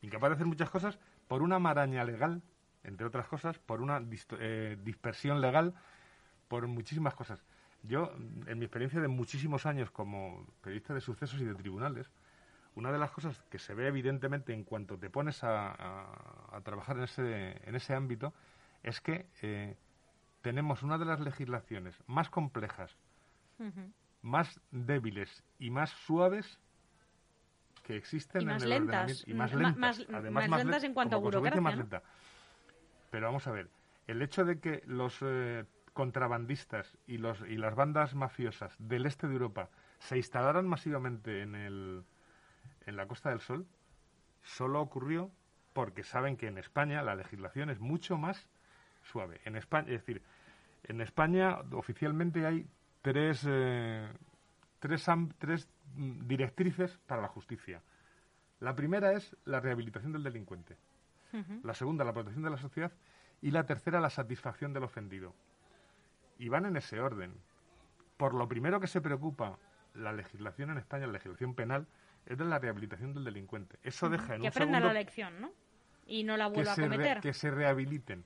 Incapaz 0.01 0.29
de 0.29 0.35
hacer 0.35 0.47
muchas 0.47 0.69
cosas 0.69 0.97
por 1.27 1.41
una 1.41 1.59
maraña 1.59 2.05
legal 2.05 2.41
entre 2.83 3.05
otras 3.05 3.27
cosas, 3.27 3.57
por 3.59 3.81
una 3.81 4.01
eh, 4.39 4.77
dispersión 4.83 5.41
legal, 5.41 5.73
por 6.47 6.67
muchísimas 6.67 7.13
cosas. 7.15 7.43
Yo, 7.83 8.13
en 8.47 8.59
mi 8.59 8.65
experiencia 8.65 9.01
de 9.01 9.07
muchísimos 9.07 9.65
años 9.65 9.91
como 9.91 10.45
periodista 10.61 10.93
de 10.93 11.01
sucesos 11.01 11.41
y 11.41 11.45
de 11.45 11.55
tribunales, 11.55 12.09
una 12.75 12.91
de 12.91 12.97
las 12.97 13.11
cosas 13.11 13.41
que 13.49 13.59
se 13.59 13.73
ve 13.73 13.87
evidentemente 13.87 14.53
en 14.53 14.63
cuanto 14.63 14.97
te 14.97 15.09
pones 15.09 15.43
a, 15.43 16.55
a 16.55 16.61
trabajar 16.61 16.97
en 16.97 17.03
ese, 17.03 17.61
en 17.67 17.75
ese 17.75 17.93
ámbito 17.93 18.33
es 18.83 18.99
que 18.99 19.27
eh, 19.41 19.75
tenemos 20.41 20.83
una 20.83 20.97
de 20.97 21.05
las 21.05 21.19
legislaciones 21.19 21.95
más 22.05 22.29
complejas, 22.29 22.95
más 24.21 24.59
débiles 24.71 25.43
y 25.57 25.69
más 25.69 25.89
suaves 25.91 26.59
que 27.83 27.95
existen 27.95 28.41
y 28.41 28.45
más 28.45 28.63
en 28.63 28.71
el 28.71 28.79
lentas. 28.79 29.23
Y 29.27 29.33
más 29.33 29.53
lentas. 29.53 29.77
Más, 29.77 30.05
Además, 30.13 30.49
más 30.49 30.63
lentas 30.63 30.83
en 30.83 30.93
cuanto 30.93 31.15
a 31.15 31.19
burocracia. 31.19 31.61
Más 31.61 31.77
lenta. 31.77 32.03
Pero 33.13 33.27
vamos 33.27 33.45
a 33.45 33.51
ver, 33.51 33.69
el 34.07 34.23
hecho 34.23 34.43
de 34.43 34.59
que 34.59 34.81
los 34.87 35.19
eh, 35.21 35.65
contrabandistas 35.93 36.97
y, 37.05 37.19
los, 37.19 37.41
y 37.41 37.57
las 37.57 37.75
bandas 37.75 38.15
mafiosas 38.15 38.75
del 38.79 39.05
este 39.05 39.27
de 39.27 39.33
Europa 39.33 39.69
se 39.99 40.17
instalaran 40.17 40.67
masivamente 40.67 41.43
en, 41.43 41.53
el, 41.53 42.03
en 42.87 42.95
la 42.95 43.05
Costa 43.05 43.29
del 43.29 43.39
Sol, 43.39 43.67
solo 44.41 44.81
ocurrió 44.81 45.29
porque 45.73 46.01
saben 46.01 46.37
que 46.37 46.47
en 46.47 46.57
España 46.57 47.03
la 47.03 47.13
legislación 47.13 47.69
es 47.69 47.79
mucho 47.79 48.17
más 48.17 48.49
suave. 49.03 49.41
En 49.45 49.57
España, 49.57 49.91
es 49.91 50.03
decir, 50.03 50.23
en 50.85 50.99
España 50.99 51.59
oficialmente 51.73 52.47
hay 52.47 52.65
tres, 53.03 53.45
eh, 53.47 54.07
tres, 54.79 55.07
tres 55.37 55.69
directrices 55.93 56.97
para 57.05 57.21
la 57.21 57.27
justicia. 57.27 57.79
La 58.59 58.75
primera 58.75 59.13
es 59.13 59.37
la 59.45 59.59
rehabilitación 59.59 60.13
del 60.13 60.23
delincuente. 60.23 60.77
La 61.63 61.73
segunda, 61.73 62.05
la 62.05 62.13
protección 62.13 62.43
de 62.43 62.49
la 62.49 62.57
sociedad. 62.57 62.91
Y 63.41 63.51
la 63.51 63.65
tercera, 63.65 63.99
la 63.99 64.09
satisfacción 64.09 64.73
del 64.73 64.83
ofendido. 64.83 65.33
Y 66.37 66.49
van 66.49 66.65
en 66.65 66.77
ese 66.77 66.99
orden. 66.99 67.33
Por 68.17 68.33
lo 68.33 68.47
primero 68.47 68.79
que 68.79 68.87
se 68.87 69.01
preocupa 69.01 69.57
la 69.93 70.13
legislación 70.13 70.69
en 70.69 70.77
España, 70.77 71.07
la 71.07 71.13
legislación 71.13 71.53
penal, 71.55 71.87
es 72.25 72.37
de 72.37 72.45
la 72.45 72.59
rehabilitación 72.59 73.13
del 73.13 73.23
delincuente. 73.25 73.79
Eso 73.83 74.09
deja 74.09 74.35
en 74.35 74.41
que 74.41 74.47
un 74.47 74.53
segundo... 74.53 74.79
la 74.79 74.93
lección, 74.93 75.41
¿no? 75.41 75.51
Y 76.05 76.23
no 76.23 76.37
la 76.37 76.47
vuelva 76.47 76.73
a 76.73 76.75
cometer. 76.75 77.19
que 77.19 77.33
se 77.33 77.51
rehabiliten. 77.51 78.23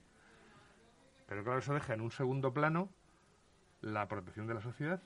Pero 1.27 1.43
claro, 1.43 1.59
eso 1.59 1.73
deja 1.73 1.93
en 1.93 2.01
un 2.01 2.11
segundo 2.11 2.53
plano 2.53 2.89
la 3.81 4.07
protección 4.07 4.47
de 4.47 4.53
la 4.53 4.61
sociedad. 4.61 5.01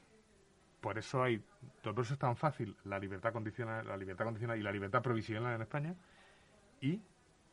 Por 0.82 0.98
eso 0.98 1.24
hay, 1.24 1.44
todo 1.82 2.02
eso 2.02 2.14
es 2.14 2.20
tan 2.20 2.36
fácil, 2.36 2.76
la 2.86 2.98
libertad 2.98 3.34
condicional, 3.34 3.88
la 3.88 3.98
libertad 3.98 4.26
condicional 4.26 4.58
y 4.58 4.64
la 4.64 4.72
libertad 4.72 5.02
provisional 5.02 5.56
en 5.56 5.62
España, 5.62 5.96
y 6.80 7.02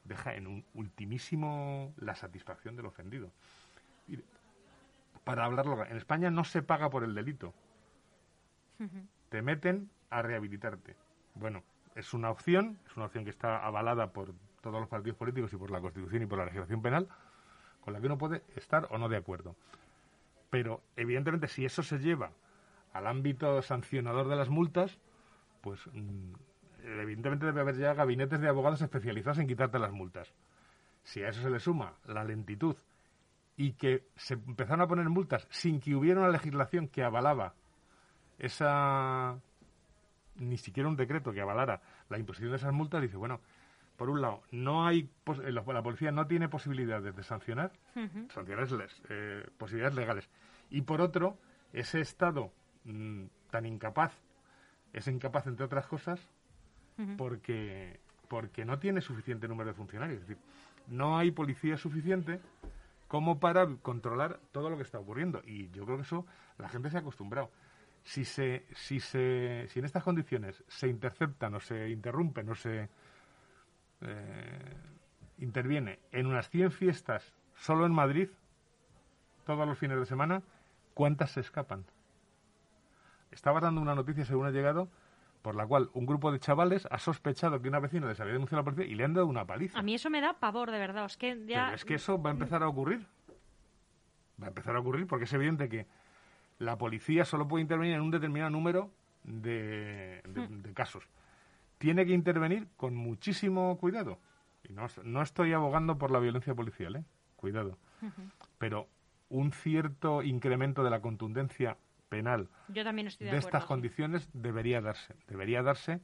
deja 0.08 0.34
en 0.34 0.46
un 0.46 0.64
ultimísimo 0.74 1.94
la 1.98 2.14
satisfacción 2.14 2.76
del 2.76 2.86
ofendido. 2.86 3.30
para 5.24 5.44
hablarlo, 5.44 5.84
en 5.84 5.96
España 5.96 6.30
no 6.30 6.42
se 6.44 6.62
paga 6.62 6.88
por 6.88 7.04
el 7.04 7.14
delito. 7.14 7.52
Te 9.28 9.42
meten 9.42 9.90
a 10.10 10.22
rehabilitarte. 10.22 10.96
Bueno, 11.34 11.62
es 11.94 12.14
una 12.14 12.30
opción, 12.30 12.78
es 12.86 12.96
una 12.96 13.06
opción 13.06 13.24
que 13.24 13.30
está 13.30 13.64
avalada 13.64 14.12
por 14.12 14.32
todos 14.62 14.80
los 14.80 14.88
partidos 14.88 15.18
políticos 15.18 15.52
y 15.52 15.56
por 15.56 15.70
la 15.70 15.80
Constitución 15.80 16.22
y 16.22 16.26
por 16.26 16.38
la 16.38 16.46
legislación 16.46 16.80
penal, 16.80 17.08
con 17.80 17.92
la 17.92 18.00
que 18.00 18.06
uno 18.06 18.18
puede 18.18 18.42
estar 18.56 18.88
o 18.90 18.98
no 18.98 19.08
de 19.08 19.16
acuerdo. 19.16 19.54
Pero, 20.50 20.80
evidentemente, 20.96 21.48
si 21.48 21.64
eso 21.64 21.82
se 21.82 21.98
lleva 21.98 22.30
al 22.92 23.06
ámbito 23.06 23.60
sancionador 23.62 24.28
de 24.28 24.36
las 24.36 24.48
multas, 24.48 24.98
pues 25.60 25.80
mm, 25.92 26.32
evidentemente 26.82 27.46
debe 27.46 27.60
haber 27.60 27.76
ya 27.76 27.94
gabinetes 27.94 28.40
de 28.40 28.48
abogados 28.48 28.82
especializados 28.82 29.38
en 29.38 29.46
quitarte 29.46 29.78
las 29.78 29.92
multas. 29.92 30.32
Si 31.02 31.22
a 31.22 31.28
eso 31.28 31.42
se 31.42 31.50
le 31.50 31.60
suma 31.60 31.94
la 32.06 32.24
lentitud 32.24 32.76
y 33.56 33.72
que 33.72 34.06
se 34.16 34.34
empezaron 34.34 34.82
a 34.82 34.86
poner 34.86 35.08
multas 35.08 35.46
sin 35.50 35.80
que 35.80 35.94
hubiera 35.94 36.20
una 36.20 36.30
legislación 36.30 36.88
que 36.88 37.02
avalaba 37.02 37.54
esa 38.38 39.40
ni 40.36 40.56
siquiera 40.56 40.88
un 40.88 40.96
decreto 40.96 41.32
que 41.32 41.40
avalara 41.40 41.82
la 42.08 42.18
imposición 42.18 42.50
de 42.50 42.56
esas 42.56 42.72
multas, 42.72 43.02
dice, 43.02 43.16
bueno, 43.16 43.40
por 43.96 44.10
un 44.10 44.20
lado, 44.20 44.42
no 44.52 44.86
hay 44.86 45.10
eh, 45.44 45.50
la 45.50 45.82
policía 45.82 46.12
no 46.12 46.26
tiene 46.26 46.48
posibilidades 46.48 47.16
de 47.16 47.22
sancionar, 47.24 47.72
eh, 49.08 49.46
posibilidades 49.58 49.96
legales. 49.96 50.30
Y 50.70 50.82
por 50.82 51.00
otro, 51.00 51.36
ese 51.72 52.00
Estado 52.00 52.52
mm, 52.84 53.24
tan 53.50 53.66
incapaz, 53.66 54.12
es 54.92 55.08
incapaz, 55.08 55.48
entre 55.48 55.66
otras 55.66 55.86
cosas, 55.86 56.20
porque, 57.16 58.00
porque 58.28 58.64
no 58.64 58.78
tiene 58.78 59.00
suficiente 59.00 59.48
número 59.48 59.70
de 59.70 59.74
funcionarios. 59.74 60.20
Es 60.20 60.28
decir, 60.28 60.42
no 60.88 61.18
hay 61.18 61.30
policía 61.30 61.76
suficiente 61.76 62.40
como 63.06 63.40
para 63.40 63.66
controlar 63.82 64.40
todo 64.52 64.70
lo 64.70 64.76
que 64.76 64.82
está 64.82 64.98
ocurriendo. 64.98 65.42
Y 65.44 65.70
yo 65.70 65.84
creo 65.84 65.96
que 65.96 66.02
eso 66.02 66.26
la 66.58 66.68
gente 66.68 66.90
se 66.90 66.96
ha 66.96 67.00
acostumbrado. 67.00 67.50
Si, 68.04 68.24
se, 68.24 68.66
si, 68.74 69.00
se, 69.00 69.66
si 69.68 69.78
en 69.78 69.84
estas 69.84 70.02
condiciones 70.02 70.62
se 70.68 70.88
interceptan 70.88 71.54
o 71.54 71.60
se 71.60 71.90
interrumpen 71.90 72.48
o 72.48 72.54
se 72.54 72.88
eh, 74.00 74.76
interviene 75.38 75.98
en 76.12 76.26
unas 76.26 76.48
100 76.48 76.70
fiestas 76.70 77.32
solo 77.56 77.86
en 77.86 77.92
Madrid, 77.92 78.28
todos 79.44 79.66
los 79.66 79.78
fines 79.78 79.98
de 79.98 80.06
semana, 80.06 80.42
¿cuántas 80.94 81.32
se 81.32 81.40
escapan? 81.40 81.84
Estaba 83.30 83.60
dando 83.60 83.80
una 83.80 83.94
noticia, 83.94 84.24
según 84.24 84.46
ha 84.46 84.50
llegado, 84.50 84.88
por 85.42 85.54
la 85.54 85.66
cual 85.66 85.90
un 85.92 86.06
grupo 86.06 86.32
de 86.32 86.40
chavales 86.40 86.86
ha 86.90 86.98
sospechado 86.98 87.60
que 87.60 87.68
una 87.68 87.80
vecina 87.80 88.06
les 88.06 88.20
había 88.20 88.34
denunciado 88.34 88.60
a 88.60 88.64
la 88.64 88.70
policía 88.70 88.92
y 88.92 88.94
le 88.94 89.04
han 89.04 89.14
dado 89.14 89.26
una 89.26 89.46
paliza. 89.46 89.78
A 89.78 89.82
mí 89.82 89.94
eso 89.94 90.10
me 90.10 90.20
da 90.20 90.34
pavor, 90.34 90.70
de 90.70 90.78
verdad. 90.78 91.04
Es 91.06 91.16
que, 91.16 91.44
ya... 91.46 91.72
es 91.74 91.84
que 91.84 91.94
eso 91.94 92.20
va 92.20 92.30
a 92.30 92.32
empezar 92.32 92.62
a 92.62 92.68
ocurrir. 92.68 93.06
Va 94.40 94.46
a 94.46 94.48
empezar 94.48 94.76
a 94.76 94.80
ocurrir 94.80 95.06
porque 95.06 95.24
es 95.24 95.32
evidente 95.32 95.68
que 95.68 95.86
la 96.58 96.76
policía 96.76 97.24
solo 97.24 97.46
puede 97.46 97.62
intervenir 97.62 97.94
en 97.94 98.02
un 98.02 98.10
determinado 98.10 98.50
número 98.50 98.90
de 99.24 100.22
hmm. 100.24 100.72
casos 100.72 101.08
tiene 101.78 102.04
que 102.04 102.12
intervenir 102.12 102.68
con 102.76 102.94
muchísimo 102.94 103.78
cuidado. 103.78 104.18
Y 104.68 104.72
no, 104.72 104.86
no 105.04 105.22
estoy 105.22 105.52
abogando 105.52 105.96
por 105.96 106.10
la 106.10 106.18
violencia 106.18 106.54
policial, 106.54 106.96
¿eh? 106.96 107.04
cuidado. 107.36 107.78
Pero 108.58 108.88
un 109.28 109.52
cierto 109.52 110.22
incremento 110.22 110.82
de 110.82 110.90
la 110.90 111.00
contundencia 111.00 111.76
penal 112.08 112.48
Yo 112.68 112.84
también 112.84 113.08
estoy 113.08 113.28
de, 113.28 113.36
estas 113.36 113.64
condiciones 113.64 114.28
debería 114.32 114.80
darse. 114.80 115.14
Debería 115.26 115.62
darse 115.62 116.00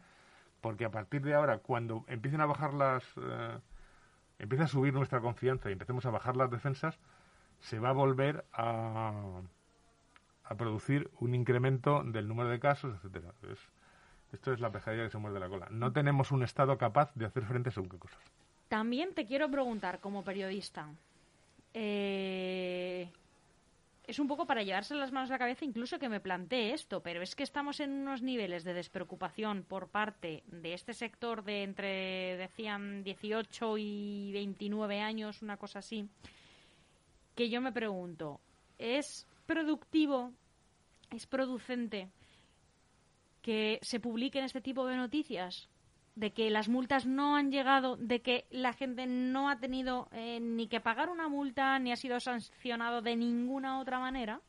porque 0.61 0.85
a 0.85 0.91
partir 0.91 1.23
de 1.23 1.35
ahora, 1.35 1.59
cuando 1.59 2.05
empiecen 2.09 2.41
a 2.41 2.47
bajar 2.47 2.73
las... 2.73 3.05
Eh, 3.17 3.59
empiece 4.39 4.65
a 4.65 4.67
subir 4.69 4.95
nuestra 4.95 5.21
confianza 5.21 5.69
y 5.69 5.73
empecemos 5.73 6.07
a 6.07 6.11
bajar 6.11 6.37
las 6.37 6.51
defensas, 6.51 6.99
se 7.61 7.79
va 7.79 7.91
a 7.91 7.93
volver 7.93 8.45
a, 8.53 9.43
a 10.45 10.55
producir 10.57 11.11
un 11.21 11.35
incremento 11.35 12.03
del 12.05 12.29
número 12.29 12.49
de 12.49 12.61
casos, 12.61 12.95
etcétera. 12.97 13.35
Esto 14.33 14.53
es 14.53 14.61
la 14.61 14.73
pesadilla 14.73 15.05
que 15.05 15.11
se 15.11 15.19
muerde 15.19 15.39
la 15.39 15.49
cola. 15.49 15.69
No 15.71 15.93
tenemos 15.93 16.33
un 16.33 16.43
Estado 16.43 16.77
capaz 16.77 17.15
de 17.15 17.27
hacer 17.27 17.45
frente 17.45 17.69
a 17.69 17.73
según 17.73 17.89
qué 17.89 17.99
cosas. 17.99 18.21
También 18.69 19.15
te 19.15 19.27
quiero 19.27 19.51
preguntar, 19.51 20.01
como 20.01 20.25
periodista, 20.25 20.89
eh, 21.73 23.11
es 24.07 24.19
un 24.19 24.29
poco 24.29 24.47
para 24.47 24.63
llevarse 24.63 24.95
las 24.95 25.13
manos 25.13 25.31
a 25.31 25.35
la 25.35 25.39
cabeza 25.39 25.65
incluso 25.65 25.99
que 25.99 26.09
me 26.09 26.21
plantee 26.21 26.73
esto, 26.73 27.03
pero 27.03 27.23
es 27.23 27.35
que 27.35 27.43
estamos 27.43 27.81
en 27.81 27.93
unos 27.93 28.23
niveles 28.23 28.65
de 28.65 28.75
despreocupación 28.75 29.65
por 29.65 29.89
parte 29.89 30.43
de 30.47 30.75
este 30.75 30.93
sector 30.93 31.43
de 31.43 31.63
entre, 31.63 32.37
decían, 32.37 33.03
18 33.03 33.79
y 33.79 34.33
29 34.33 35.01
años, 35.01 35.43
una 35.43 35.57
cosa 35.57 35.79
así, 35.79 36.09
que 37.35 37.49
yo 37.49 37.61
me 37.61 37.73
pregunto, 37.73 38.41
¿es 38.79 39.27
productivo, 39.47 40.33
es 41.11 41.27
producente 41.27 42.11
que 43.41 43.79
se 43.83 44.01
publiquen 44.01 44.45
este 44.45 44.61
tipo 44.61 44.87
de 44.87 44.97
noticias 44.97 45.69
de 46.17 46.33
que 46.33 46.51
las 46.51 46.69
multas 46.69 47.07
no 47.07 47.37
han 47.37 47.51
llegado, 47.51 47.97
de 47.97 48.23
que 48.23 48.47
la 48.51 48.73
gente 48.73 49.07
no 49.07 49.49
ha 49.49 49.59
tenido 49.59 50.09
eh, 50.13 50.39
ni 50.41 50.69
que 50.69 50.81
pagar 50.81 51.09
una 51.09 51.29
multa 51.29 51.79
ni 51.79 51.93
ha 51.93 51.97
sido 51.97 52.21
sancionado 52.21 53.03
de 53.03 53.17
ninguna 53.17 53.81
otra 53.81 53.99
manera. 53.99 54.41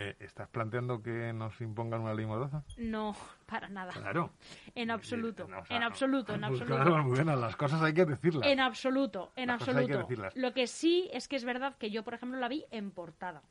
Eh, 0.00 0.14
¿Estás 0.20 0.48
planteando 0.48 1.02
que 1.02 1.32
nos 1.32 1.60
impongan 1.60 2.02
una 2.02 2.14
ley 2.14 2.24
mordaza? 2.24 2.62
No, 2.76 3.16
para 3.46 3.68
nada. 3.68 3.92
Claro. 3.92 4.30
En 4.76 4.92
absoluto. 4.92 5.48
en 5.68 5.82
absoluto, 5.82 6.34
en 6.34 6.40
pues 6.48 6.60
absoluto. 6.60 6.84
Claro, 6.84 7.04
muy 7.04 7.14
bien, 7.14 7.40
las 7.40 7.56
cosas 7.56 7.82
hay 7.82 7.92
que 7.92 8.04
decirlas. 8.04 8.46
En 8.46 8.60
absoluto, 8.60 9.32
en 9.34 9.50
absoluto. 9.50 10.06
Lo 10.36 10.52
que 10.52 10.68
sí 10.68 11.10
es 11.12 11.26
que 11.26 11.34
es 11.34 11.44
verdad 11.44 11.76
que 11.76 11.90
yo, 11.90 12.04
por 12.04 12.14
ejemplo, 12.14 12.38
la 12.38 12.48
vi 12.48 12.64
en 12.70 12.92
portada. 12.92 13.42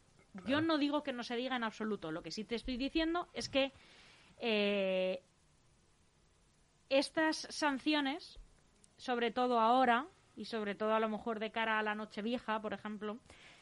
Yo 0.46 0.62
no 0.62 0.78
digo 0.78 1.04
que 1.04 1.12
no 1.12 1.24
se 1.24 1.36
diga 1.36 1.56
en 1.56 1.64
absoluto. 1.64 2.12
Lo 2.12 2.22
que 2.22 2.32
sí 2.32 2.46
te 2.46 2.56
estoy 2.56 2.78
diciendo 2.78 3.28
es 3.34 3.50
que 3.50 3.74
eh, 4.38 5.22
estas 6.90 7.48
sanciones, 7.50 8.40
sobre 8.98 9.32
todo 9.32 9.60
ahora, 9.60 10.08
y 10.36 10.46
sobre 10.46 10.76
todo 10.76 10.94
a 10.94 11.00
lo 11.00 11.10
mejor 11.10 11.40
de 11.40 11.52
cara 11.52 11.80
a 11.80 11.84
la 11.84 11.96
noche 11.96 12.22
vieja, 12.22 12.62
por 12.62 12.74
ejemplo, 12.74 13.18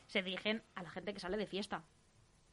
se 0.08 0.22
dirigen 0.22 0.62
a 0.76 0.84
la 0.84 0.90
gente 0.90 1.14
que 1.14 1.20
sale 1.20 1.38
de 1.38 1.48
fiesta. 1.48 1.84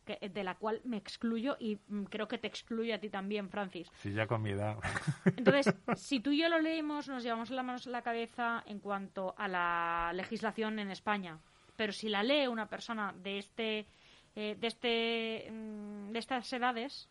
Que, 0.05 0.29
de 0.29 0.43
la 0.43 0.57
cual 0.57 0.81
me 0.85 0.97
excluyo 0.97 1.57
y 1.61 1.79
mm, 1.87 2.05
creo 2.05 2.27
que 2.27 2.37
te 2.37 2.49
excluye 2.49 2.93
a 2.93 2.99
ti 2.99 3.09
también, 3.09 3.49
Francis. 3.49 3.89
Sí, 3.95 4.13
ya 4.13 4.27
con 4.27 4.43
mi 4.43 4.51
edad. 4.51 4.77
Entonces, 5.37 5.73
si 5.97 6.19
tú 6.19 6.33
y 6.33 6.41
yo 6.41 6.49
lo 6.49 6.59
leemos, 6.59 7.09
nos 7.09 7.23
llevamos 7.23 7.51
las 7.51 7.65
manos 7.65 7.87
a 7.87 7.91
la 7.91 8.03
cabeza 8.03 8.65
en 8.67 8.81
cuanto 8.81 9.33
a 9.39 9.47
la 9.47 10.13
legislación 10.15 10.81
en 10.81 10.91
España. 10.91 11.39
Pero 11.77 11.93
si 11.93 12.09
la 12.09 12.25
lee 12.25 12.49
una 12.49 12.67
persona 12.67 13.15
de 13.23 13.39
este, 13.39 13.87
eh, 14.35 14.57
de 14.59 14.67
este, 14.67 15.49
mm, 15.53 16.11
de 16.11 16.19
estas 16.19 16.53
edades, 16.53 17.09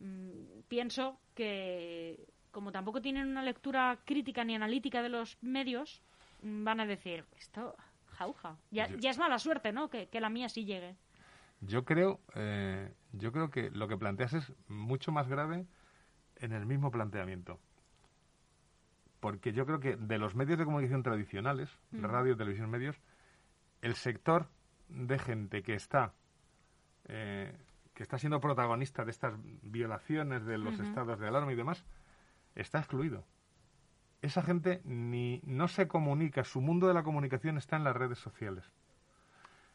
Mm, 0.00 0.62
pienso 0.66 1.20
que 1.34 2.26
como 2.50 2.72
tampoco 2.72 3.00
tienen 3.00 3.28
una 3.28 3.42
lectura 3.42 3.98
crítica 4.04 4.44
ni 4.44 4.54
analítica 4.54 5.02
de 5.02 5.08
los 5.08 5.38
medios, 5.42 6.02
van 6.42 6.80
a 6.80 6.86
decir, 6.86 7.24
esto, 7.38 7.74
jauja. 8.06 8.56
Ya, 8.70 8.88
ya 8.98 9.10
es 9.10 9.18
mala 9.18 9.38
suerte, 9.38 9.72
¿no? 9.72 9.88
Que, 9.90 10.08
que 10.08 10.20
la 10.20 10.30
mía 10.30 10.48
sí 10.48 10.64
llegue. 10.64 10.96
Yo 11.60 11.84
creo, 11.84 12.20
eh, 12.34 12.92
yo 13.12 13.32
creo 13.32 13.50
que 13.50 13.70
lo 13.70 13.86
que 13.88 13.96
planteas 13.96 14.32
es 14.32 14.52
mucho 14.68 15.12
más 15.12 15.28
grave 15.28 15.66
en 16.36 16.52
el 16.52 16.64
mismo 16.66 16.90
planteamiento. 16.90 17.58
Porque 19.20 19.52
yo 19.52 19.66
creo 19.66 19.80
que 19.80 19.96
de 19.96 20.18
los 20.18 20.34
medios 20.34 20.58
de 20.58 20.64
comunicación 20.64 21.02
tradicionales, 21.02 21.68
Mm. 21.90 22.04
radio, 22.04 22.36
televisión, 22.36 22.70
medios, 22.70 22.96
el 23.82 23.94
sector 23.94 24.48
de 24.88 25.18
gente 25.18 25.62
que 25.62 25.74
está 25.74 26.14
eh, 27.06 27.54
que 27.94 28.02
está 28.02 28.18
siendo 28.18 28.40
protagonista 28.40 29.04
de 29.04 29.10
estas 29.10 29.34
violaciones 29.62 30.44
de 30.46 30.56
los 30.56 30.78
estados 30.80 31.18
de 31.18 31.28
alarma 31.28 31.52
y 31.52 31.56
demás, 31.56 31.84
está 32.54 32.78
excluido. 32.78 33.24
Esa 34.22 34.42
gente 34.42 34.80
ni 34.84 35.40
no 35.44 35.66
se 35.68 35.88
comunica, 35.88 36.44
su 36.44 36.60
mundo 36.60 36.86
de 36.88 36.94
la 36.94 37.02
comunicación 37.02 37.56
está 37.56 37.76
en 37.76 37.84
las 37.84 37.96
redes 37.96 38.18
sociales. 38.18 38.64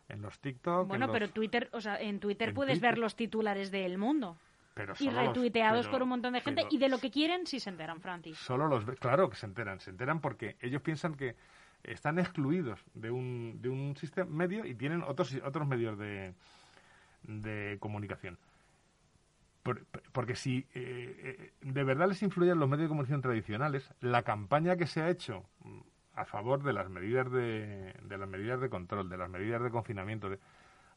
En 0.07 0.21
los 0.21 0.39
TikTok. 0.39 0.87
Bueno, 0.87 1.05
en 1.05 1.11
pero 1.11 1.29
Twitter, 1.31 1.67
o 1.73 1.81
sea, 1.81 1.99
en 1.99 2.19
Twitter 2.19 2.49
En 2.49 2.55
puedes 2.55 2.73
Twitter. 2.75 2.91
ver 2.91 2.97
los 2.99 3.15
titulares 3.15 3.71
del 3.71 3.97
mundo. 3.97 4.37
pero 4.75 4.93
Y 4.99 5.05
los- 5.05 5.15
retuiteados 5.15 5.85
pero- 5.87 5.91
por 5.93 6.03
un 6.03 6.09
montón 6.09 6.33
de 6.33 6.41
gente. 6.41 6.61
pero 6.63 6.75
Y 6.75 6.77
de 6.77 6.89
lo 6.89 6.99
que 6.99 7.09
quieren 7.09 7.47
sí 7.47 7.59
se 7.61 7.69
enteran, 7.69 8.01
Francis. 8.01 8.37
Solo 8.37 8.67
los 8.67 8.83
claro 8.99 9.29
que 9.29 9.37
se 9.37 9.45
enteran, 9.45 9.79
se 9.79 9.89
enteran 9.89 10.19
porque 10.19 10.57
ellos 10.59 10.81
piensan 10.81 11.15
que 11.15 11.35
están 11.81 12.19
excluidos 12.19 12.83
de 12.93 13.09
un, 13.09 13.59
de 13.61 13.69
un 13.69 13.95
sistema 13.95 14.29
medio 14.29 14.65
y 14.65 14.75
tienen 14.75 15.01
otros 15.01 15.33
otros 15.45 15.65
medios 15.65 15.97
de, 15.97 16.33
de 17.23 17.77
comunicación. 17.79 18.37
Por- 19.65 19.83
porque 20.11 20.35
si 20.35 20.59
eh, 20.75 21.51
eh, 21.51 21.53
de 21.61 21.83
verdad 21.83 22.07
les 22.07 22.21
influyen 22.21 22.59
los 22.59 22.69
medios 22.69 22.83
de 22.83 22.89
comunicación 22.89 23.21
tradicionales, 23.23 23.91
la 23.99 24.21
campaña 24.21 24.75
que 24.77 24.85
se 24.85 25.01
ha 25.01 25.09
hecho 25.09 25.43
mm, 25.63 25.79
a 26.13 26.25
favor 26.25 26.61
de 26.61 26.71
las 26.71 26.87
medidas 26.87 27.31
de, 27.31 27.95
de 28.03 28.17
las 28.19 28.29
medidas 28.29 28.61
de 28.61 28.69
control, 28.69 29.09
de 29.09 29.17
las 29.17 29.27
medidas 29.27 29.63
de 29.63 29.71
confinamiento, 29.71 30.29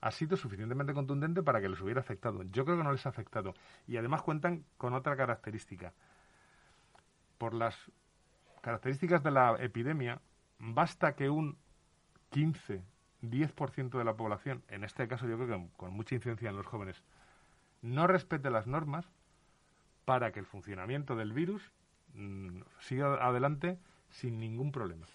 ha 0.03 0.11
sido 0.11 0.37
suficientemente 0.37 0.93
contundente 0.93 1.43
para 1.43 1.63
que 1.63 1.71
les 1.71 1.81
hubiera 1.81 2.01
afectado. 2.03 2.43
Yo 2.43 2.67
creo 2.67 2.77
que 2.77 2.85
no 2.85 2.93
les 2.93 3.07
ha 3.07 3.09
afectado. 3.09 3.55
Y 3.87 3.97
además 3.97 4.21
cuentan 4.21 4.67
con 4.77 4.93
otra 4.93 5.17
característica 5.17 5.95
por 7.39 7.55
las 7.55 7.75
características 8.61 9.23
de 9.23 9.31
la 9.31 9.57
epidemia, 9.61 10.21
basta 10.59 11.15
que 11.15 11.31
un 11.31 11.57
15, 12.31 12.83
10% 13.23 13.97
de 13.97 14.05
la 14.05 14.15
población, 14.15 14.63
en 14.69 14.85
este 14.85 15.09
caso 15.09 15.27
yo 15.27 15.39
creo 15.39 15.49
que 15.49 15.69
con 15.79 15.95
mucha 15.95 16.15
incidencia 16.17 16.51
en 16.51 16.57
los 16.57 16.67
jóvenes, 16.67 17.03
no 17.83 18.07
respete 18.07 18.51
las 18.51 18.67
normas 18.67 19.09
para 20.05 20.33
que 20.33 20.41
el 20.41 20.47
funcionamiento 20.47 21.17
del 21.17 21.33
virus 21.33 21.71
mm, 22.15 22.61
siga 22.81 23.15
adelante 23.27 23.79
sin 24.11 24.41
ningún 24.41 24.73
problema. 24.73 25.07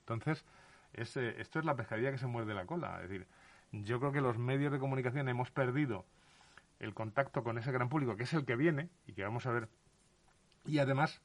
Entonces, 0.00 0.44
es, 0.92 1.16
esto 1.16 1.58
es 1.58 1.64
la 1.64 1.76
pescadilla 1.76 2.10
que 2.10 2.18
se 2.18 2.26
muerde 2.26 2.54
la 2.54 2.66
cola. 2.66 2.96
Es 3.02 3.08
decir, 3.08 3.26
yo 3.72 3.98
creo 4.00 4.12
que 4.12 4.20
los 4.20 4.38
medios 4.38 4.72
de 4.72 4.78
comunicación 4.78 5.28
hemos 5.28 5.50
perdido 5.50 6.04
el 6.80 6.94
contacto 6.94 7.42
con 7.42 7.58
ese 7.58 7.72
gran 7.72 7.88
público, 7.88 8.16
que 8.16 8.24
es 8.24 8.32
el 8.32 8.44
que 8.44 8.56
viene 8.56 8.88
y 9.06 9.12
que 9.12 9.22
vamos 9.22 9.46
a 9.46 9.52
ver. 9.52 9.68
Y 10.66 10.78
además, 10.78 11.20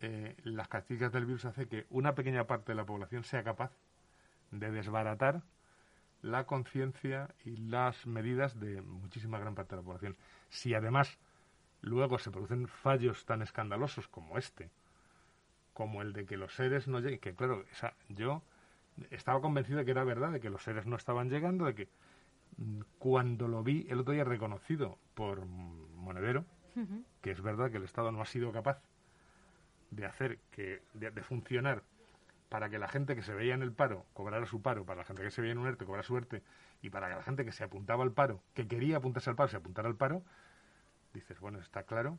eh, 0.00 0.36
las 0.44 0.68
características 0.68 1.12
del 1.12 1.26
virus 1.26 1.44
hace 1.44 1.68
que 1.68 1.86
una 1.90 2.14
pequeña 2.14 2.46
parte 2.46 2.72
de 2.72 2.76
la 2.76 2.84
población 2.84 3.24
sea 3.24 3.42
capaz 3.42 3.72
de 4.50 4.70
desbaratar 4.70 5.42
la 6.22 6.46
conciencia 6.46 7.34
y 7.44 7.56
las 7.56 8.06
medidas 8.06 8.58
de 8.58 8.80
muchísima 8.80 9.38
gran 9.38 9.54
parte 9.54 9.74
de 9.74 9.82
la 9.82 9.86
población. 9.86 10.16
Si 10.48 10.72
además 10.74 11.18
luego 11.82 12.18
se 12.18 12.30
producen 12.30 12.68
fallos 12.68 13.26
tan 13.26 13.42
escandalosos 13.42 14.08
como 14.08 14.38
este, 14.38 14.70
como 15.74 16.00
el 16.00 16.12
de 16.12 16.24
que 16.24 16.36
los 16.36 16.54
seres 16.54 16.86
no 16.86 17.00
lleguen, 17.00 17.18
que 17.18 17.34
claro, 17.34 17.64
esa, 17.72 17.94
yo 18.08 18.42
estaba 19.10 19.40
convencido 19.40 19.78
de 19.78 19.84
que 19.84 19.90
era 19.90 20.04
verdad, 20.04 20.32
de 20.32 20.40
que 20.40 20.50
los 20.50 20.62
seres 20.62 20.86
no 20.86 20.96
estaban 20.96 21.28
llegando, 21.28 21.64
de 21.64 21.74
que 21.74 21.88
mm, 22.56 22.80
cuando 22.98 23.48
lo 23.48 23.62
vi 23.64 23.86
el 23.90 24.00
otro 24.00 24.14
día 24.14 24.24
reconocido 24.24 24.98
por 25.14 25.44
Monedero, 25.44 26.44
que 27.20 27.30
es 27.30 27.42
verdad 27.42 27.70
que 27.70 27.76
el 27.76 27.84
Estado 27.84 28.10
no 28.12 28.22
ha 28.22 28.26
sido 28.26 28.50
capaz 28.50 28.80
de 29.90 30.06
hacer 30.06 30.38
que, 30.50 30.80
de, 30.94 31.10
de 31.10 31.22
funcionar 31.22 31.82
para 32.52 32.68
que 32.68 32.78
la 32.78 32.86
gente 32.86 33.16
que 33.16 33.22
se 33.22 33.32
veía 33.32 33.54
en 33.54 33.62
el 33.62 33.72
paro 33.72 34.04
cobrara 34.12 34.44
su 34.44 34.60
paro, 34.60 34.84
para 34.84 34.98
la 34.98 35.04
gente 35.06 35.22
que 35.22 35.30
se 35.30 35.40
veía 35.40 35.52
en 35.52 35.58
un 35.58 35.66
ERTE 35.68 35.86
cobrara 35.86 36.02
su 36.02 36.14
ERTE, 36.18 36.42
y 36.82 36.90
para 36.90 37.08
que 37.08 37.14
la 37.16 37.22
gente 37.22 37.46
que 37.46 37.52
se 37.52 37.64
apuntaba 37.64 38.04
al 38.04 38.12
paro, 38.12 38.42
que 38.52 38.68
quería 38.68 38.98
apuntarse 38.98 39.30
al 39.30 39.36
paro, 39.36 39.48
se 39.48 39.56
apuntara 39.56 39.88
al 39.88 39.96
paro, 39.96 40.22
dices, 41.14 41.40
bueno, 41.40 41.58
está 41.60 41.84
claro. 41.84 42.18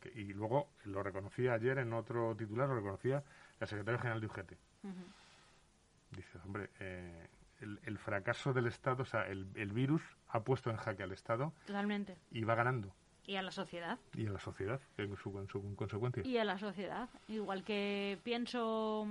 que- 0.00 0.10
y 0.20 0.34
luego 0.34 0.68
lo 0.84 1.02
reconocía 1.02 1.54
ayer 1.54 1.78
en 1.78 1.94
otro 1.94 2.36
titular, 2.36 2.68
lo 2.68 2.74
reconocía 2.74 3.24
la 3.58 3.66
secretaria 3.66 3.98
general 3.98 4.20
de 4.20 4.26
UGT. 4.26 4.52
Ujú. 4.82 4.92
Dices, 6.10 6.44
hombre, 6.44 6.68
eh, 6.78 7.26
el, 7.60 7.80
el 7.84 7.96
fracaso 7.96 8.52
del 8.52 8.66
Estado, 8.66 9.04
o 9.04 9.06
sea, 9.06 9.26
el, 9.28 9.46
el 9.54 9.72
virus 9.72 10.02
ha 10.28 10.40
puesto 10.44 10.68
en 10.70 10.76
jaque 10.76 11.02
al 11.04 11.12
Estado 11.12 11.54
Totalmente. 11.66 12.18
y 12.30 12.44
va 12.44 12.54
ganando. 12.54 12.94
Y 13.26 13.36
a 13.36 13.42
la 13.42 13.50
sociedad. 13.50 13.98
Y 14.12 14.26
a 14.26 14.30
la 14.30 14.38
sociedad, 14.40 14.78
en 14.98 15.16
su, 15.16 15.38
en 15.38 15.48
su 15.48 15.74
consecuencia. 15.74 16.22
Y 16.26 16.36
a 16.36 16.44
la 16.44 16.58
sociedad. 16.58 17.08
Igual 17.28 17.64
que 17.64 18.18
pienso 18.22 19.08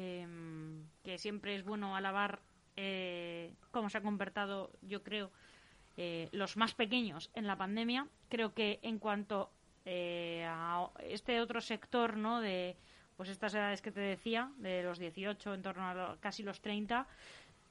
em, 0.00 0.84
que 1.02 1.18
siempre 1.18 1.54
es 1.56 1.64
bueno 1.64 1.96
alabar 1.96 2.40
eh, 2.76 3.54
cómo 3.70 3.88
se 3.88 3.98
ha 3.98 4.02
comportado, 4.02 4.70
yo 4.82 5.02
creo, 5.02 5.30
eh, 5.96 6.28
los 6.32 6.56
más 6.58 6.74
pequeños 6.74 7.30
en 7.34 7.46
la 7.46 7.56
pandemia. 7.56 8.06
Creo 8.28 8.52
que 8.52 8.78
en 8.82 8.98
cuanto 8.98 9.50
eh, 9.86 10.44
a 10.46 10.90
este 11.00 11.40
otro 11.40 11.60
sector, 11.60 12.16
¿no? 12.16 12.40
De 12.40 12.76
pues 13.16 13.30
estas 13.30 13.54
edades 13.54 13.80
que 13.80 13.90
te 13.92 14.00
decía, 14.00 14.50
de 14.58 14.82
los 14.82 14.98
18 14.98 15.54
en 15.54 15.62
torno 15.62 15.86
a 15.88 15.94
lo- 15.94 16.20
casi 16.20 16.42
los 16.42 16.60
30, 16.60 17.06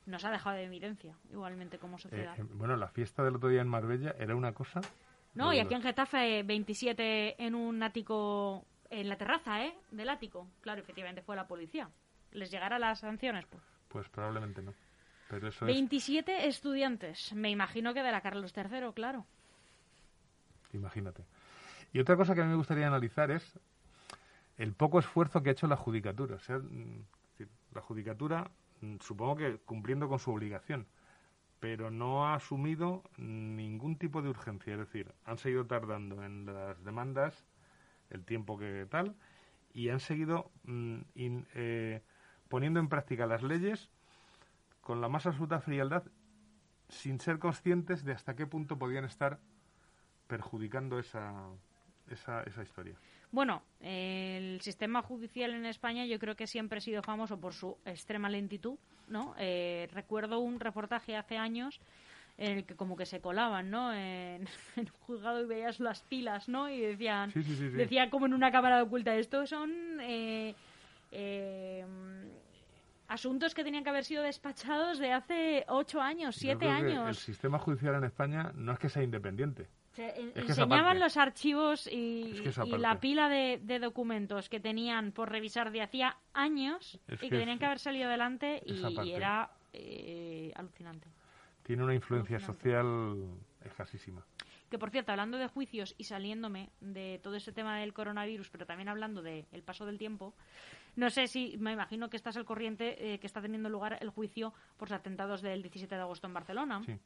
nos 0.08 0.24
ha 0.26 0.32
dejado 0.32 0.56
de 0.56 0.64
evidencia, 0.64 1.16
igualmente 1.32 1.78
como 1.78 1.98
Eh, 1.98 2.00
sociedad. 2.00 2.40
eh, 2.40 2.44
bueno, 2.54 2.76
la 2.78 2.88
fiesta 2.88 3.24
del 3.24 3.36
otro 3.36 3.50
día 3.50 3.62
en 3.62 3.68
Marbella 3.68 4.16
era 4.18 4.36
una 4.36 4.54
cosa. 4.54 4.82
No, 5.36 5.54
y 5.54 5.60
aquí 5.60 5.76
en. 5.76 5.84
Getafe 5.84 6.42
27 6.44 7.36
en 7.46 7.54
un 7.54 7.84
ático, 7.84 8.66
en 8.90 9.08
la 9.10 9.18
terraza, 9.18 9.64
¿eh? 9.66 9.76
Del 9.92 10.10
ático. 10.10 10.48
Claro, 10.62 10.82
efectivamente 10.82 11.22
fue 11.22 11.36
la 11.36 11.46
policía. 11.48 11.90
¿Les 12.36 12.52
llegará 12.52 12.78
las 12.80 13.00
sanciones? 13.00 13.46
Pues. 13.46 13.64
Pues 13.90 14.10
probablemente 14.10 14.62
no. 14.62 14.74
Pero 15.30 15.48
eso 15.48 15.66
es. 15.66 15.74
27 15.74 16.48
estudiantes. 16.48 17.34
Me 17.34 17.50
imagino 17.50 17.94
que 17.94 18.04
de 18.04 18.12
la 18.12 18.22
Carlos 18.22 18.54
III, 18.56 18.92
claro. 18.94 19.26
Imagínate. 20.74 21.24
Y 21.94 22.00
otra 22.00 22.16
cosa 22.18 22.36
que 22.36 22.42
a 22.42 22.44
mí 22.44 22.50
me 22.52 22.58
gustaría 22.58 22.88
analizar 22.88 23.32
es 23.32 23.58
el 24.58 24.74
poco 24.74 25.00
esfuerzo 25.00 25.42
que 25.42 25.50
ha 25.50 25.54
hecho 25.54 25.68
la 25.68 25.78
judicatura. 25.78 26.36
O 26.36 26.40
sea, 26.40 26.58
mm, 26.60 27.04
la 27.74 27.82
judicatura, 27.82 28.50
mm, 28.82 28.98
supongo 29.02 29.36
que 29.38 29.58
cumpliendo 29.66 30.08
con 30.10 30.20
su 30.20 30.32
obligación, 30.32 30.86
pero 31.60 31.90
no 31.90 32.28
ha 32.28 32.36
asumido 32.36 33.04
ningún 33.18 33.98
tipo 33.98 34.22
de 34.22 34.30
urgencia. 34.30 34.74
Es 34.74 34.80
decir, 34.80 35.12
han 35.26 35.38
seguido 35.38 35.66
tardando 35.66 36.24
en 36.24 36.46
las 36.46 36.84
demandas 36.84 37.46
el 38.10 38.24
tiempo 38.26 38.58
que 38.58 38.86
tal 38.90 39.16
y 39.74 39.90
han 39.90 40.00
seguido 40.00 40.52
mm, 40.66 40.98
in- 41.16 41.48
eh, 41.56 42.02
poniendo 42.56 42.80
en 42.80 42.88
práctica 42.88 43.28
las 43.28 43.44
leyes 43.44 43.90
con 44.80 45.02
la 45.02 45.10
más 45.10 45.26
absoluta 45.26 45.60
frialdad 45.60 46.04
sin 46.88 47.20
ser 47.20 47.38
conscientes 47.38 48.06
de 48.06 48.14
hasta 48.14 48.34
qué 48.38 48.48
punto 48.48 48.80
podían 48.80 49.04
estar 49.04 49.40
perjudicando 50.28 50.98
esa, 50.98 51.50
esa, 52.10 52.44
esa 52.44 52.64
historia. 52.64 52.96
Bueno, 53.30 53.62
el 53.82 54.62
sistema 54.62 55.02
judicial 55.02 55.54
en 55.54 55.66
España 55.66 56.06
yo 56.06 56.18
creo 56.18 56.38
que 56.38 56.48
siempre 56.48 56.78
ha 56.78 56.82
sido 56.82 57.04
famoso 57.04 57.38
por 57.42 57.54
su 57.54 57.78
extrema 57.84 58.30
lentitud, 58.30 58.78
¿no? 59.10 59.36
Eh, 59.38 59.90
recuerdo 59.92 60.40
un 60.40 60.62
reportaje 60.62 61.18
hace 61.18 61.38
años 61.38 61.82
en 62.38 62.60
el 62.60 62.66
que 62.66 62.78
como 62.78 62.96
que 62.96 63.06
se 63.06 63.20
colaban, 63.20 63.70
¿no? 63.70 63.94
En, 63.94 64.48
en 64.78 64.86
un 64.86 65.00
juzgado 65.02 65.42
y 65.42 65.46
veías 65.46 65.82
las 65.82 66.04
filas, 66.04 66.48
¿no? 66.48 66.70
Y 66.70 66.80
decían, 66.80 67.32
Sí, 67.32 67.44
sí, 67.44 67.50
sí, 67.58 67.70
sí. 67.70 67.76
decía 67.76 68.10
como 68.10 68.28
en 68.28 68.34
una 68.34 68.50
cámara 68.50 68.82
oculta, 68.82 69.14
estos 69.18 69.50
son 69.50 70.00
eh, 70.00 70.56
eh, 71.12 71.86
asuntos 73.08 73.54
que 73.54 73.64
tenían 73.64 73.84
que 73.84 73.90
haber 73.90 74.04
sido 74.06 74.24
despachados 74.24 75.00
de 75.00 75.12
hace 75.12 75.66
ocho 75.68 76.02
años, 76.02 76.36
siete 76.36 76.66
que 76.66 76.66
El 76.66 76.72
años. 76.98 77.20
sistema 77.20 77.60
judicial 77.60 77.96
en 77.96 78.04
España 78.06 78.52
no 78.56 78.72
es 78.72 78.80
que 78.80 78.90
sea 78.90 79.04
independiente. 79.04 79.68
Se- 79.94 80.20
en- 80.20 80.28
Es 80.30 80.34
que 80.34 80.52
esa 80.52 80.64
enseñaban 80.64 81.00
los 81.00 81.16
archivos 81.18 81.88
y, 81.92 82.32
Es 82.34 82.42
que 82.42 82.50
esa 82.50 82.66
y 82.66 82.72
la 82.78 83.00
pila 83.00 83.30
de, 83.30 83.60
de 83.64 83.80
documentos 83.80 84.50
que 84.50 84.60
tenían 84.60 85.12
por 85.14 85.30
revisar 85.32 85.72
de 85.72 85.82
hacía 85.82 86.18
años 86.34 87.00
Es 87.08 87.22
y 87.24 87.30
que 87.30 87.38
tenían 87.38 87.60
que 87.60 87.66
haber 87.66 87.80
salido 87.80 88.08
adelante 88.08 88.62
y, 88.66 89.12
era 89.12 89.52
eh, 89.74 90.52
alucinante. 90.56 91.08
Tiene 91.64 91.84
una 91.84 91.94
influencia 91.96 92.38
Alucinante. 92.38 92.64
social 92.64 93.40
escasísima. 93.64 94.24
Que 94.70 94.80
por 94.80 94.90
cierto, 94.90 95.12
hablando 95.12 95.38
de 95.38 95.48
juicios 95.48 95.94
y 95.98 96.06
saliéndome 96.06 96.70
de 96.82 97.20
todo 97.22 97.36
ese 97.36 97.52
tema 97.52 97.78
del 97.80 97.94
coronavirus, 97.94 98.50
pero 98.50 98.66
también 98.66 98.90
hablando 98.90 99.22
del 99.22 99.64
paso 99.64 99.86
del 99.86 99.98
tiempo, 99.98 100.34
no 100.96 101.10
sé 101.10 101.28
si, 101.28 101.56
me 101.58 101.72
imagino 101.72 102.10
que 102.10 102.18
estás 102.18 102.38
al 102.38 102.46
corriente 102.46 103.14
eh, 103.14 103.20
que 103.20 103.28
está 103.28 103.42
teniendo 103.42 103.70
lugar 103.70 103.98
el 104.02 104.10
juicio 104.10 104.54
por 104.78 104.90
los 104.90 105.00
atentados 105.00 105.42
del 105.42 105.62
17 105.62 105.94
de 105.94 106.02
agosto 106.02 106.28
en 106.28 106.34
Barcelona. 106.34 106.82
Sí. 106.86 106.98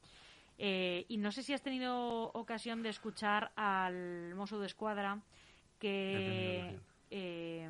Eh, 0.57 1.05
y 1.07 1.17
no 1.17 1.31
sé 1.31 1.41
si 1.43 1.53
has 1.53 1.61
tenido 1.61 2.31
ocasión 2.33 2.83
de 2.83 2.89
escuchar 2.89 3.51
al 3.55 4.35
mozo 4.35 4.59
de 4.59 4.67
escuadra 4.67 5.21
que 5.79 6.77
eh, 7.09 7.69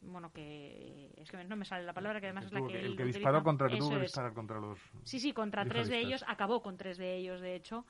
bueno, 0.00 0.32
que 0.32 1.10
es 1.16 1.30
que 1.30 1.42
no 1.44 1.56
me 1.56 1.64
sale 1.64 1.84
la 1.84 1.92
palabra, 1.92 2.20
que 2.20 2.26
además 2.26 2.46
es 2.46 2.52
la 2.52 2.66
que 2.66 2.80
El 2.80 2.96
que 2.96 3.04
disparó 3.04 3.42
contra, 3.42 3.68
que 3.68 3.76
tuvo 3.76 3.90
que 3.90 4.00
disparar 4.00 4.32
contra 4.32 4.60
los... 4.60 4.78
Sí, 5.02 5.18
sí, 5.18 5.32
contra 5.32 5.64
tres 5.64 5.88
de 5.88 5.98
ellos, 5.98 6.24
acabó 6.26 6.62
con 6.62 6.76
tres 6.76 6.98
de 6.98 7.16
ellos, 7.16 7.40
de 7.40 7.54
hecho, 7.56 7.84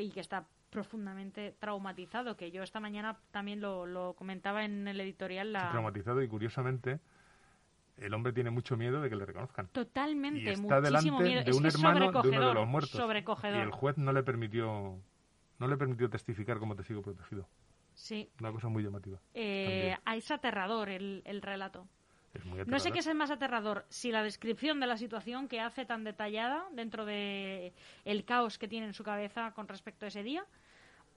y 0.00 0.10
que 0.10 0.20
está 0.20 0.46
profundamente 0.70 1.54
traumatizado, 1.58 2.36
que 2.36 2.50
yo 2.50 2.62
esta 2.62 2.80
mañana 2.80 3.18
también 3.30 3.60
lo, 3.60 4.14
comentaba 4.16 4.64
en 4.64 4.86
el 4.86 5.00
editorial. 5.00 5.52
La... 5.52 5.70
traumatizado 5.70 6.22
y 6.22 6.28
curiosamente 6.28 7.00
el 7.96 8.14
hombre 8.14 8.32
tiene 8.32 8.50
mucho 8.50 8.76
miedo 8.76 9.00
de 9.00 9.10
que 9.10 9.16
le 9.16 9.26
reconozcan. 9.26 9.68
Totalmente, 9.68 10.40
y 10.40 10.48
está 10.48 10.80
delante 10.80 11.10
miedo. 11.10 11.44
de 11.44 11.52
un 11.52 11.66
hermano 11.66 12.12
de 12.22 12.28
uno 12.28 12.48
de 12.48 12.54
los 12.54 12.66
muertos. 12.66 12.92
Sobrecogedor. 12.92 13.58
Y 13.58 13.60
el 13.60 13.70
juez 13.70 13.98
no 13.98 14.12
le 14.12 14.22
permitió 14.22 14.98
no 15.58 15.66
le 15.68 15.76
permitió 15.76 16.08
testificar 16.08 16.58
como 16.58 16.74
testigo 16.74 17.02
protegido. 17.02 17.46
Sí. 17.94 18.30
Una 18.40 18.50
cosa 18.50 18.68
muy 18.68 18.82
llamativa. 18.82 19.18
Eh, 19.34 19.94
es 20.14 20.30
aterrador 20.30 20.88
el, 20.88 21.22
el 21.26 21.42
relato. 21.42 21.86
No 22.66 22.78
sé 22.78 22.92
qué 22.92 23.00
es 23.00 23.06
el 23.06 23.16
más 23.16 23.30
aterrador, 23.30 23.84
si 23.88 24.12
la 24.12 24.22
descripción 24.22 24.78
de 24.78 24.86
la 24.86 24.96
situación 24.96 25.48
que 25.48 25.60
hace 25.60 25.84
tan 25.84 26.04
detallada 26.04 26.66
dentro 26.72 27.04
de 27.04 27.72
el 28.04 28.24
caos 28.24 28.58
que 28.58 28.68
tiene 28.68 28.86
en 28.86 28.94
su 28.94 29.02
cabeza 29.02 29.52
con 29.52 29.66
respecto 29.66 30.04
a 30.04 30.08
ese 30.08 30.22
día, 30.22 30.44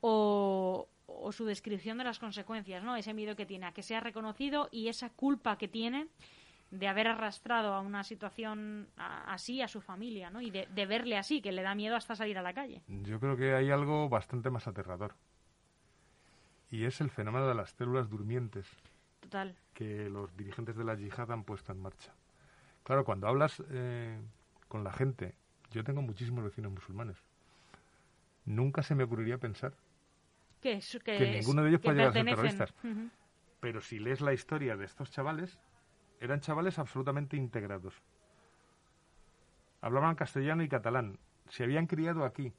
o, 0.02 0.88
o 1.06 1.32
su 1.32 1.45
descripción 1.45 1.97
de 1.97 2.04
las 2.04 2.19
consecuencias, 2.19 2.84
¿no? 2.84 2.95
Ese 2.95 3.13
miedo 3.13 3.36
que 3.36 3.45
tiene 3.45 3.67
a 3.67 3.71
que 3.73 3.84
sea 3.84 3.99
reconocido 3.99 4.69
y 4.71 4.88
esa 4.88 5.10
culpa 5.10 5.58
que 5.58 5.67
tiene 5.67 6.08
de 6.73 6.88
haber 6.88 7.08
arrastrado 7.08 7.73
a 7.73 7.82
una 7.82 8.04
situación 8.04 8.88
así 8.97 9.62
a 9.62 9.67
su 9.67 9.80
familia, 9.80 10.32
¿no? 10.32 10.41
Y 10.41 10.49
de, 10.49 10.86
verle 10.88 11.17
así, 11.17 11.39
que 11.39 11.52
le 11.52 11.62
da 11.62 11.76
miedo 11.76 11.95
hasta 11.95 12.15
salir 12.15 12.38
a 12.39 12.41
la 12.41 12.54
calle. 12.54 12.82
Yo 12.88 13.19
creo 13.19 13.38
que 13.38 13.54
hay 13.54 13.69
algo 13.69 14.10
bastante 14.10 14.49
más 14.49 14.67
aterrador. 14.67 15.13
Y 16.71 16.86
es 16.86 16.99
el 16.99 17.12
fenómeno 17.12 17.47
de 17.47 17.54
las 17.54 17.69
células 17.71 18.10
durmientes. 18.10 18.67
Total. 19.24 19.56
Que 19.74 20.10
los 20.10 20.36
dirigentes 20.36 20.76
de 20.76 20.84
la 20.84 20.96
yihad 20.96 21.32
han 21.32 21.46
puesto 21.46 21.72
en 21.72 21.82
marcha. 21.82 22.14
Claro, 22.84 23.06
cuando 23.06 23.28
hablas 23.28 23.64
eh, 23.72 24.20
con 24.68 24.84
la 24.84 24.92
gente, 24.92 25.36
yo 25.72 25.84
tengo 25.84 26.02
muchísimos 26.02 26.44
vecinos 26.44 26.74
musulmanes. 26.74 27.18
Nunca 28.46 28.84
se 28.84 28.96
me 28.96 29.06
ocurriría 29.06 29.38
pensar 29.38 29.74
que, 30.60 30.80
ninguno 31.40 31.64
de 31.64 31.70
ellos 31.70 31.82
puede 31.82 31.98
llegar 31.98 32.10
a 32.10 32.14
ser 32.14 32.26
terroristas. 32.26 32.74
Pero 33.60 33.82
si 33.82 34.00
lees 34.00 34.22
la 34.22 34.34
historia 34.34 34.76
de 34.76 34.86
estos 34.86 35.10
chavales, 35.12 35.58
eran 36.20 36.42
chavales 36.42 36.80
absolutamente 36.80 37.38
integrados. 37.38 38.02
Hablaban 39.82 40.16
castellano 40.16 40.64
y 40.64 40.70
catalán. 40.70 41.18
Se 41.50 41.64
habían 41.64 41.88
criado 41.88 42.26
aquí. 42.26 42.54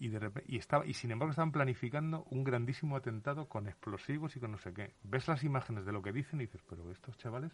Y, 0.00 0.08
de 0.08 0.32
y, 0.48 0.56
estaba, 0.56 0.86
y 0.86 0.94
sin 0.94 1.10
embargo 1.10 1.30
estaban 1.30 1.52
planificando 1.52 2.24
un 2.30 2.42
grandísimo 2.42 2.96
atentado 2.96 3.46
con 3.46 3.68
explosivos 3.68 4.34
y 4.34 4.40
con 4.40 4.50
no 4.50 4.58
sé 4.58 4.72
qué. 4.72 4.94
Ves 5.02 5.28
las 5.28 5.44
imágenes 5.44 5.84
de 5.84 5.92
lo 5.92 6.00
que 6.00 6.10
dicen 6.10 6.40
y 6.40 6.44
dices, 6.44 6.62
pero 6.68 6.90
estos 6.90 7.16
chavales... 7.18 7.52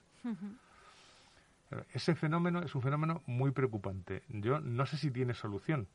Ese 1.92 2.14
fenómeno 2.14 2.62
es 2.62 2.72
un 2.76 2.82
fenómeno 2.82 3.22
muy 3.26 3.50
preocupante. 3.50 4.22
Yo 4.28 4.60
no 4.60 4.86
sé 4.86 4.96
si 4.96 5.10
tiene 5.10 5.34
solución, 5.34 5.88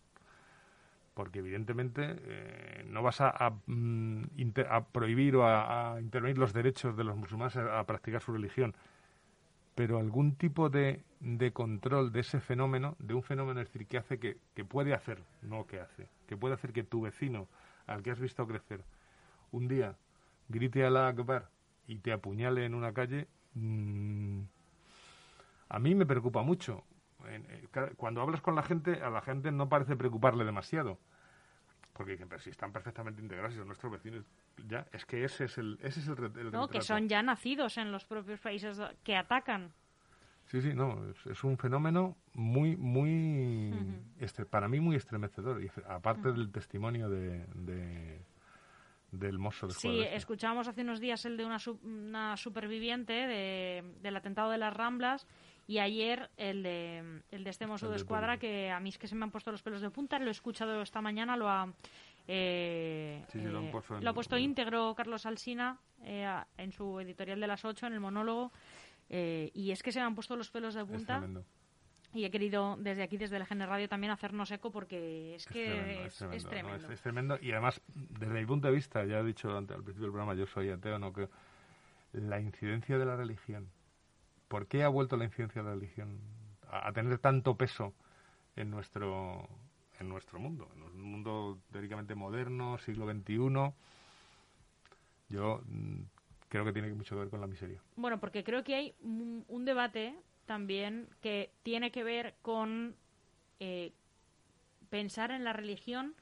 porque 1.13 1.39
evidentemente 1.39 2.17
eh, 2.17 2.85
no 2.89 3.01
vas 3.01 3.21
a, 3.21 3.53
mm, 3.67 4.23
a, 4.69 4.83
prohibir 4.85 5.37
o 5.37 5.47
a, 5.47 5.97
intervenir 6.01 6.37
los 6.37 6.51
derechos 6.51 6.97
de 6.97 7.05
los 7.05 7.15
musulmanes 7.15 7.55
a, 7.55 7.83
practicar 7.85 8.21
su 8.21 8.33
religión 8.33 8.75
pero 9.73 9.97
algún 9.97 10.35
tipo 10.35 10.69
de, 10.69 11.01
de, 11.21 11.53
control 11.53 12.11
de 12.11 12.19
ese 12.19 12.41
fenómeno, 12.41 12.97
de 12.99 13.13
un 13.13 13.23
fenómeno, 13.23 13.61
es 13.61 13.67
decir, 13.67 13.87
que 13.87 13.97
hace 13.97 14.19
que, 14.19 14.37
que 14.53 14.65
puede 14.65 14.93
hacer, 14.93 15.23
no 15.41 15.65
que 15.65 15.79
hace, 15.79 16.09
que 16.31 16.37
puede 16.37 16.53
hacer 16.53 16.71
que 16.71 16.83
tu 16.83 17.01
vecino, 17.01 17.49
al 17.87 18.03
que 18.03 18.11
has 18.11 18.19
visto 18.21 18.47
crecer, 18.47 18.85
un 19.51 19.67
día 19.67 19.97
grite 20.47 20.85
a 20.85 20.89
la 20.89 21.09
Akbar 21.09 21.49
y 21.87 21.97
te 21.97 22.13
apuñale 22.13 22.63
en 22.63 22.73
una 22.73 22.93
calle, 22.93 23.27
mm, 23.53 24.39
a 25.67 25.79
mí 25.79 25.93
me 25.93 26.05
preocupa 26.05 26.41
mucho. 26.41 26.85
Eh, 27.27 27.67
cuando 27.97 28.21
hablas 28.21 28.39
con 28.39 28.55
la 28.55 28.63
gente, 28.63 29.01
a 29.03 29.09
la 29.09 29.21
gente 29.21 29.51
no 29.51 29.67
parece 29.67 29.97
preocuparle 29.97 30.45
demasiado. 30.45 30.99
Porque 31.91 32.13
dicen, 32.13 32.29
pero 32.29 32.41
si 32.41 32.49
están 32.49 32.71
perfectamente 32.71 33.21
integrados 33.21 33.53
y 33.53 33.57
son 33.57 33.67
nuestros 33.67 33.91
vecinos, 33.91 34.23
ya, 34.69 34.87
es 34.93 35.05
que 35.05 35.25
ese 35.25 35.43
es 35.43 35.57
el, 35.57 35.77
ese 35.81 35.99
es 35.99 36.07
el, 36.07 36.49
No, 36.53 36.69
que 36.69 36.79
son 36.79 37.09
ya 37.09 37.21
nacidos 37.21 37.77
en 37.77 37.91
los 37.91 38.05
propios 38.05 38.39
países 38.39 38.79
que 39.03 39.17
atacan. 39.17 39.73
Sí, 40.51 40.61
sí, 40.61 40.73
no, 40.73 40.99
es, 41.29 41.43
un 41.45 41.57
fenómeno 41.57 42.17
muy, 42.33 42.75
muy, 42.75 43.73
este, 44.19 44.45
para 44.45 44.67
mí 44.67 44.81
muy 44.81 44.97
estremecedor, 44.97 45.63
y 45.63 45.71
aparte 45.87 46.33
del 46.33 46.51
testimonio 46.51 47.09
de, 47.09 47.45
del 49.13 49.39
mozo 49.39 49.67
de 49.67 49.73
Sí, 49.73 50.01
escuchábamos 50.01 50.67
hace 50.67 50.81
unos 50.81 50.99
días 50.99 51.23
el 51.23 51.37
de 51.37 51.45
una, 51.45 51.55
una 51.83 52.35
superviviente 52.35 53.13
del 53.13 54.15
atentado 54.17 54.51
de 54.51 54.57
las 54.57 54.73
Ramblas 54.73 55.25
y 55.67 55.79
ayer 55.79 56.29
el 56.35 56.63
de, 56.63 57.21
el 57.31 57.45
de 57.45 57.49
este 57.49 57.65
mozo 57.65 57.89
de 57.89 57.95
escuadra 57.95 58.37
que 58.37 58.71
a 58.71 58.81
mí 58.81 58.89
es 58.89 58.97
que 58.97 59.07
se 59.07 59.15
me 59.15 59.23
han 59.23 59.31
puesto 59.31 59.53
los 59.53 59.63
pelos 59.63 59.79
de 59.79 59.89
punta, 59.89 60.19
lo 60.19 60.27
he 60.27 60.31
escuchado 60.31 60.81
esta 60.81 61.01
mañana, 61.01 61.37
lo 61.37 61.47
ha, 61.47 61.73
eh, 62.27 63.23
lo, 63.35 63.61
eh, 63.61 63.71
ha 64.05 64.13
puesto 64.13 64.37
íntegro 64.37 64.93
Carlos 64.95 65.25
Alsina 65.25 65.79
eh, 66.03 66.27
en 66.57 66.73
su 66.73 66.99
editorial 66.99 67.39
de 67.39 67.47
las 67.47 67.63
8, 67.63 67.87
en 67.87 67.93
el 67.93 68.01
monólogo, 68.01 68.51
y 69.53 69.71
es 69.71 69.83
que 69.83 69.91
se 69.91 69.99
me 69.99 70.05
han 70.05 70.15
puesto 70.15 70.35
los 70.35 70.49
pelos 70.49 70.73
de 70.73 70.85
punta. 70.85 71.21
y 72.13 72.25
he 72.25 72.31
querido 72.31 72.77
desde 72.79 73.03
aquí, 73.03 73.17
desde 73.17 73.37
el 73.37 73.45
GN 73.45 73.65
Radio, 73.65 73.89
también 73.89 74.11
hacernos 74.11 74.51
eco 74.51 74.71
porque 74.71 75.35
es, 75.35 75.45
que 75.45 76.05
es, 76.05 76.17
tremendo. 76.45 76.91
Es, 76.91 77.01
tremendo. 77.01 77.37
Y 77.41 77.51
además, 77.51 77.81
desde 77.93 78.39
mi 78.39 78.45
punto 78.45 78.67
de 78.67 78.73
vista, 78.73 79.03
ya 79.05 79.19
he 79.19 79.23
dicho 79.23 79.55
antes, 79.57 79.75
al 79.75 79.83
principio 79.83 80.07
del 80.07 80.13
programa, 80.13 80.33
yo 80.33 80.47
soy 80.47 80.69
ateo, 80.69 80.97
no 80.99 81.11
que 81.11 81.27
la 82.13 82.39
incidencia 82.39 82.97
de 82.97 83.05
la 83.05 83.15
religión 83.15 83.69
¿Por 84.51 84.67
qué 84.67 84.83
ha 84.83 84.89
vuelto 84.89 85.15
la 85.15 85.23
incidencia 85.23 85.61
de 85.61 85.69
la 85.69 85.75
religión 85.75 86.19
a, 86.69 86.91
tener 86.91 87.19
tanto 87.19 87.55
peso 87.55 87.93
en 88.57 88.69
nuestro, 88.69 89.47
en 89.97 90.09
nuestro 90.09 90.41
mundo? 90.41 90.69
En 90.75 90.83
un 90.83 91.01
mundo 91.01 91.57
teóricamente 91.71 92.15
moderno, 92.15 92.77
siglo 92.79 93.09
XXI. 93.09 93.73
Yo 95.29 95.61
mm, 95.63 96.01
creo 96.51 96.65
que 96.65 96.73
tiene 96.73 96.93
mucho 96.93 97.15
que 97.15 97.21
ver 97.21 97.29
con 97.29 97.39
la 97.39 97.47
miseria. 97.47 97.81
Bueno, 97.95 98.19
porque 98.19 98.43
creo 98.43 98.61
que 98.61 98.75
hay 98.75 98.93
un, 99.01 99.63
debate 99.63 100.13
también 100.45 101.07
que 101.21 101.53
tiene 101.63 101.91
que 101.91 102.03
ver 102.03 102.35
con 102.41 102.93
eh, 103.61 103.93
pensar 104.89 105.31
en 105.31 105.45
la 105.45 105.53
religión 105.53 106.13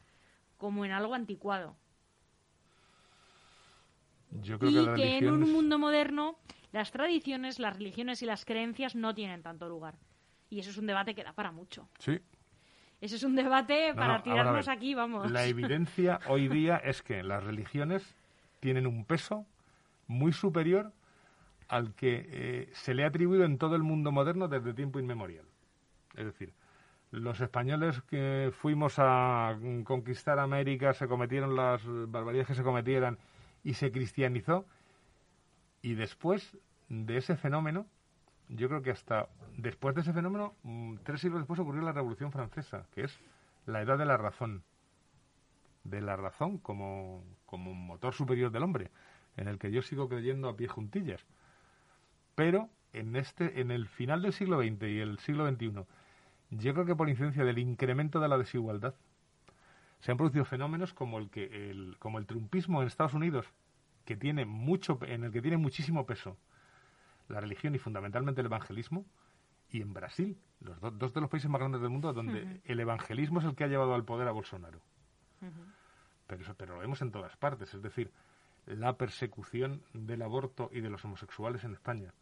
como 0.58 0.86
en 0.86 0.92
algo 0.92 1.16
anticuado. 1.16 1.76
Yo 4.44 4.60
creo 4.60 4.70
y 4.70 4.86
que, 4.96 5.02
que 5.02 5.18
en 5.18 5.32
un 5.32 5.52
mundo 5.52 5.80
moderno 5.80 6.38
las 6.72 6.92
tradiciones, 6.92 7.58
las 7.58 7.78
religiones 7.78 8.22
y 8.22 8.28
las 8.28 8.46
creencias 8.46 8.96
no 8.96 9.16
tienen 9.16 9.42
tanto 9.42 9.68
lugar. 9.68 9.96
Y 10.52 10.60
eso 10.60 10.70
es 10.70 10.78
un 10.78 10.86
debate 10.86 11.16
que 11.16 11.24
da 11.24 11.34
para 11.34 11.52
mucho. 11.52 11.90
Sí. 11.98 12.20
Ese 13.02 13.16
es 13.16 13.24
un 13.24 13.36
debate 13.36 13.96
para 13.96 14.22
tirarnos 14.22 14.68
aquí, 14.68 14.94
vamos. 14.94 15.32
La 15.32 15.46
evidencia 15.46 16.20
hoy 16.28 16.50
día 16.50 16.78
es 16.78 17.02
que 17.02 17.24
las 17.24 17.44
religiones 17.44 18.16
tienen 18.60 18.86
un 18.86 19.06
peso 19.06 19.48
muy 20.10 20.34
superior 20.34 20.92
al 21.70 21.94
que 21.94 22.28
eh, 22.32 22.70
se 22.74 22.94
le 22.94 23.06
ha 23.06 23.08
atribuido 23.08 23.46
en 23.46 23.58
todo 23.58 23.76
el 23.76 23.84
mundo 23.84 24.12
moderno 24.12 24.48
desde 24.48 24.74
tiempo 24.74 25.00
inmemorial. 25.00 25.46
Es 26.16 26.26
decir, 26.26 26.54
los 27.12 27.40
españoles 27.40 28.02
que 28.02 28.52
fuimos 28.52 28.96
a 28.98 29.58
conquistar 29.84 30.40
América 30.40 30.94
se 30.94 31.08
cometieron 31.08 31.56
las 31.56 31.82
barbaridades 31.86 32.48
que 32.48 32.56
se 32.56 32.64
cometieran 32.64 33.20
y 33.64 33.76
se 33.76 33.92
cristianizó 33.92 34.66
y 35.82 35.94
después 35.94 36.58
de 36.90 37.18
ese 37.18 37.38
fenómeno, 37.38 37.86
yo 38.50 38.68
creo 38.68 38.82
que 38.82 38.92
hasta 38.92 39.30
después 39.58 39.94
de 39.94 40.02
ese 40.02 40.12
fenómeno, 40.12 40.56
mm, 40.64 40.98
tres 41.04 41.22
siglos 41.22 41.42
después 41.42 41.60
ocurrió 41.60 41.84
la 41.84 41.92
Revolución 41.92 42.32
Francesa, 42.32 42.88
que 42.94 43.04
es 43.04 43.20
la 43.68 43.82
edad 43.82 43.98
de 43.98 44.06
la 44.06 44.18
razón. 44.18 44.64
De 45.84 46.02
la 46.02 46.16
razón 46.16 46.58
como, 46.58 47.24
como 47.46 47.72
un 47.72 47.86
motor 47.86 48.14
superior 48.14 48.52
del 48.52 48.64
hombre, 48.64 48.92
en 49.40 49.48
el 49.48 49.58
que 49.58 49.72
yo 49.72 49.82
sigo 49.82 50.10
creyendo 50.10 50.50
a 50.50 50.56
pie 50.56 50.68
juntillas. 50.68 51.26
Pero 52.36 52.70
en, 52.94 53.16
este, 53.16 53.62
en 53.62 53.72
el 53.72 53.88
final 53.88 54.22
del 54.22 54.34
siglo 54.34 54.62
XX 54.62 54.84
y 54.84 55.00
el 55.00 55.20
siglo 55.20 55.50
XXI, 55.50 55.86
yo 56.52 56.74
creo 56.74 56.86
que 56.86 56.96
por 56.96 57.10
incidencia 57.10 57.46
del 57.46 57.58
incremento 57.58 58.20
de 58.20 58.28
la 58.28 58.38
desigualdad, 58.38 58.96
se 60.00 60.12
han 60.12 60.18
producido 60.18 60.46
fenómenos 60.46 60.94
como 60.94 61.20
el 61.20 61.30
que 61.30 61.70
el, 61.70 61.98
como 62.00 62.20
el 62.20 62.26
trumpismo 62.26 62.82
en 62.82 62.88
Estados 62.88 63.14
Unidos, 63.14 63.46
que 64.06 64.16
tiene 64.16 64.46
mucho, 64.46 65.00
en 65.04 65.24
el 65.24 65.32
que 65.32 65.42
tiene 65.42 65.58
muchísimo 65.58 66.06
peso 66.06 66.38
la 67.28 67.40
religión 67.40 67.76
y 67.76 67.80
fundamentalmente 67.80 68.42
el 68.42 68.48
evangelismo, 68.48 69.06
y 69.70 69.82
en 69.82 69.94
Brasil, 69.94 70.38
los 70.62 70.80
dos 70.82 71.14
de 71.14 71.22
los 71.22 71.30
países 71.30 71.50
más 71.50 71.60
grandes 71.60 71.80
del 71.80 71.92
mundo, 71.92 72.12
donde 72.12 72.60
el 72.66 72.80
evangelismo 72.80 73.40
es 73.40 73.46
el 73.46 73.56
que 73.56 73.66
ha 73.66 73.68
llevado 73.68 73.94
al 73.94 74.04
poder 74.04 74.28
a 74.28 74.32
Bolsonaro. 74.32 74.82
pero, 76.26 76.42
eso, 76.42 76.56
pero 76.56 76.74
lo 76.74 76.80
vemos 76.80 77.02
en 77.04 77.12
todas 77.12 77.38
partes, 77.38 77.72
es 77.74 77.82
decir, 77.84 78.12
la 78.70 78.94
persecución 78.98 79.82
del 79.94 80.22
aborto 80.22 80.70
y 80.72 80.82
de 80.82 80.90
los 80.90 81.04
homosexuales 81.04 81.64
en 81.64 81.74
España, 81.74 82.14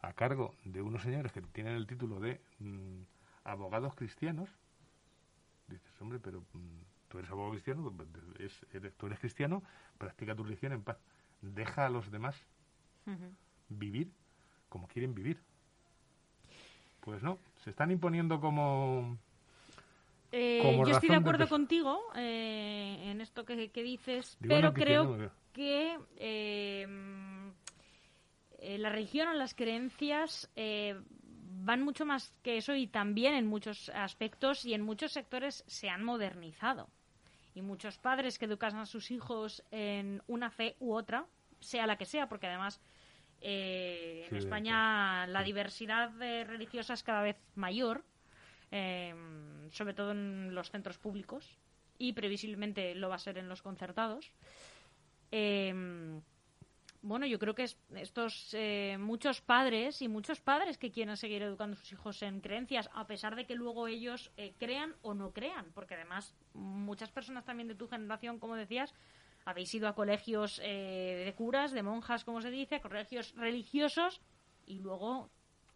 a 0.00 0.12
cargo 0.12 0.54
de 0.64 0.82
unos 0.82 1.02
señores 1.02 1.32
que 1.32 1.40
tienen 1.40 1.74
el 1.74 1.86
título 1.86 2.18
de 2.18 2.40
mm, 2.58 3.02
abogados 3.44 3.94
cristianos, 3.94 4.50
dices, 5.68 5.92
hombre, 6.00 6.18
pero 6.18 6.40
mm, 6.40 7.08
tú 7.08 7.18
eres 7.18 7.30
abogado 7.30 7.52
cristiano, 7.52 7.92
eres, 8.38 8.94
tú 8.96 9.06
eres 9.06 9.20
cristiano, 9.20 9.62
practica 9.98 10.34
tu 10.34 10.42
religión 10.42 10.72
en 10.72 10.82
paz. 10.82 10.98
Deja 11.40 11.86
a 11.86 11.90
los 11.90 12.10
demás 12.10 12.36
vivir 13.68 14.12
como 14.68 14.88
quieren 14.88 15.14
vivir. 15.14 15.38
Pues 17.00 17.22
no, 17.22 17.38
se 17.62 17.70
están 17.70 17.90
imponiendo 17.90 18.40
como... 18.40 19.18
Eh, 20.30 20.62
yo 20.86 20.92
estoy 20.92 21.10
de 21.10 21.16
acuerdo 21.16 21.46
contigo 21.46 22.00
eh, 22.14 23.10
en 23.10 23.20
esto 23.20 23.44
que, 23.44 23.68
dices, 23.82 24.38
pero 24.40 24.72
creo 24.72 25.30
que 25.52 25.98
eh, 26.16 26.86
la 28.78 28.88
religión 28.88 29.28
o 29.28 29.34
las 29.34 29.54
creencias 29.54 30.50
van 31.64 31.82
mucho 31.82 32.04
más 32.04 32.32
que 32.42 32.56
eso 32.56 32.74
y 32.74 32.86
también 32.86 33.34
en 33.34 33.46
muchos 33.46 33.88
aspectos 33.90 34.64
y 34.64 34.74
en 34.74 34.82
muchos 34.82 35.12
sectores 35.12 35.64
se 35.66 35.88
han 35.88 36.02
modernizado. 36.02 36.88
Y 37.54 37.62
muchos 37.62 37.98
padres 37.98 38.38
que 38.38 38.46
educan 38.46 38.76
a 38.76 38.86
sus 38.86 39.10
hijos 39.10 39.62
en 39.70 40.22
una 40.26 40.50
fe 40.50 40.76
u 40.80 40.94
otra, 40.94 41.26
sea 41.60 41.86
la 41.86 41.96
que 41.96 42.06
sea, 42.06 42.28
porque 42.28 42.46
además 42.46 42.80
eh, 43.40 44.26
en 44.30 44.36
España 44.36 45.26
la 45.26 45.42
diversidad 45.42 46.10
religiosa 46.46 46.94
es 46.94 47.02
cada 47.02 47.22
vez 47.22 47.36
mayor, 47.54 48.04
em, 48.70 49.70
sobre 49.70 49.94
todo 49.94 50.12
en 50.12 50.54
los 50.54 50.70
centros 50.70 50.98
públicos 50.98 51.58
y 51.98 52.14
previsiblemente 52.14 52.94
lo 52.94 53.08
va 53.08 53.16
a 53.16 53.18
ser 53.18 53.38
en 53.38 53.48
los 53.48 53.62
concertados. 53.62 54.32
Em, 55.32 56.20
bueno, 57.00 57.26
yo 57.26 57.38
creo 57.38 57.54
que 57.54 57.66
estos 57.96 58.50
eh, 58.52 58.96
muchos 59.00 59.40
padres 59.40 60.02
y 60.02 60.08
muchos 60.08 60.40
padres 60.40 60.78
que 60.78 60.92
quieren 60.92 61.16
seguir 61.16 61.42
educando 61.42 61.74
a 61.74 61.80
sus 61.80 61.90
hijos 61.92 62.22
en 62.22 62.40
creencias, 62.40 62.88
a 62.94 63.06
pesar 63.06 63.34
de 63.34 63.46
que 63.46 63.56
luego 63.56 63.88
ellos 63.88 64.30
eh, 64.36 64.54
crean 64.58 64.94
o 65.02 65.14
no 65.14 65.32
crean, 65.32 65.72
porque 65.74 65.94
además 65.94 66.36
muchas 66.54 67.10
personas 67.10 67.44
también 67.44 67.66
de 67.66 67.74
tu 67.74 67.88
generación, 67.88 68.38
como 68.38 68.54
decías, 68.54 68.94
habéis 69.44 69.74
ido 69.74 69.88
a 69.88 69.94
colegios 69.94 70.60
eh, 70.62 71.22
de 71.24 71.34
curas, 71.34 71.72
de 71.72 71.82
monjas, 71.82 72.24
como 72.24 72.42
se 72.42 72.50
dice, 72.50 72.80
colegios 72.80 73.34
religiosos, 73.34 74.20
y 74.66 74.78
luego 74.78 75.30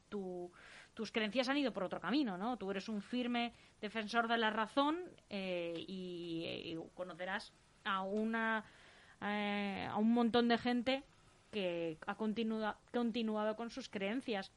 tus 0.09 1.11
creencias 1.11 1.48
han 1.48 1.57
ido 1.57 1.72
por 1.72 1.82
otro 1.82 2.00
camino, 2.00 2.38
¿no? 2.38 2.57
Tú 2.57 2.70
eres 2.70 2.88
un 2.88 3.02
firme 3.02 3.52
defensor 3.80 4.28
de 4.28 4.38
la 4.38 4.50
razón 4.50 4.96
y, 5.28 6.78
conocerás 6.94 7.52
a 7.84 8.02
una 8.02 8.64
a 9.20 9.96
un 9.98 10.12
montón 10.12 10.48
de 10.48 10.58
gente 10.58 11.02
que 11.50 11.98
ha 12.06 12.16
continuado 12.16 13.56
con 13.56 13.70
sus 13.70 13.88
creencias. 13.88 14.52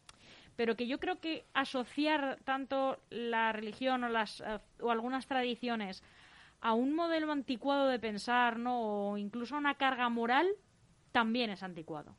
Pero 0.55 0.75
que 0.75 0.87
yo 0.87 0.99
creo 0.99 1.19
que 1.19 1.45
asociar 1.53 2.39
tanto 2.43 2.99
la 3.09 3.53
religión 3.53 4.03
o, 4.03 4.09
las, 4.09 4.41
eh, 4.41 4.59
o 4.81 4.91
algunas 4.91 5.25
tradiciones 5.25 6.03
a 6.59 6.73
un 6.73 6.93
modelo 6.93 7.31
anticuado 7.31 7.87
de 7.87 7.99
pensar, 7.99 8.59
¿no? 8.59 9.11
O 9.11 9.17
incluso 9.17 9.55
a 9.55 9.59
una 9.59 9.75
carga 9.75 10.09
moral, 10.09 10.47
también 11.13 11.49
es 11.49 11.63
anticuado. 11.63 12.15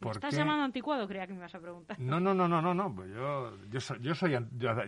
¿Me 0.00 0.10
estás 0.10 0.34
llamando 0.34 0.64
anticuado? 0.64 1.06
Creía 1.06 1.26
que 1.26 1.34
me 1.34 1.40
ibas 1.40 1.54
a 1.54 1.60
preguntar. 1.60 1.98
No, 2.00 2.18
no, 2.18 2.32
no, 2.32 2.48
no, 2.48 2.62
no, 2.62 2.72
no. 2.72 2.94
Pues 2.94 3.10
yo, 3.10 3.54
yo, 3.68 3.80
soy, 3.80 4.00
yo, 4.00 4.14
soy, 4.14 4.36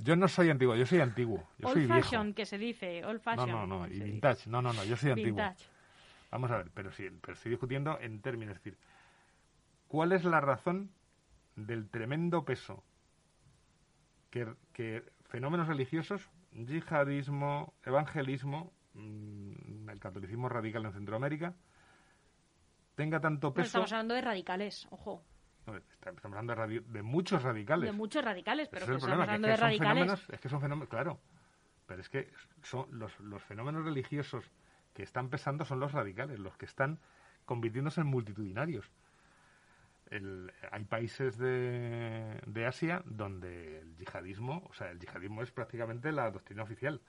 yo, 0.03 0.17
no 0.17 0.27
soy 0.27 0.49
antiguo, 0.49 0.75
yo 0.75 0.87
soy 0.87 1.01
antiguo. 1.01 1.47
Yo 1.59 1.69
old 1.69 1.87
fashion, 1.87 2.33
que 2.33 2.47
se 2.47 2.57
dice, 2.57 3.05
old 3.05 3.21
fashion. 3.21 3.51
No, 3.51 3.67
no, 3.67 3.81
no, 3.81 3.87
y 3.87 4.01
vintage. 4.01 4.49
No, 4.49 4.63
no, 4.63 4.73
no, 4.73 4.85
yo 4.85 4.97
soy 4.97 5.11
antiguo. 5.11 5.43
Vamos 6.31 6.51
a 6.51 6.57
ver, 6.57 6.71
pero 6.73 6.91
sí, 6.93 7.11
pero 7.21 7.35
estoy 7.35 7.51
discutiendo 7.51 7.99
en 8.01 8.23
términos. 8.23 8.57
Es 8.57 8.65
decir, 8.65 8.79
¿cuál 9.87 10.13
es 10.13 10.25
la 10.25 10.41
razón 10.41 10.91
del 11.57 11.91
tremendo 11.91 12.47
peso 12.47 12.83
que, 14.31 15.05
fenómenos 15.27 15.69
religiosos, 15.69 16.31
yihadismo, 16.53 17.75
evangelismo, 17.85 18.73
mm, 18.95 19.91
el 19.91 20.01
catolicismo 20.01 20.49
radical 20.49 20.87
en 20.87 20.93
Centroamérica, 20.93 21.55
tenga 22.95 23.21
tanto 23.21 23.53
peso. 23.53 23.67
estamos 23.67 23.93
hablando 23.93 24.15
de 24.15 24.21
radicales, 24.21 24.87
ojo. 24.91 25.23
estamos 25.67 26.25
hablando 26.25 26.55
de, 26.55 27.03
muchos 27.03 27.43
radicales. 27.43 27.91
De 27.91 27.97
muchos 27.97 28.25
radicales, 28.25 28.69
pero 28.69 28.87
que 28.87 28.95
estamos 28.95 29.19
hablando 29.19 29.49
de 29.49 29.57
radicales. 29.57 30.29
Es 30.29 30.41
que 30.41 30.49
son 30.49 30.61
fenómenos, 30.61 30.89
claro. 30.89 31.21
Pero 31.87 32.01
es 32.01 32.09
que 32.09 32.31
son 32.63 32.87
los, 32.91 33.19
los 33.21 33.43
fenómenos 33.43 33.85
religiosos 33.85 34.51
que 34.95 35.03
están 35.03 35.29
pesando 35.29 35.65
son 35.65 35.81
los 35.81 35.93
radicales, 35.93 36.39
los 36.39 36.57
que 36.57 36.67
están 36.67 36.99
convirtiéndose 37.45 38.01
en 38.01 38.07
multitudinarios. 38.07 38.91
hay 40.11 40.85
países 40.85 41.39
de, 41.39 42.41
de, 42.47 42.67
Asia 42.67 43.03
donde 43.05 43.81
el 43.81 43.97
yihadismo, 43.97 44.63
o 44.69 44.75
sea, 44.75 44.91
el 44.91 44.99
yihadismo 44.99 45.43
es 45.43 45.51
prácticamente 45.51 46.13
la 46.13 46.31
doctrina 46.31 46.63
oficial, 46.63 47.01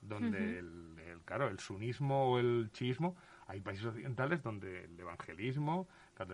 donde 0.00 0.58
el, 0.58 1.22
claro, 1.24 1.48
el 1.48 1.58
sunismo 1.58 2.32
o 2.32 2.38
el 2.38 2.70
chiismo, 2.72 3.16
hay 3.46 3.60
países 3.60 3.86
occidentales 3.86 4.42
donde 4.42 4.84
el 4.84 4.98
evangelismo, 4.98 5.86
es 6.18 6.28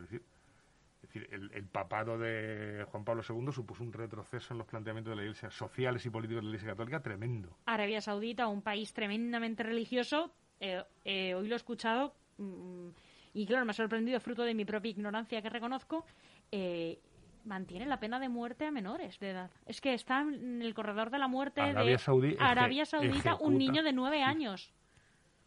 decir, 1.03 1.29
el, 1.33 1.51
el, 1.55 1.65
papado 1.65 2.19
de 2.19 2.85
Juan 2.91 3.05
Pablo 3.05 3.23
II 3.29 3.53
supuso 3.53 3.83
un 3.83 3.93
retroceso 3.93 4.53
en 4.55 4.59
los 4.59 4.67
planteamientos 4.67 5.11
de 5.11 5.17
la 5.17 5.23
Iglesia 5.23 5.51
sociales 5.51 6.05
y 6.05 6.11
políticos 6.11 6.43
de 6.43 6.45
la 6.45 6.49
Iglesia 6.51 6.71
Católica 6.71 7.01
tremendo. 7.01 7.57
Arabia 7.67 8.01
Saudita, 8.01 8.47
un 8.49 8.63
país 8.63 8.93
tremendamente 8.93 9.63
religioso, 9.63 10.33
eh, 10.61 10.85
eh, 11.05 11.35
hoy 11.35 11.49
lo 11.49 11.55
he 11.55 11.57
escuchado 11.57 12.15
mm, 12.39 12.91
y 13.33 13.47
claro, 13.47 13.65
me 13.65 13.71
ha 13.71 13.75
sorprendido, 13.75 14.21
fruto 14.21 14.43
de 14.43 14.55
mi 14.55 14.65
propia 14.65 14.91
ignorancia 14.91 15.41
que 15.41 15.49
reconozco, 15.49 16.05
eh, 16.51 17.01
mantiene 17.45 17.87
la 17.87 17.99
pena 17.99 18.19
de 18.19 18.29
muerte 18.29 18.67
a 18.67 18.71
menores 18.71 19.19
de 19.21 19.31
edad. 19.31 19.51
Es 19.67 19.81
que 19.81 19.95
está 19.95 20.21
en 20.21 20.61
el 20.61 20.75
corredor 20.75 21.11
de 21.11 21.19
la 21.19 21.29
muerte 21.29 21.61
Arabia 21.61 21.97
de 21.97 22.37
Arabia 22.39 22.85
Saudita 22.85 23.37
un 23.37 23.57
niño 23.57 23.83
de 23.83 23.93
nueve 23.93 24.23
años. 24.23 24.73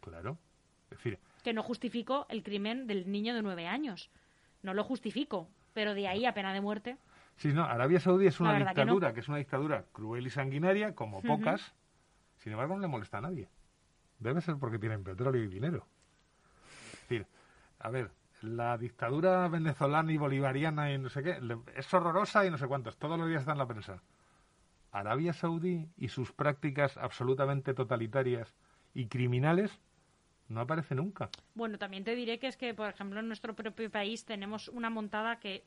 Claro. 0.00 0.38
Es 0.90 0.98
decir, 0.98 1.18
que 1.44 1.52
no 1.52 1.62
justifico 1.62 2.26
el 2.30 2.42
crimen 2.42 2.88
del 2.88 3.12
niño 3.12 3.34
de 3.34 3.42
nueve 3.42 3.68
años. 3.68 4.10
No 4.62 4.72
lo 4.72 4.82
justifico, 4.82 5.48
pero 5.74 5.94
de 5.94 6.08
ahí 6.08 6.24
a 6.24 6.32
pena 6.32 6.54
de 6.54 6.62
muerte. 6.62 6.96
Sí, 7.36 7.52
no, 7.52 7.64
Arabia 7.64 8.00
Saudí 8.00 8.26
es 8.26 8.40
una 8.40 8.58
dictadura, 8.58 9.12
que, 9.12 9.20
es 9.20 9.28
una 9.28 9.36
dictadura 9.36 9.84
cruel 9.92 10.26
y 10.26 10.30
sanguinaria, 10.30 10.94
como 10.94 11.20
pocas. 11.20 11.74
Sin 12.38 12.52
embargo, 12.52 12.74
no 12.74 12.80
le 12.80 12.88
molesta 12.88 13.18
a 13.18 13.20
nadie. 13.20 13.48
Debe 14.18 14.40
ser 14.40 14.56
porque 14.56 14.78
tienen 14.78 15.04
petróleo 15.04 15.44
y 15.44 15.48
dinero. 15.48 15.86
Es 16.94 17.00
decir, 17.02 17.26
a 17.78 17.90
ver, 17.90 18.10
la 18.40 18.78
dictadura 18.78 19.46
venezolana 19.48 20.12
y 20.12 20.16
bolivariana 20.16 20.92
y 20.92 20.98
no 20.98 21.10
sé 21.10 21.22
qué, 21.22 21.38
es 21.76 21.92
horrorosa 21.92 22.46
y 22.46 22.50
no 22.50 22.56
sé 22.56 22.66
cuántos, 22.66 22.96
todos 22.96 23.18
los 23.18 23.28
días 23.28 23.40
está 23.40 23.52
en 23.52 23.58
la 23.58 23.66
prensa. 23.66 24.02
Arabia 24.92 25.34
Saudí 25.34 25.90
y 25.98 26.08
sus 26.08 26.32
prácticas 26.32 26.96
absolutamente 26.96 27.74
totalitarias 27.74 28.54
y 28.94 29.08
criminales 29.08 29.80
no 30.48 30.60
aparece 30.60 30.94
nunca. 30.94 31.30
Bueno, 31.54 31.78
también 31.78 32.04
te 32.04 32.14
diré 32.14 32.38
que 32.38 32.48
es 32.48 32.56
que, 32.56 32.74
por 32.74 32.88
ejemplo, 32.88 33.20
en 33.20 33.28
nuestro 33.28 33.54
propio 33.54 33.90
país 33.90 34.24
tenemos 34.24 34.68
una 34.68 34.90
montada 34.90 35.40
que 35.40 35.64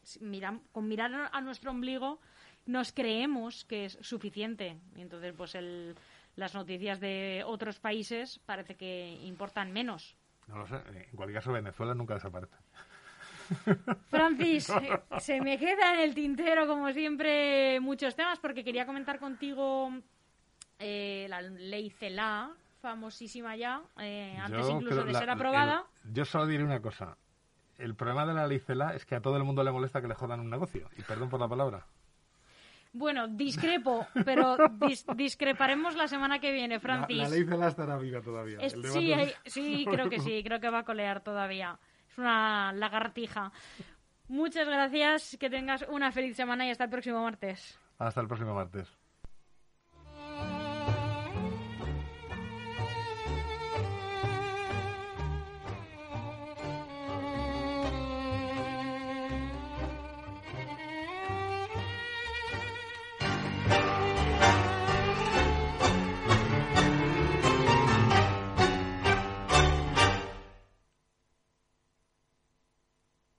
con 0.71 0.87
mirar 0.87 1.29
a 1.31 1.41
nuestro 1.41 1.71
ombligo 1.71 2.19
nos 2.65 2.91
creemos 2.91 3.65
que 3.65 3.85
es 3.85 3.97
suficiente. 4.01 4.77
Y 4.95 5.01
entonces, 5.01 5.33
pues 5.35 5.55
el, 5.55 5.95
las 6.35 6.53
noticias 6.53 6.99
de 6.99 7.43
otros 7.45 7.79
países 7.79 8.39
parece 8.45 8.75
que 8.75 9.17
importan 9.23 9.71
menos. 9.71 10.15
No 10.47 10.57
lo 10.57 10.67
sé. 10.67 10.75
En 10.75 11.15
cualquier 11.15 11.39
caso, 11.39 11.51
Venezuela 11.51 11.93
nunca 11.93 12.13
desaparece. 12.13 12.55
Francis, 14.09 14.71
se 15.19 15.41
me 15.41 15.57
queda 15.57 15.93
en 15.95 15.99
el 16.01 16.13
tintero, 16.13 16.67
como 16.67 16.91
siempre, 16.91 17.79
muchos 17.79 18.15
temas, 18.15 18.39
porque 18.39 18.63
quería 18.63 18.85
comentar 18.85 19.19
contigo 19.19 19.91
eh, 20.79 21.25
la 21.29 21.41
ley 21.41 21.89
CELA, 21.89 22.51
famosísima 22.81 23.55
ya, 23.55 23.81
eh, 23.99 24.37
antes 24.39 24.69
incluso 24.69 25.03
de 25.03 25.13
ser 25.13 25.29
aprobada. 25.29 25.85
yo 26.11 26.25
solo 26.25 26.45
diré 26.45 26.63
una 26.63 26.81
cosa. 26.81 27.17
El 27.77 27.95
problema 27.95 28.25
de 28.25 28.33
la 28.33 28.47
ley 28.47 28.59
CELA 28.59 28.95
es 28.95 29.05
que 29.05 29.15
a 29.15 29.21
todo 29.21 29.37
el 29.37 29.43
mundo 29.43 29.63
le 29.63 29.71
molesta 29.71 30.01
que 30.01 30.07
le 30.07 30.15
jodan 30.15 30.39
un 30.39 30.49
negocio. 30.49 30.89
Y 30.97 31.03
perdón 31.03 31.29
por 31.29 31.39
la 31.39 31.47
palabra. 31.47 31.85
Bueno, 32.93 33.27
discrepo, 33.27 34.07
pero 34.25 34.57
discreparemos 35.15 35.95
la 35.95 36.07
semana 36.07 36.39
que 36.39 36.51
viene, 36.51 36.79
Francis. 36.79 37.17
La, 37.17 37.29
ley 37.29 37.45
CELA 37.45 37.67
estará 37.67 37.97
viva 37.97 38.21
todavía. 38.21 38.57
sí, 38.69 39.13
sí, 39.45 39.85
creo 39.91 40.09
que 40.09 40.19
sí, 40.19 40.43
creo 40.43 40.59
que 40.59 40.69
va 40.69 40.79
a 40.79 40.83
colear 40.83 41.21
todavía. 41.21 41.77
Es 42.09 42.17
una 42.17 42.73
lagartija. 42.73 43.51
Muchas 44.27 44.67
gracias, 44.67 45.37
que 45.39 45.49
tengas 45.49 45.85
una 45.89 46.11
feliz 46.11 46.35
semana 46.35 46.65
y 46.65 46.71
hasta 46.71 46.85
el 46.85 46.89
próximo 46.89 47.21
martes. 47.21 47.79
Hasta 47.99 48.21
el 48.21 48.27
próximo 48.27 48.55
martes. 48.55 48.96